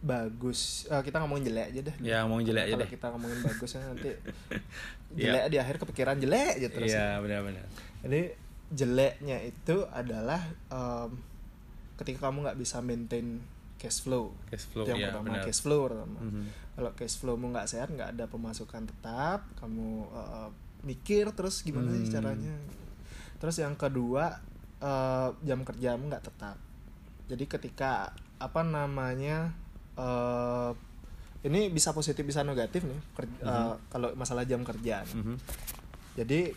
[0.00, 2.88] bagus eh, kita ngomongin jelek aja deh Ya, ngomongin jelek aja deh.
[2.88, 4.12] kita ngomongin bagusnya nanti
[5.16, 5.24] Iya.
[5.24, 7.64] jelek di akhir kepikiran jelek aja terus Iya, benar-benar.
[8.02, 8.20] jadi
[8.74, 11.10] jeleknya itu adalah em,
[11.94, 13.38] ketika kamu nggak bisa maintain
[13.74, 15.44] cash flow Cash flow, Itu yang iya, pertama benar.
[15.44, 16.44] cash flow pertama Mhm.
[16.74, 20.50] kalau cash flowmu nggak sehat nggak ada pemasukan tetap kamu uh,
[20.82, 22.14] mikir terus gimana sih Hmm.
[22.14, 22.54] caranya
[23.38, 24.42] terus yang kedua
[24.80, 26.58] uh, jam kerjamu nggak tetap
[27.24, 29.54] jadi ketika apa namanya
[29.94, 30.74] uh,
[31.40, 35.36] ini bisa positif bisa negatif nih ker- uh, kalau masalah jam kerja Mhm.
[36.16, 36.50] jadi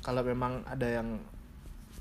[0.00, 1.18] kalau memang ada yang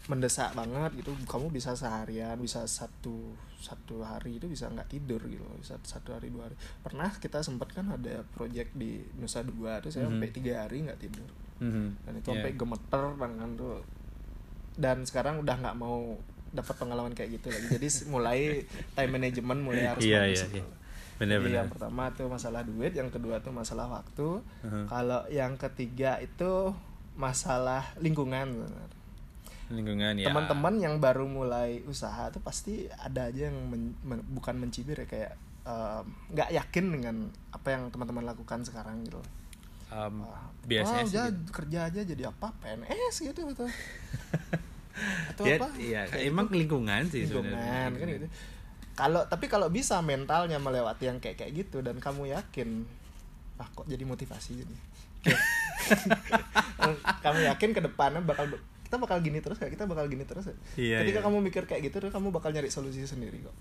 [0.06, 5.42] mendesak banget gitu kamu bisa seharian bisa satu satu hari itu bisa nggak tidur gitu
[5.58, 9.90] bisa satu hari dua hari pernah kita sempat kan ada project di Nusa Dua tuh
[9.90, 10.12] saya Mhm.
[10.14, 11.26] sampai tiga hari nggak tidur
[11.58, 11.88] Mhm.
[12.06, 12.34] dan itu Iya.
[12.38, 13.78] sampai gemeter tangan tuh
[14.76, 16.14] dan sekarang udah nggak mau
[16.52, 18.40] dapat pengalaman kayak gitu lagi jadi mulai
[18.94, 20.64] time management mulai harus Iya, iya, gitu iya.
[20.64, 20.78] loh.
[21.16, 24.86] Benar, Jadi yang pertama tuh masalah duit yang kedua tuh masalah waktu Mhm.
[24.86, 26.76] kalau yang ketiga itu
[27.16, 28.68] masalah lingkungan.
[29.68, 30.28] Lingkungan ya.
[30.28, 35.06] teman-teman yang baru mulai usaha tuh pasti ada aja yang men- men- bukan mencibir ya
[35.06, 35.34] kayak
[36.30, 37.16] nggak yakin dengan
[37.50, 39.18] apa yang teman-teman lakukan sekarang gitu
[39.88, 41.52] Um, Ah, biasanya "Wah, sih gitu.
[41.54, 43.66] kerja aja jadi apa PNS gitu gitu
[45.30, 46.58] atau Dia- apa iya Kayak emang gitu.
[46.58, 47.94] lingkungan sih lingkungan sebenarnya.
[47.96, 48.28] kan gitu
[48.94, 52.82] kalau tapi kalau bisa mentalnya melewati yang kayak kayak gitu dan kamu yakin
[53.56, 54.76] ah kok jadi motivasi jadi
[57.22, 58.50] kamu yakin ke depannya bakal
[58.96, 60.56] kita bakal gini terus kayak kita bakal gini terus ya?
[60.76, 61.26] Iya, ketika iya.
[61.26, 63.56] kamu mikir kayak gitu terus kamu bakal nyari solusi sendiri kok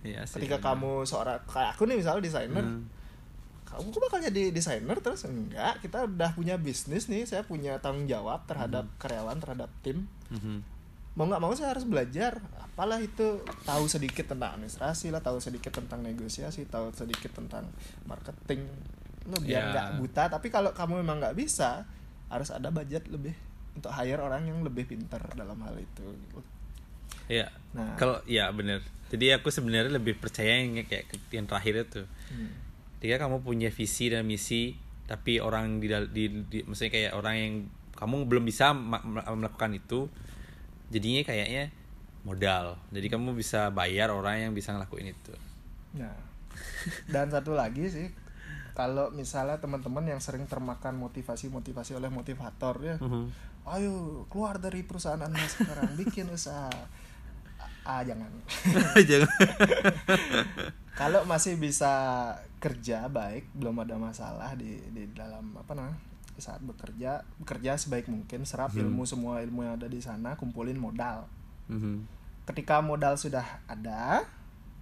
[0.00, 0.68] Iya sih, ketika benar.
[0.76, 2.84] kamu seorang kayak aku nih misalnya desainer Hmm.
[3.64, 8.04] kamu kok bakal jadi desainer terus enggak kita udah punya bisnis nih saya punya tanggung
[8.04, 8.96] jawab terhadap Hmm.
[8.98, 10.60] karyawan terhadap tim Mhm.
[11.14, 13.26] mau nggak mau saya harus belajar apalah itu
[13.62, 17.66] tahu sedikit tentang administrasi lah tahu sedikit tentang negosiasi tahu sedikit tentang
[18.04, 18.62] marketing
[19.26, 19.68] lo biar Ya.
[19.68, 21.84] nggak buta tapi kalau kamu memang nggak bisa
[22.28, 23.34] harus ada budget lebih
[23.78, 26.38] untuk hire orang yang lebih pintar dalam hal itu gitu.
[27.30, 27.48] Iya.
[27.76, 27.94] Nah.
[27.94, 28.82] Kalau ya bener.
[29.08, 32.02] Jadi aku sebenarnya lebih percaya yang kayak yang terakhir itu.
[32.34, 32.52] Hmm.
[32.98, 34.74] Kamu punya visi dan misi,
[35.06, 37.54] tapi orang di, di, di maksudnya kayak orang yang
[37.94, 40.10] kamu belum bisa melakukan itu,
[40.92, 41.70] jadinya kayaknya
[42.26, 42.76] modal.
[42.92, 45.34] Jadi kamu bisa bayar orang yang bisa ngelakuin itu.
[45.96, 46.14] Nah,
[47.08, 48.12] dan satu lagi sih,
[48.76, 52.96] kalau misalnya teman-teman yang sering termakan motivasi-motivasi oleh motivator ya,
[53.72, 56.70] ayo keluar dari perusahaan anda sekarang, bikin usaha.
[57.88, 58.28] Ah, jangan.
[59.08, 59.32] Jangan.
[60.92, 61.88] kalau masih bisa
[62.60, 65.96] kerja baik, belum ada masalah di di dalam apa namanya
[66.36, 71.24] saat bekerja, bekerja sebaik mungkin, serap ilmu semua ilmu yang ada di sana, kumpulin modal.
[71.68, 72.20] Mhm.
[72.48, 74.24] ketika modal sudah ada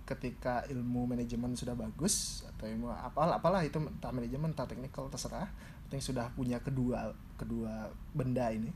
[0.06, 5.50] ketika ilmu manajemen sudah bagus atau ilmu apalah apalah itu entah manajemen entah teknikal terserah
[5.86, 8.70] penting sudah punya kedua kedua benda ini.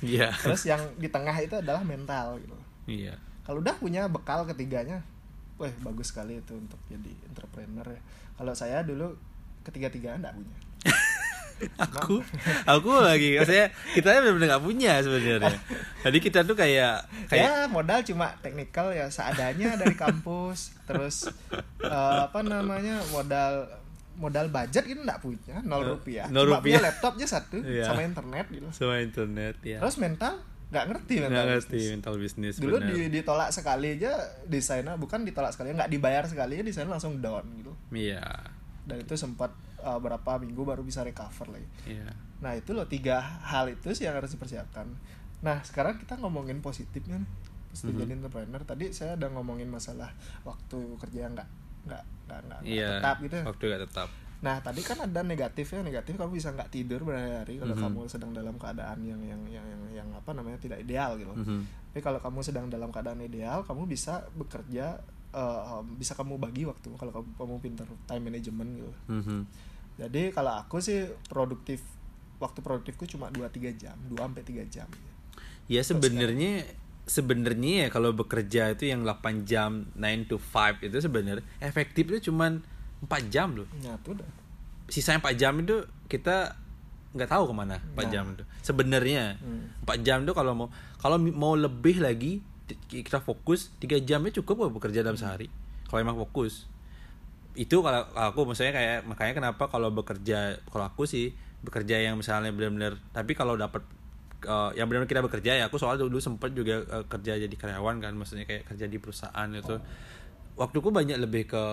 [0.00, 0.30] Iya.
[0.38, 2.54] terus yang di tengah itu adalah mental gitu.
[2.86, 3.18] Iya.
[3.42, 5.02] kalau udah punya bekal ketiganya
[5.60, 8.00] wah bagus sekali itu untuk jadi entrepreneur ya.
[8.40, 9.12] Kalau saya dulu
[9.60, 10.56] ketiga-tiga enggak punya.
[11.76, 12.24] Aku
[12.64, 15.60] aku lagi maksudnya kita benar-benar nggak punya sebenarnya.
[16.08, 20.72] Jadi kita tuh kayak ya kayak modal cuma teknikal ya seadanya dari kampus.
[20.88, 21.28] Terus
[21.84, 23.68] eh, apa namanya modal
[24.20, 26.80] modal budget gitu nggak punya nol rupiah nol cuma punya rupiah.
[26.86, 27.88] laptop aja satu Iya.
[27.88, 30.36] sama internet gitu sama internet ya terus mental
[30.70, 31.90] nggak ngerti mental nggak ngerti bisnis.
[31.90, 34.12] mental bisnis dulu di, ditolak sekali aja
[34.44, 38.22] desainer bukan ditolak sekali nggak dibayar sekali aja desainer langsung down gitu iya
[38.84, 43.20] dan itu sempat eh, berapa minggu baru bisa recover lagi iya Nah itu loh tiga
[43.20, 44.88] hal itu sih yang harus dipersiapkan.
[45.44, 47.28] Nah sekarang kita ngomongin positifnya nih.
[47.68, 48.00] Positif Mhm.
[48.00, 48.62] jadi entrepreneur.
[48.64, 50.08] Tadi saya udah ngomongin masalah
[50.40, 51.44] waktu kerja yang nggak
[51.84, 53.38] nggak nggak nggak iya tetap gitu.
[53.42, 55.84] waktu nggak tetap Nah tadi kan ada negatifnya.
[55.84, 57.82] Negatif kamu bisa nggak tidur berhari-hari kalau Mhm.
[57.84, 61.28] kamu sedang dalam keadaan yang yang yang yang, yang apa namanya tidak ideal gitu.
[61.28, 61.60] Mhm.
[61.92, 64.96] Tapi kalau kamu sedang dalam keadaan ideal, kamu bisa bekerja.
[65.30, 68.92] eh, bisa kamu bagi waktu kalau kamu, kamu pintar time management gitu.
[69.06, 69.38] Mhm.
[69.94, 71.84] Jadi kalau aku sih produktif
[72.40, 74.88] waktu produktifku cuma 2-3 jam, 2 sampai 3 jam.
[75.68, 76.66] ya sebenarnya
[77.10, 82.30] sebenarnya ya kalau bekerja itu yang 8 jam 9 to 5 itu sebenarnya efektif itu
[82.30, 82.62] cuman
[83.02, 84.28] 4 jam loh Nah, tuh udah.
[84.86, 85.76] sisanya 4 jam itu
[86.06, 86.54] kita
[87.10, 88.06] nggak tahu ke mana 4 Nah.
[88.08, 89.66] jam itu sebenarnya Hmm.
[89.82, 92.38] 4 jam itu kalau mau kalau mau lebih lagi
[92.86, 95.50] kita fokus 3 jamnya cukup kok bekerja dalam sehari
[95.84, 96.70] kalau emang fokus
[97.52, 102.14] itu kalau kalau aku maksudnya kayak makanya kenapa kalau bekerja kalau aku sih bekerja yang
[102.14, 103.82] misalnya benar-benar tapi kalau dapat
[104.44, 108.00] eh, yang benar-benar kita bekerja ya aku soalnya dulu sempat juga eh, kerja jadi karyawan
[108.00, 109.76] kan maksudnya kayak kerja di perusahaan itu.
[110.58, 111.64] Waktuku banyak lebih ke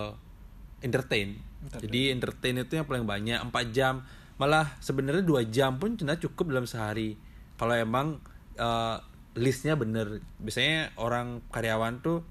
[0.80, 1.36] entertain.
[1.58, 1.82] Entertain.
[1.82, 4.06] jadi entertain itu yang paling banyak 4 jam.
[4.38, 7.18] Malah sebenarnya dua jam pun cuma cukup dalam sehari.
[7.58, 8.22] Kalau emang
[8.56, 8.96] eh,
[9.38, 10.22] listnya bener.
[10.42, 12.26] Biasanya orang karyawan tuh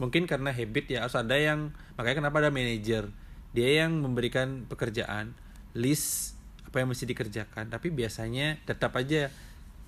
[0.00, 3.10] mungkin karena habit ya harus ada yang makanya kenapa ada manajer?
[3.52, 5.36] Dia yang memberikan pekerjaan
[5.76, 6.36] list
[6.72, 7.68] apa yang mesti dikerjakan.
[7.68, 9.28] Tapi biasanya tetap aja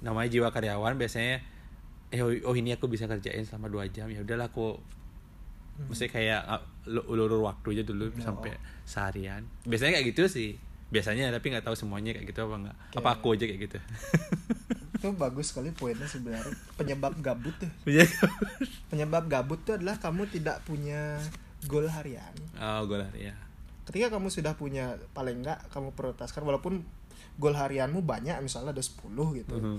[0.05, 1.40] namanya jiwa karyawan biasanya
[2.12, 4.76] eh oh, oh ini aku bisa kerjain selama dua jam ya udahlah aku
[5.74, 6.44] mesti kayak
[6.86, 8.55] lu- ulur waktu aja dulu Ya, sampai
[8.85, 10.51] seharian biasanya kayak gitu sih
[10.93, 13.78] biasanya tapi nggak tahu semuanya kayak gitu apa enggak apa aku aja kayak gitu
[14.94, 16.48] Itu bagus sekali poinnya sebenarnya.
[16.81, 17.68] Penyebab gabut tuh.
[17.85, 18.09] Iya.
[18.89, 21.20] Penyebab gabut tuh adalah kamu tidak punya
[21.68, 22.32] goal harian.
[22.56, 23.36] oh lah ya
[23.85, 26.89] Ketika kamu sudah punya paling enggak kamu prioritaskan walaupun
[27.35, 29.01] goal harianmu banyak misalnya ada 10
[29.35, 29.56] gitu.
[29.56, 29.78] Mhm.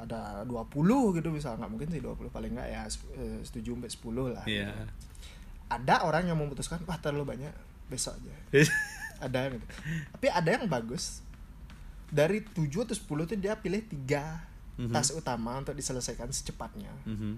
[0.00, 2.82] Ada 20 gitu misalnya nggak mungkin sih 20 paling enggak ya
[3.16, 4.44] eh, 7 sampai 10 lah.
[4.44, 4.68] Iya.
[4.72, 4.84] gitu.
[5.70, 7.52] Ada orang yang memutuskan wah terlalu banyak
[7.86, 8.34] besok aja.
[9.24, 9.66] ada gitu.
[10.16, 11.20] Tapi ada yang bagus.
[12.10, 14.48] Dari 7 atau 10 tuh dia pilih tiga
[14.80, 14.96] Mhm.
[14.96, 16.88] tas utama untuk diselesaikan secepatnya.
[17.04, 17.36] Mhm.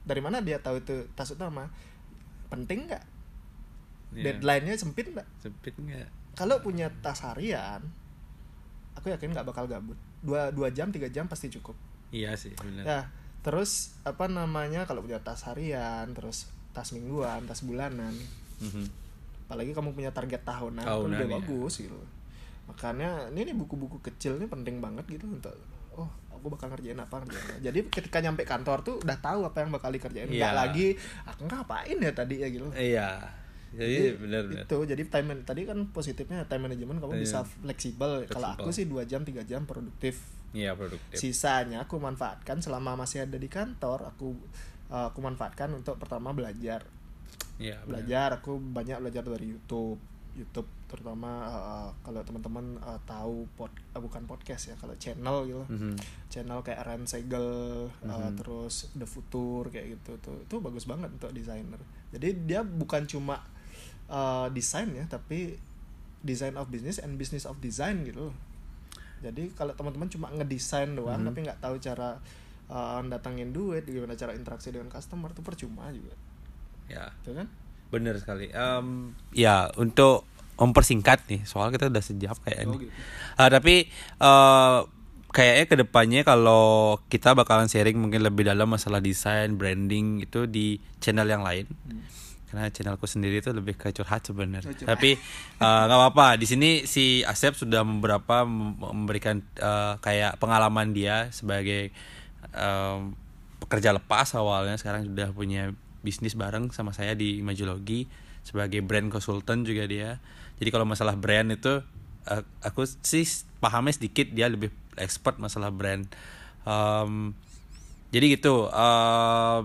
[0.00, 1.68] Dari mana dia tahu itu tas utama?
[2.48, 3.04] Penting nggak?
[4.16, 4.22] Iya.
[4.32, 5.28] Deadline-nya sempit nggak?
[5.38, 7.84] sempit nggak Kalau punya tas harian,
[9.00, 9.96] aku yakin nggak bakal gabut.
[10.20, 11.72] Dua, dua jam, tiga jam pasti cukup.
[12.10, 13.02] iya sih benar Nah,
[13.40, 18.12] terus apa namanya kalau punya tas harian terus tas mingguan tas bulanan
[18.58, 18.84] Mhm.
[19.44, 21.34] apalagi kamu punya target tahunan, itu Tahunan, lebih ya.
[21.36, 21.98] bagus gitu
[22.66, 25.50] makanya ini nih buku-buku kecil ini penting banget gitu untuk
[25.92, 29.70] oh aku bakal ngerjain apa ngerjain jadi ketika nyampe kantor tuh udah tahu apa yang
[29.70, 30.60] bakal dikerjain nggak Iya.
[30.60, 30.86] lagi
[31.24, 33.08] aku ngapain ya tadi ya gitu Iya.
[33.70, 34.64] Jadi benar benar.
[34.64, 37.22] itu jadi time man- tadi kan positifnya time management kamu Iya.
[37.22, 40.18] bisa fleksibel kalau aku sih dua jam tiga jam produktif
[40.50, 41.14] Iya produktif.
[41.14, 44.34] sisanya aku manfaatkan selama masih ada di kantor aku
[44.88, 46.82] uh, aku manfaatkan untuk pertama belajar
[47.56, 47.78] Iya.
[47.78, 47.86] benar.
[47.86, 50.02] belajar aku banyak belajar dari YouTube
[50.32, 55.62] YouTube terutama uh, kalau teman-teman uh, tahu pod uh, bukan podcast ya kalau channel gitu
[55.68, 55.94] Mhm.
[56.26, 57.46] channel kayak Ren Segel
[58.00, 58.34] uh, Mhm.
[58.36, 61.78] terus The Future kayak gitu tuh itu bagus banget untuk desainer
[62.10, 63.38] jadi dia bukan cuma
[64.10, 65.56] uh, desain ya tapi
[66.20, 68.34] design of business and business of design gitu
[69.20, 71.26] jadi kalau teman-teman cuma ngedesain doang Mhm.
[71.26, 72.20] tapi nggak tahu cara
[72.66, 76.12] uh, datangin duit gimana cara interaksi dengan customer itu percuma juga
[76.86, 77.06] Ya.
[77.16, 77.48] Betul kan
[77.88, 78.50] Benar sekali.
[78.50, 80.26] Em, Ya, untuk
[80.56, 82.76] mempersingkat nih, soal kita udah sejam kayak Oh, ini.
[82.84, 82.92] gitu.
[83.34, 84.78] Ah, tapi eh,
[85.28, 86.64] kayaknya ke depannya kalau
[87.06, 90.66] kita bakalan sharing mungkin lebih dalam masalah desain, branding itu di
[90.98, 91.70] channel yang lain.
[92.50, 94.74] Karena channelku sendiri itu lebih ke curhat sebenarnya.
[94.74, 94.90] Oh.
[94.90, 95.14] Tapi
[95.62, 96.34] eh, nggak apa-apa.
[96.34, 101.94] Di sini si Asep sudah beberapa mem- memberikan eh, kayak pengalaman dia sebagai
[102.50, 103.14] em,
[103.62, 105.70] pekerja lepas awalnya sekarang sudah punya
[106.02, 108.10] bisnis bareng sama saya di Imajologi
[108.42, 110.18] sebagai brand consultant juga dia.
[110.58, 111.86] Jadi kalau masalah brand itu
[112.26, 113.22] eh, aku sih
[113.62, 116.02] pahamnya sedikit dia lebih expert masalah brand.
[116.66, 117.30] Em,
[118.10, 118.66] jadi gitu.
[118.66, 119.60] eh,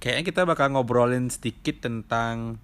[0.00, 2.56] kayaknya kita bakal ngobrolin sedikit tentang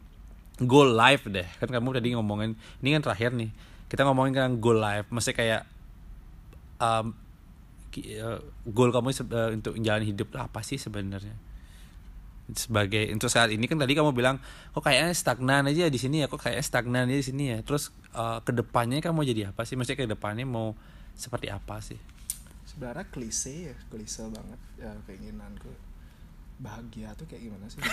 [0.58, 1.44] goal life deh.
[1.60, 3.52] Kan kamu tadi ngomongin ini kan terakhir nih.
[3.86, 5.06] Kita ngomongin tentang goal life.
[5.12, 5.62] Maksudnya kayak
[7.92, 11.36] ki- eh, goal kamu eh, untuk jalan hidup apa sih sebenarnya?
[12.46, 14.38] Sebagai untuk saat ini kan tadi kamu bilang
[14.70, 17.58] kok kayaknya stagnan aja di sini ya, kok kayaknya stagnan aja di sini ya.
[17.60, 19.76] Terus eh, ke depannya kamu jadi apa sih?
[19.76, 20.72] Maksudnya ke depannya mau
[21.16, 22.00] seperti apa sih?
[22.76, 25.72] sebenarnya klise ya klise banget ya keinginanku
[26.56, 27.80] bahagia tuh kayak gimana sih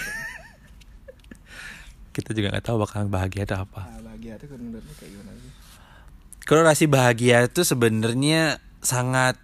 [2.14, 3.90] Kita juga nggak tahu bakal bahagia atau apa.
[3.90, 5.52] nah, bahagia tuh menurutmu kayak gimana sih
[6.44, 9.40] Korelasi bahagia itu sebenarnya sangat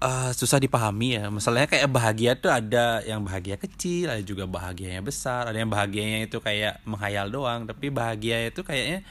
[0.00, 1.28] eh, susah dipahami ya.
[1.28, 6.26] Masalahnya kayak bahagia tuh ada yang bahagia kecil, ada juga bahagianya besar, ada yang bahagianya
[6.26, 7.68] itu kayak menghayal doang.
[7.68, 9.04] Tapi bahagia itu kayaknya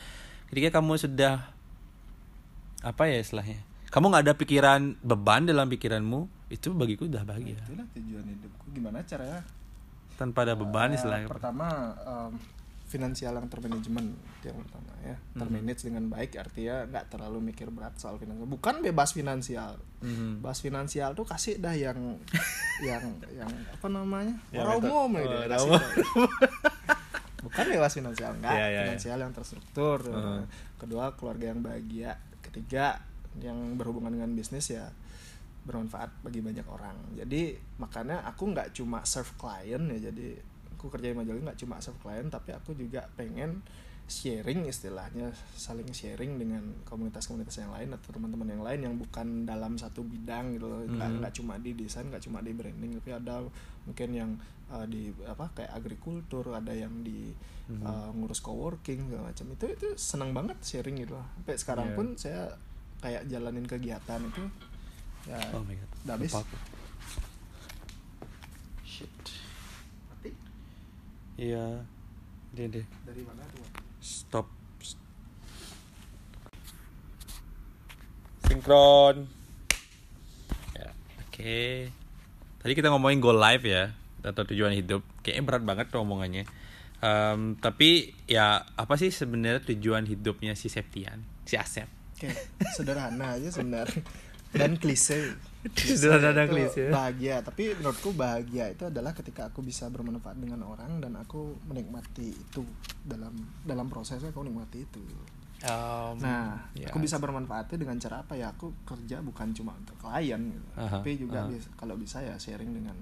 [0.49, 1.53] ketika kamu sudah
[2.81, 3.61] apa ya istilahnya?
[3.93, 7.55] Kamu nggak ada pikiran beban dalam pikiranmu, itu bagiku udah bahagia.
[7.57, 9.41] itulah tujuan hidupku gimana caranya
[10.13, 11.25] Tanpa ada beban Eh, istilahnya.
[11.25, 11.67] pertama
[11.97, 12.35] em,
[12.85, 14.11] finansial yang termanajemen
[14.41, 15.39] yang pertama ya Hmm.
[15.39, 20.37] termanage dengan baik artinya nggak terlalu mikir berat soal finansial bukan bebas finansial Mhm.
[20.37, 21.97] bebas finansial tuh kasih dah yang
[22.83, 23.01] yang
[23.31, 25.79] yang apa namanya Yang orang umum oh, gitu, orang kasih umum.
[25.79, 25.91] dah.
[27.41, 28.81] bukan bebas finansial enggak Iya, iya, iya.
[28.85, 30.41] finansial yang terstruktur Mhm.
[30.77, 32.11] kedua keluarga yang bahagia
[32.43, 33.01] ketiga
[33.39, 34.91] yang berhubungan dengan bisnis ya
[35.61, 40.37] bermanfaat bagi banyak orang jadi makanya aku nggak cuma serve klien ya jadi
[40.73, 43.61] aku kerja di majalah nggak cuma serve klien tapi aku juga pengen
[44.11, 49.79] sharing istilahnya saling sharing dengan komunitas-komunitas yang lain atau teman-teman yang lain yang bukan dalam
[49.79, 51.17] satu bidang gitu loh nggak Mhm.
[51.23, 53.39] nggak cuma di desain nggak cuma di branding tapi ada
[53.87, 54.31] mungkin yang
[54.67, 57.31] uh, di apa kayak agrikultur ada yang di
[57.71, 57.87] Mhm.
[57.87, 61.95] uh, ngurus coworking segala macam itu itu senang banget sharing gitu loh sampai sekarang Iya.
[61.95, 62.41] pun saya
[62.99, 64.43] kayak jalanin kegiatan itu
[65.23, 65.89] ya Oh my god.
[66.01, 66.57] udah habis Lupa aku.
[68.83, 69.13] shit
[70.07, 70.29] mati
[71.37, 71.65] Iya.
[72.51, 72.85] Deh deh.
[73.01, 73.63] dari mana tuh
[73.97, 74.49] Stop.
[78.43, 79.29] Sinkron.
[80.75, 80.89] Ya,
[81.21, 81.61] oke.
[82.57, 85.01] Tadi kita ngomongin goal life ya atau tujuan hidup.
[85.21, 86.45] Kayaknya berat banget tuh omongannya.
[86.99, 91.89] Em, tapi ya apa sih sebenarnya tujuan hidupnya si Septian, si Asep?
[92.13, 92.29] Oke,
[92.77, 94.01] sederhana aja sebenarnya
[94.51, 95.35] dan klise.
[95.77, 96.89] Sederhana dan klise.
[96.89, 102.33] Bahagia, tapi menurutku bahagia itu adalah ketika aku bisa bermanfaat dengan orang dan aku menikmati
[102.33, 102.65] itu
[103.05, 105.03] dalam dalam prosesnya aku menikmati itu.
[105.61, 106.89] Nah, ya.
[106.89, 108.49] aku bisa bermanfaatnya dengan cara apa ya?
[108.57, 110.69] Aku kerja bukan cuma untuk klien, gitu.
[110.73, 111.53] Aha, tapi juga aha.
[111.53, 112.97] bis- kalau bisa ya sharing dengan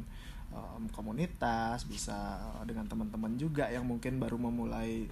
[0.52, 5.08] um, komunitas, bisa uh, dengan teman-teman juga yang mungkin baru memulai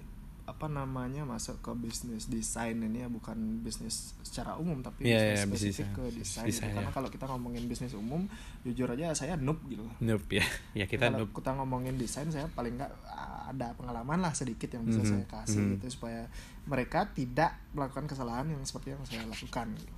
[0.48, 5.44] apa namanya masuk ke bisnis desain ini ya bukan bisnis secara umum tapi iya, bisnis
[5.44, 6.48] bisnis spesifik ke desain.
[6.48, 6.76] desain, gitu.
[6.80, 6.96] Karena ya.
[6.96, 8.24] kalau kita ngomongin bisnis umum
[8.64, 10.48] jujur aja saya noob gitu Noob ya.
[10.72, 11.36] Ya kita kalau noob.
[11.36, 15.26] kita ngomongin desain saya paling nggak ah, ada pengalaman lah sedikit yang bisa Mhm, saya
[15.28, 15.72] kasih mhm.
[15.78, 16.32] gitu supaya
[16.64, 19.94] mereka tidak melakukan kesalahan yang seperti yang saya lakukan gitu.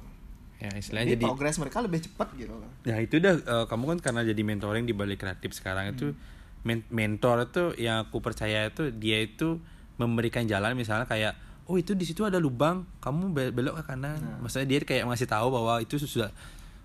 [0.59, 3.83] ya istilahnya jadi, jadi progres mereka lebih cepat gitu loh Ya itu udah eh, kamu
[3.95, 6.17] kan karena jadi mentoring di balik kreatif sekarang itu
[6.61, 9.61] men- mentor itu yang aku percaya itu dia itu
[9.99, 11.35] memberikan jalan misalnya kayak
[11.67, 14.17] oh itu di situ ada lubang kamu be- belok ke kanan.
[14.39, 16.31] Maksudnya dia kayak ngasih tahu bahwa itu sudah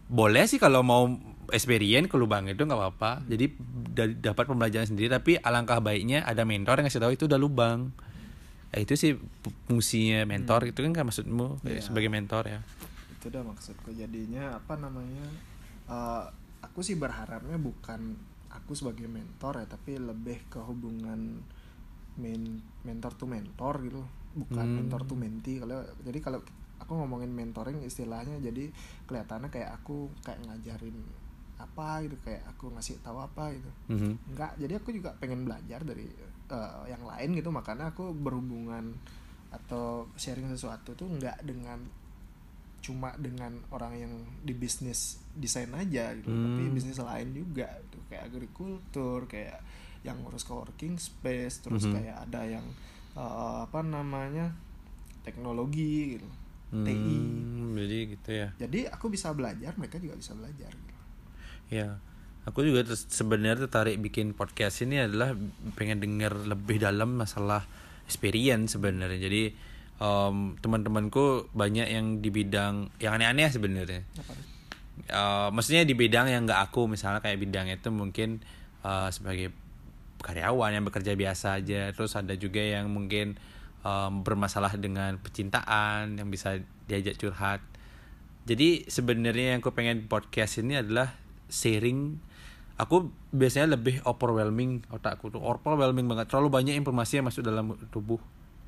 [0.04, 1.08] boleh sih kalau mau
[1.48, 3.24] experience ke lubang itu nggak apa-apa.
[3.24, 3.48] Jadi
[3.88, 7.88] da- dapat pembelajaran sendiri tapi alangkah baiknya ada mentor yang ngasih tahu itu udah lubang.
[8.68, 11.84] Ya, itu sih fu- fungsinya mentor itu kan kan maksudmu kayak Iya.
[11.86, 12.60] sebagai mentor ya.
[13.14, 13.88] Itu udah maksudku.
[13.90, 15.24] Jadinya apa namanya
[15.86, 16.24] eh,
[16.60, 18.18] aku sih berharapnya bukan
[18.50, 21.40] aku sebagai mentor ya tapi lebih ke hubungan
[22.16, 22.42] men
[22.82, 24.02] mentor to mentor gitu
[24.34, 24.76] bukan Hmm.
[24.78, 26.38] mentor to mentee kalau jadi kalau
[26.76, 28.68] aku ngomongin mentoring istilahnya jadi
[29.04, 30.94] kelihatannya kayak aku kayak ngajarin
[31.54, 34.30] apa gitu kayak aku ngasih tahu apa gitu Mhm.
[34.30, 36.06] enggak jadi aku juga pengen belajar dari
[36.44, 38.92] eh, yang lain gitu makanya aku berhubungan
[39.48, 41.78] atau sharing sesuatu tuh enggak dengan
[42.84, 44.12] cuma dengan orang yang
[44.44, 46.74] di bisnis desain aja gitu tapi Hmm.
[46.76, 49.56] bisnis lain juga gitu kayak agrikultur kayak
[50.04, 51.94] yang ngurus coworking space terus Mhm.
[51.96, 52.64] kayak ada yang
[53.14, 54.52] eh, apa namanya
[55.22, 56.28] teknologi gitu
[56.74, 60.92] TI Hmm, jadi gitu ya jadi aku bisa belajar mereka juga bisa belajar gitu.
[61.70, 61.96] Ya,
[62.44, 65.32] aku juga sebenarnya tertarik bikin podcast ini adalah
[65.74, 67.64] pengen denger lebih dalam masalah
[68.04, 69.16] experience sebenarnya.
[69.16, 69.42] Jadi
[69.96, 74.02] em, teman-temanku banyak yang di bidang yang aneh-aneh sebenarnya.
[75.08, 78.42] Eh, maksudnya di bidang yang nggak aku misalnya kayak bidang itu mungkin
[78.82, 79.54] eh, sebagai
[80.24, 81.92] karyawan yang bekerja biasa aja.
[81.92, 83.36] Terus ada juga yang mungkin
[83.84, 86.56] em, bermasalah dengan percintaan yang bisa
[86.88, 87.60] diajak curhat.
[88.48, 91.12] Jadi sebenarnya yang aku pengen podcast ini adalah
[91.52, 92.16] sharing.
[92.80, 96.32] Aku biasanya lebih overwhelming otakku tuh overwhelming banget.
[96.32, 98.18] Terlalu banyak informasi yang masuk dalam tubuh.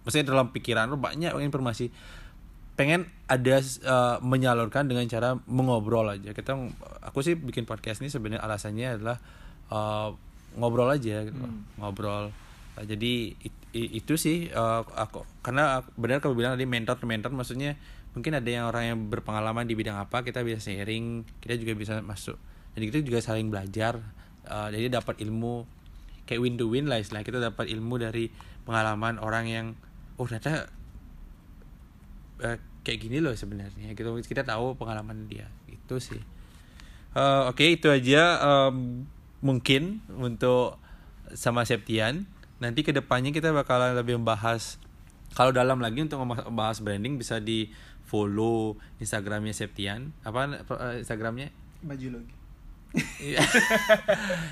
[0.07, 1.91] Maksudnya dalam pikiran tuh banyak informasi.
[2.79, 6.31] Pengen ada eh, menyalurkan dengan cara mengobrol aja.
[6.31, 6.55] Kita
[7.03, 9.19] aku sih bikin podcast ini sebenarnya alasannya adalah
[9.75, 10.09] eh,
[10.57, 11.39] ngobrol aja gitu.
[11.79, 12.33] Ngobrol.
[12.81, 17.07] Eh, jadi it- i- itu sih eh, aku karena benar kamu bilang tadi mentor to
[17.07, 17.77] mentor maksudnya
[18.17, 22.01] mungkin ada yang orang yang berpengalaman di bidang apa kita bisa sharing kita juga bisa
[22.01, 22.41] masuk.
[22.73, 24.01] Jadi kita juga saling belajar
[24.47, 25.67] Eh, jadi dapat ilmu
[26.23, 28.31] kayak win to win lah istilah kita dapat ilmu dari
[28.63, 29.67] pengalaman orang yang
[30.23, 30.71] oh ternyata
[32.47, 34.15] eh, kayak gini loh sebenarnya gitu.
[34.23, 35.51] Kita tahu pengalaman dia.
[35.67, 36.23] Itu sih.
[37.17, 38.39] Eh, oke itu aja.
[38.71, 39.03] Em,
[39.41, 40.79] mungkin untuk
[41.35, 42.29] sama Septian.
[42.57, 44.81] Nanti ke depannya kita bakalan lebih membahas
[45.37, 47.69] kalau dalam lagi untuk membahas branding bisa di
[48.07, 50.15] follow Instagramnya Septian.
[50.25, 51.53] Apa eh, Instagramnya?
[51.85, 52.35] Baju lagi.
[53.21, 53.45] Iya.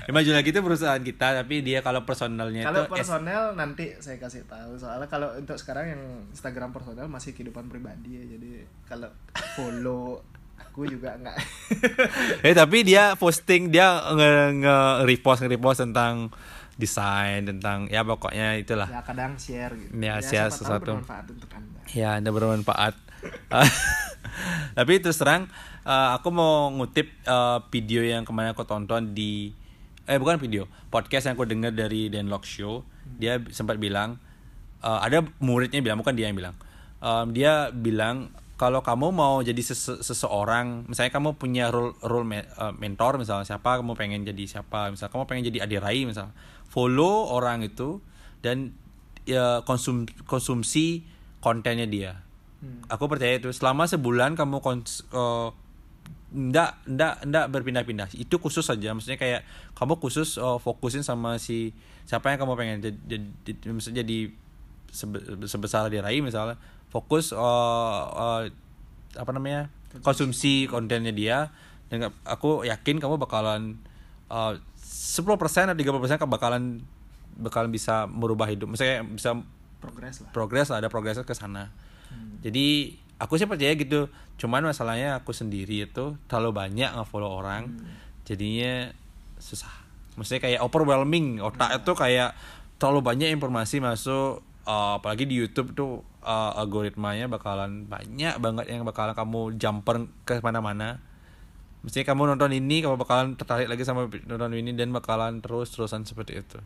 [0.05, 3.95] Ya, maju lagi itu perusahaan kita tapi dia kalau personalnya Kalau itu S- personel nanti
[3.97, 4.77] saya kasih tahu.
[4.77, 8.23] Soalnya kalau untuk sekarang yang Instagram personel masih kehidupan pribadi ya.
[8.37, 9.09] Jadi kalau
[9.57, 10.21] follow
[10.75, 11.37] aku juga nggak.
[12.43, 14.77] Eh tapi dia posting dia nge, nge
[15.07, 16.27] repost nge repost tentang
[16.75, 18.91] desain tentang ya pokoknya itulah.
[18.91, 19.95] Ya kadang share gitu.
[19.95, 20.91] Ya, share siapa tahu sesuatu.
[20.99, 21.79] bermanfaat untuk anda.
[21.95, 22.93] Ya anda bermanfaat.
[24.77, 25.47] Tapi terus terang
[25.87, 29.55] eh, aku mau ngutip eh, video yang kemarin aku tonton di
[30.05, 32.83] eh bukan video podcast yang aku dengar dari Dan Lok Show.
[33.15, 34.19] Dia sempat bilang
[34.83, 36.55] eh, ada muridnya bilang bukan dia yang bilang.
[36.99, 42.47] Em, dia bilang kalau kamu mau jadi sese- seseorang misalnya kamu punya role role me-
[42.47, 46.31] eh, mentor misalnya siapa kamu pengen jadi siapa misalnya kamu pengen jadi adirai misalnya
[46.71, 47.99] follow orang itu
[48.39, 48.71] dan
[49.25, 51.01] ya konsum konsumsi
[51.41, 52.11] kontennya dia.
[52.89, 55.49] Aku percaya itu selama sebulan kamu kons eh,
[56.35, 58.09] ndak ndak ndak berpindah-pindah.
[58.15, 59.41] Itu khusus saja maksudnya kayak
[59.75, 61.73] kamu khusus eh, fokusin sama si
[62.05, 62.97] siapa yang kamu pengen jadi,
[63.45, 64.17] jadi jadi
[64.93, 66.55] sebe- sebesar di rai misalnya
[66.95, 68.43] fokus eh, eh,
[69.19, 69.67] apa namanya
[69.99, 71.51] konsumsi kontennya dia.
[71.91, 73.75] Dan aku yakin kamu bakalan
[74.31, 76.63] eh, 10% atau 30% kamu bakalan
[77.35, 78.71] bakalan bisa merubah hidup.
[78.71, 79.35] Misalnya bisa
[79.83, 80.31] progres lah.
[80.31, 81.67] progres ada progresnya ke sana.
[82.39, 84.07] Jadi aku sih percaya gitu.
[84.39, 87.75] Cuman masalahnya aku sendiri itu terlalu banyak nge-follow orang.
[88.23, 88.95] Jadinya
[89.35, 89.71] susah.
[90.15, 91.43] Maksudnya kayak overwhelming.
[91.43, 92.31] Otak itu kayak
[92.79, 98.83] terlalu banyak informasi masuk uh, apalagi di YouTube tuh uh, algoritmanya bakalan banyak banget yang
[98.83, 100.99] bakalan kamu jumper ke mana-mana
[101.79, 106.01] Mestinya kamu nonton ini, kamu bakalan tertarik lagi sama nonton ini dan bakalan terus terusan
[106.01, 106.57] seperti itu.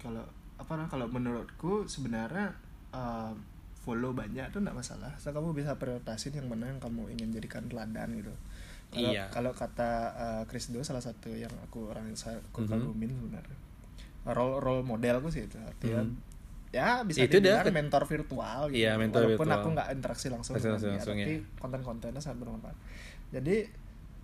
[0.00, 0.24] kalau
[0.56, 2.48] apa nah kalau menurutku sebenarnya
[2.88, 3.32] eh,
[3.76, 7.68] follow banyak tuh nggak masalah so kamu bisa prioritasin yang mana yang kamu ingin jadikan
[7.68, 8.32] teladan gitu
[8.88, 9.28] kalau Iya.
[9.28, 12.70] kalau kata eh, Chris Do salah satu yang aku orang yang saya aku Mhm.
[12.70, 13.56] kagumin sebenarnya
[14.32, 16.16] role role modelku sih itu artinya Mhm.
[16.70, 18.78] Ya bisa Itu dibilang mentor virtual gitu.
[18.78, 19.58] Iya, mentor walaupun virtual.
[19.58, 21.58] aku nggak interaksi langsung Langsung- dia, langsung, tapi ya.
[21.58, 22.76] konten-kontennya sangat bermanfaat
[23.28, 23.56] jadi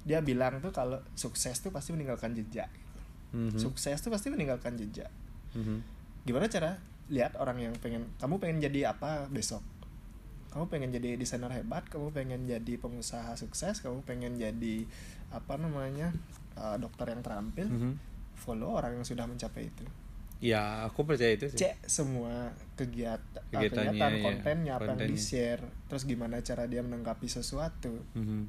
[0.03, 3.01] dia bilang tuh kalau sukses tuh pasti meninggalkan jejak gitu.
[3.33, 3.59] Mhm.
[3.59, 5.11] sukses tuh pasti meninggalkan jejak
[5.53, 5.83] Mhm.
[6.23, 9.63] gimana cara lihat orang yang pengen kamu pengen jadi apa besok
[10.49, 14.87] kamu pengen jadi desainer hebat kamu pengen jadi pengusaha sukses kamu pengen jadi
[15.29, 16.15] apa namanya
[16.55, 17.93] uh, dokter yang terampil Mhm.
[18.37, 19.85] follow orang yang sudah mencapai itu
[20.37, 21.57] Ya, aku percaya itu sih.
[21.57, 24.21] cek semua kegiatan kegiatan ya.
[24.21, 28.45] kontennya apa yang di share terus gimana cara dia menanggapi sesuatu Mhm.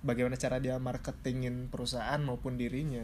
[0.00, 3.02] bagaimana cara dia marketingin perusahaan maupun dirinya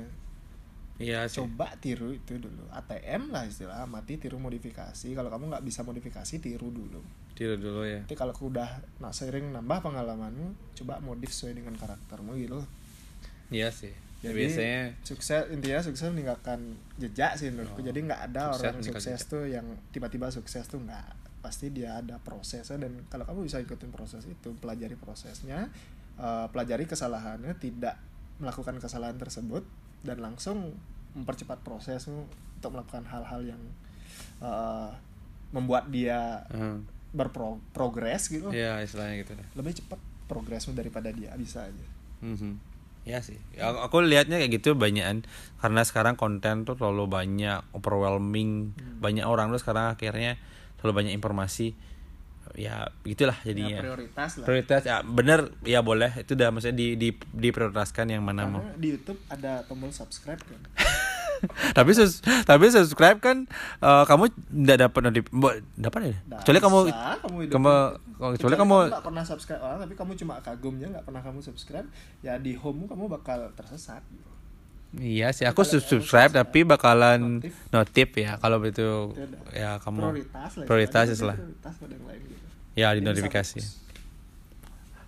[0.97, 1.43] Iya sih.
[1.43, 6.35] coba tiru itu dulu ATM lah istilah mati tiru modifikasi kalau kamu nggak bisa modifikasi
[6.39, 7.02] tiru dulu
[7.35, 8.02] Tiru dulu ya.
[8.02, 8.66] nanti kalau udah
[8.98, 12.62] nah, sering nambah pengalamanmu coba modif sesuai dengan karaktermu gitu
[13.48, 13.94] Iya sih.
[14.19, 16.59] Ya, jadi biasanya sukses intinya sukses meninggalkan
[16.97, 19.31] jejak sih menurutku Oh, jadi nggak ada sukses orang sukses jejak.
[19.31, 21.07] tuh yang tiba-tiba sukses tuh nggak
[21.39, 25.70] pasti dia ada prosesnya dan kalau kamu bisa ikutin proses itu pelajari prosesnya
[26.16, 27.95] eh, pelajari kesalahannya tidak
[28.36, 29.62] melakukan kesalahan tersebut
[30.01, 30.74] dan langsung
[31.15, 32.27] mempercepat prosesmu
[32.57, 33.62] untuk melakukan hal-hal yang
[34.40, 34.90] eh,
[35.49, 36.82] membuat dia Hmm.
[37.09, 39.47] berprogres gitu Iya, istilahnya gitu deh.
[39.55, 39.97] lebih cepat
[40.27, 41.86] progresmu daripada dia bisa aja
[42.20, 42.68] Mhm.
[43.09, 43.41] Ya sih.
[43.57, 45.25] Ya, aku, lihatnya kayak gitu banyakan
[45.65, 48.77] karena sekarang konten tuh terlalu banyak, overwhelming.
[48.77, 49.01] Hmm.
[49.01, 50.37] Banyak orang tuh sekarang akhirnya
[50.77, 51.73] terlalu banyak informasi.
[52.57, 53.85] Ya, gitulah ya, jadinya.
[53.85, 58.49] prioritas lah Prioritas ya bener ya boleh itu udah maksudnya di, di diprioritaskan yang mana
[58.49, 58.65] mau.
[58.65, 60.57] karena di YouTube ada tombol subscribe kan
[61.77, 63.47] tapi sus tapi subscribe kan
[63.78, 64.24] eh, kamu
[64.66, 65.24] tidak dapat notif
[65.74, 67.73] dapat ya Nggak kecuali kamu kamu hidup kamu
[68.19, 68.32] gitu.
[68.35, 71.86] kecuali kamu nggak pernah subscribe orang tapi kamu cuma kagumnya nggak pernah kamu subscribe
[72.20, 74.31] ya di home kamu bakal tersesat gitu.
[74.98, 77.55] iya sih aku sub- subscribe tapi bakalan notif.
[77.70, 82.20] notif ya kalau itu Itu udah ya kamu prioritas lah prioritas lah prioritas yang lain
[82.24, 83.59] gitu ya di notifikasi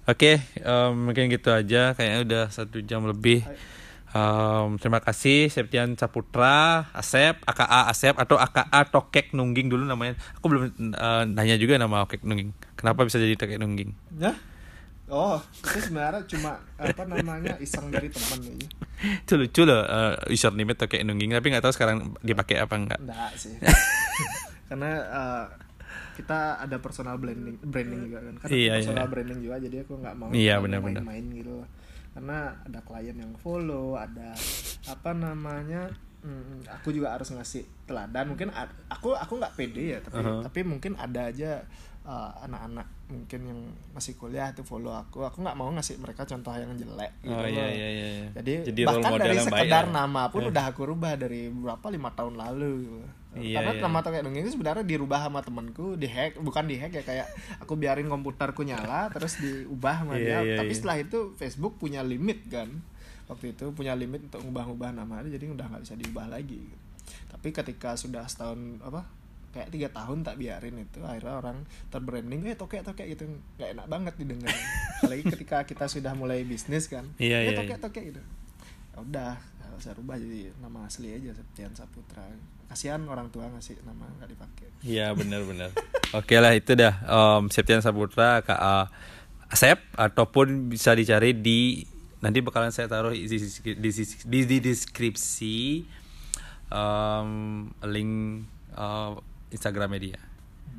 [0.05, 3.57] oke em, mungkin gitu aja kayaknya udah satu jam lebih Hai.
[4.11, 10.19] Em, terima kasih Septian Saputra, Asep, AKA Asep atau AKA Tokek Nungging dulu namanya.
[10.39, 12.51] Aku belum eh, nanya juga nama Tokek Nungging.
[12.74, 13.95] Kenapa bisa jadi Tokek Nungging?
[14.19, 14.35] ya
[15.11, 18.69] oh itu sebenarnya cuma apa namanya iseng dari teman aja
[19.27, 22.99] Itu lucu loh uh, username Tokek Nungging, tapi nggak tahu sekarang dipakai apa enggak.
[23.03, 23.59] enggak sih
[24.70, 25.45] karena eh,
[26.15, 29.11] kita ada personal branding branding juga kan kan Iya, personal iya.
[29.11, 31.66] branding juga jadi aku nggak mau Iya, main-main gitu loh.
[32.11, 34.35] Karena ada klien yang follow ada
[34.87, 35.87] apa namanya
[36.20, 38.51] mm, aku juga harus ngasih teladan mungkin
[38.91, 40.43] aku aku nggak pede ya tapi Uh-huh.
[40.43, 41.62] tapi mungkin ada aja
[42.03, 43.61] uh, anak-anak mungkin yang
[43.91, 47.47] masih kuliah itu follow aku aku nggak mau ngasih mereka contoh yang jelek gitu Oh
[47.47, 48.28] iya iya iya.
[48.35, 49.93] Jadi, Jadi bahkan dari sekedar ya.
[49.93, 52.99] nama pun udah aku rubah dari berapa lima tahun lalu gitu.
[53.31, 53.82] Iya, Karena iya.
[53.86, 57.27] nama Tokek Dongeng itu sebenarnya dirubah sama temanku, dihack, bukan dihack ya kayak
[57.62, 60.39] aku biarin komputerku nyala terus diubah sama Iya, dia.
[60.43, 60.78] iya, Tapi iya.
[60.78, 62.66] setelah itu Facebook punya limit kan.
[63.31, 66.59] Waktu itu punya limit untuk ngubah-ngubah nama jadi udah nggak bisa diubah lagi.
[67.31, 69.07] Tapi ketika sudah setahun apa
[69.51, 71.59] kayak tiga tahun tak biarin itu akhirnya orang
[71.90, 73.27] terbranding eh tokek tokek gitu
[73.59, 74.55] nggak enak banget didengar
[75.02, 77.82] apalagi ketika kita sudah mulai bisnis kan Iya, eh iya, tokek iya.
[77.82, 78.23] tokek gitu
[78.94, 79.32] Ya udah
[79.82, 82.23] saya rubah jadi nama asli aja Septian Saputra
[82.71, 85.75] kasihan orang tua ngasih nama nggak dipakai Iya benar-benar.
[86.19, 88.89] Oke lah itu dah Om Septian Saputra KA
[89.51, 91.83] Asep ataupun bisa dicari di
[92.23, 93.91] nanti bakalan saya taruh di, di,
[94.25, 95.59] di, di, deskripsi
[96.71, 97.31] em,
[97.83, 98.13] link
[98.79, 99.11] eh,
[99.51, 100.21] Instagramnya dia.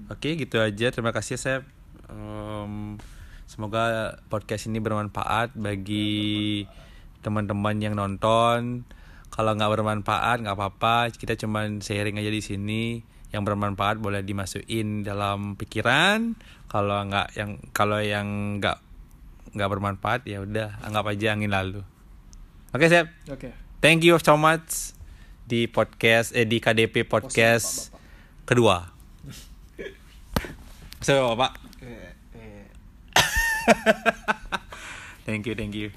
[0.07, 1.61] Oke gitu aja terima kasih Sep.
[2.07, 2.95] Em,
[3.45, 6.63] semoga podcast ini bermanfaat bagi
[7.21, 8.87] teman-teman yang nonton.
[9.31, 12.83] Kalau nggak bermanfaat nggak apa-apa, kita cuman sharing aja di sini.
[13.31, 16.35] Yang bermanfaat boleh dimasukin dalam pikiran.
[16.67, 18.83] Kalau nggak yang kalau yang nggak
[19.55, 21.83] nggak bermanfaat ya udah anggap aja angin lalu.
[22.71, 23.07] Oke, Sep.
[23.27, 23.51] oke
[23.83, 24.95] Thank you so much
[25.43, 27.91] di podcast eh di KDP podcast
[28.45, 28.87] kedua.
[31.01, 31.57] So, Pak.
[31.81, 32.69] eh, eh.
[35.25, 35.89] Thank you, thank you.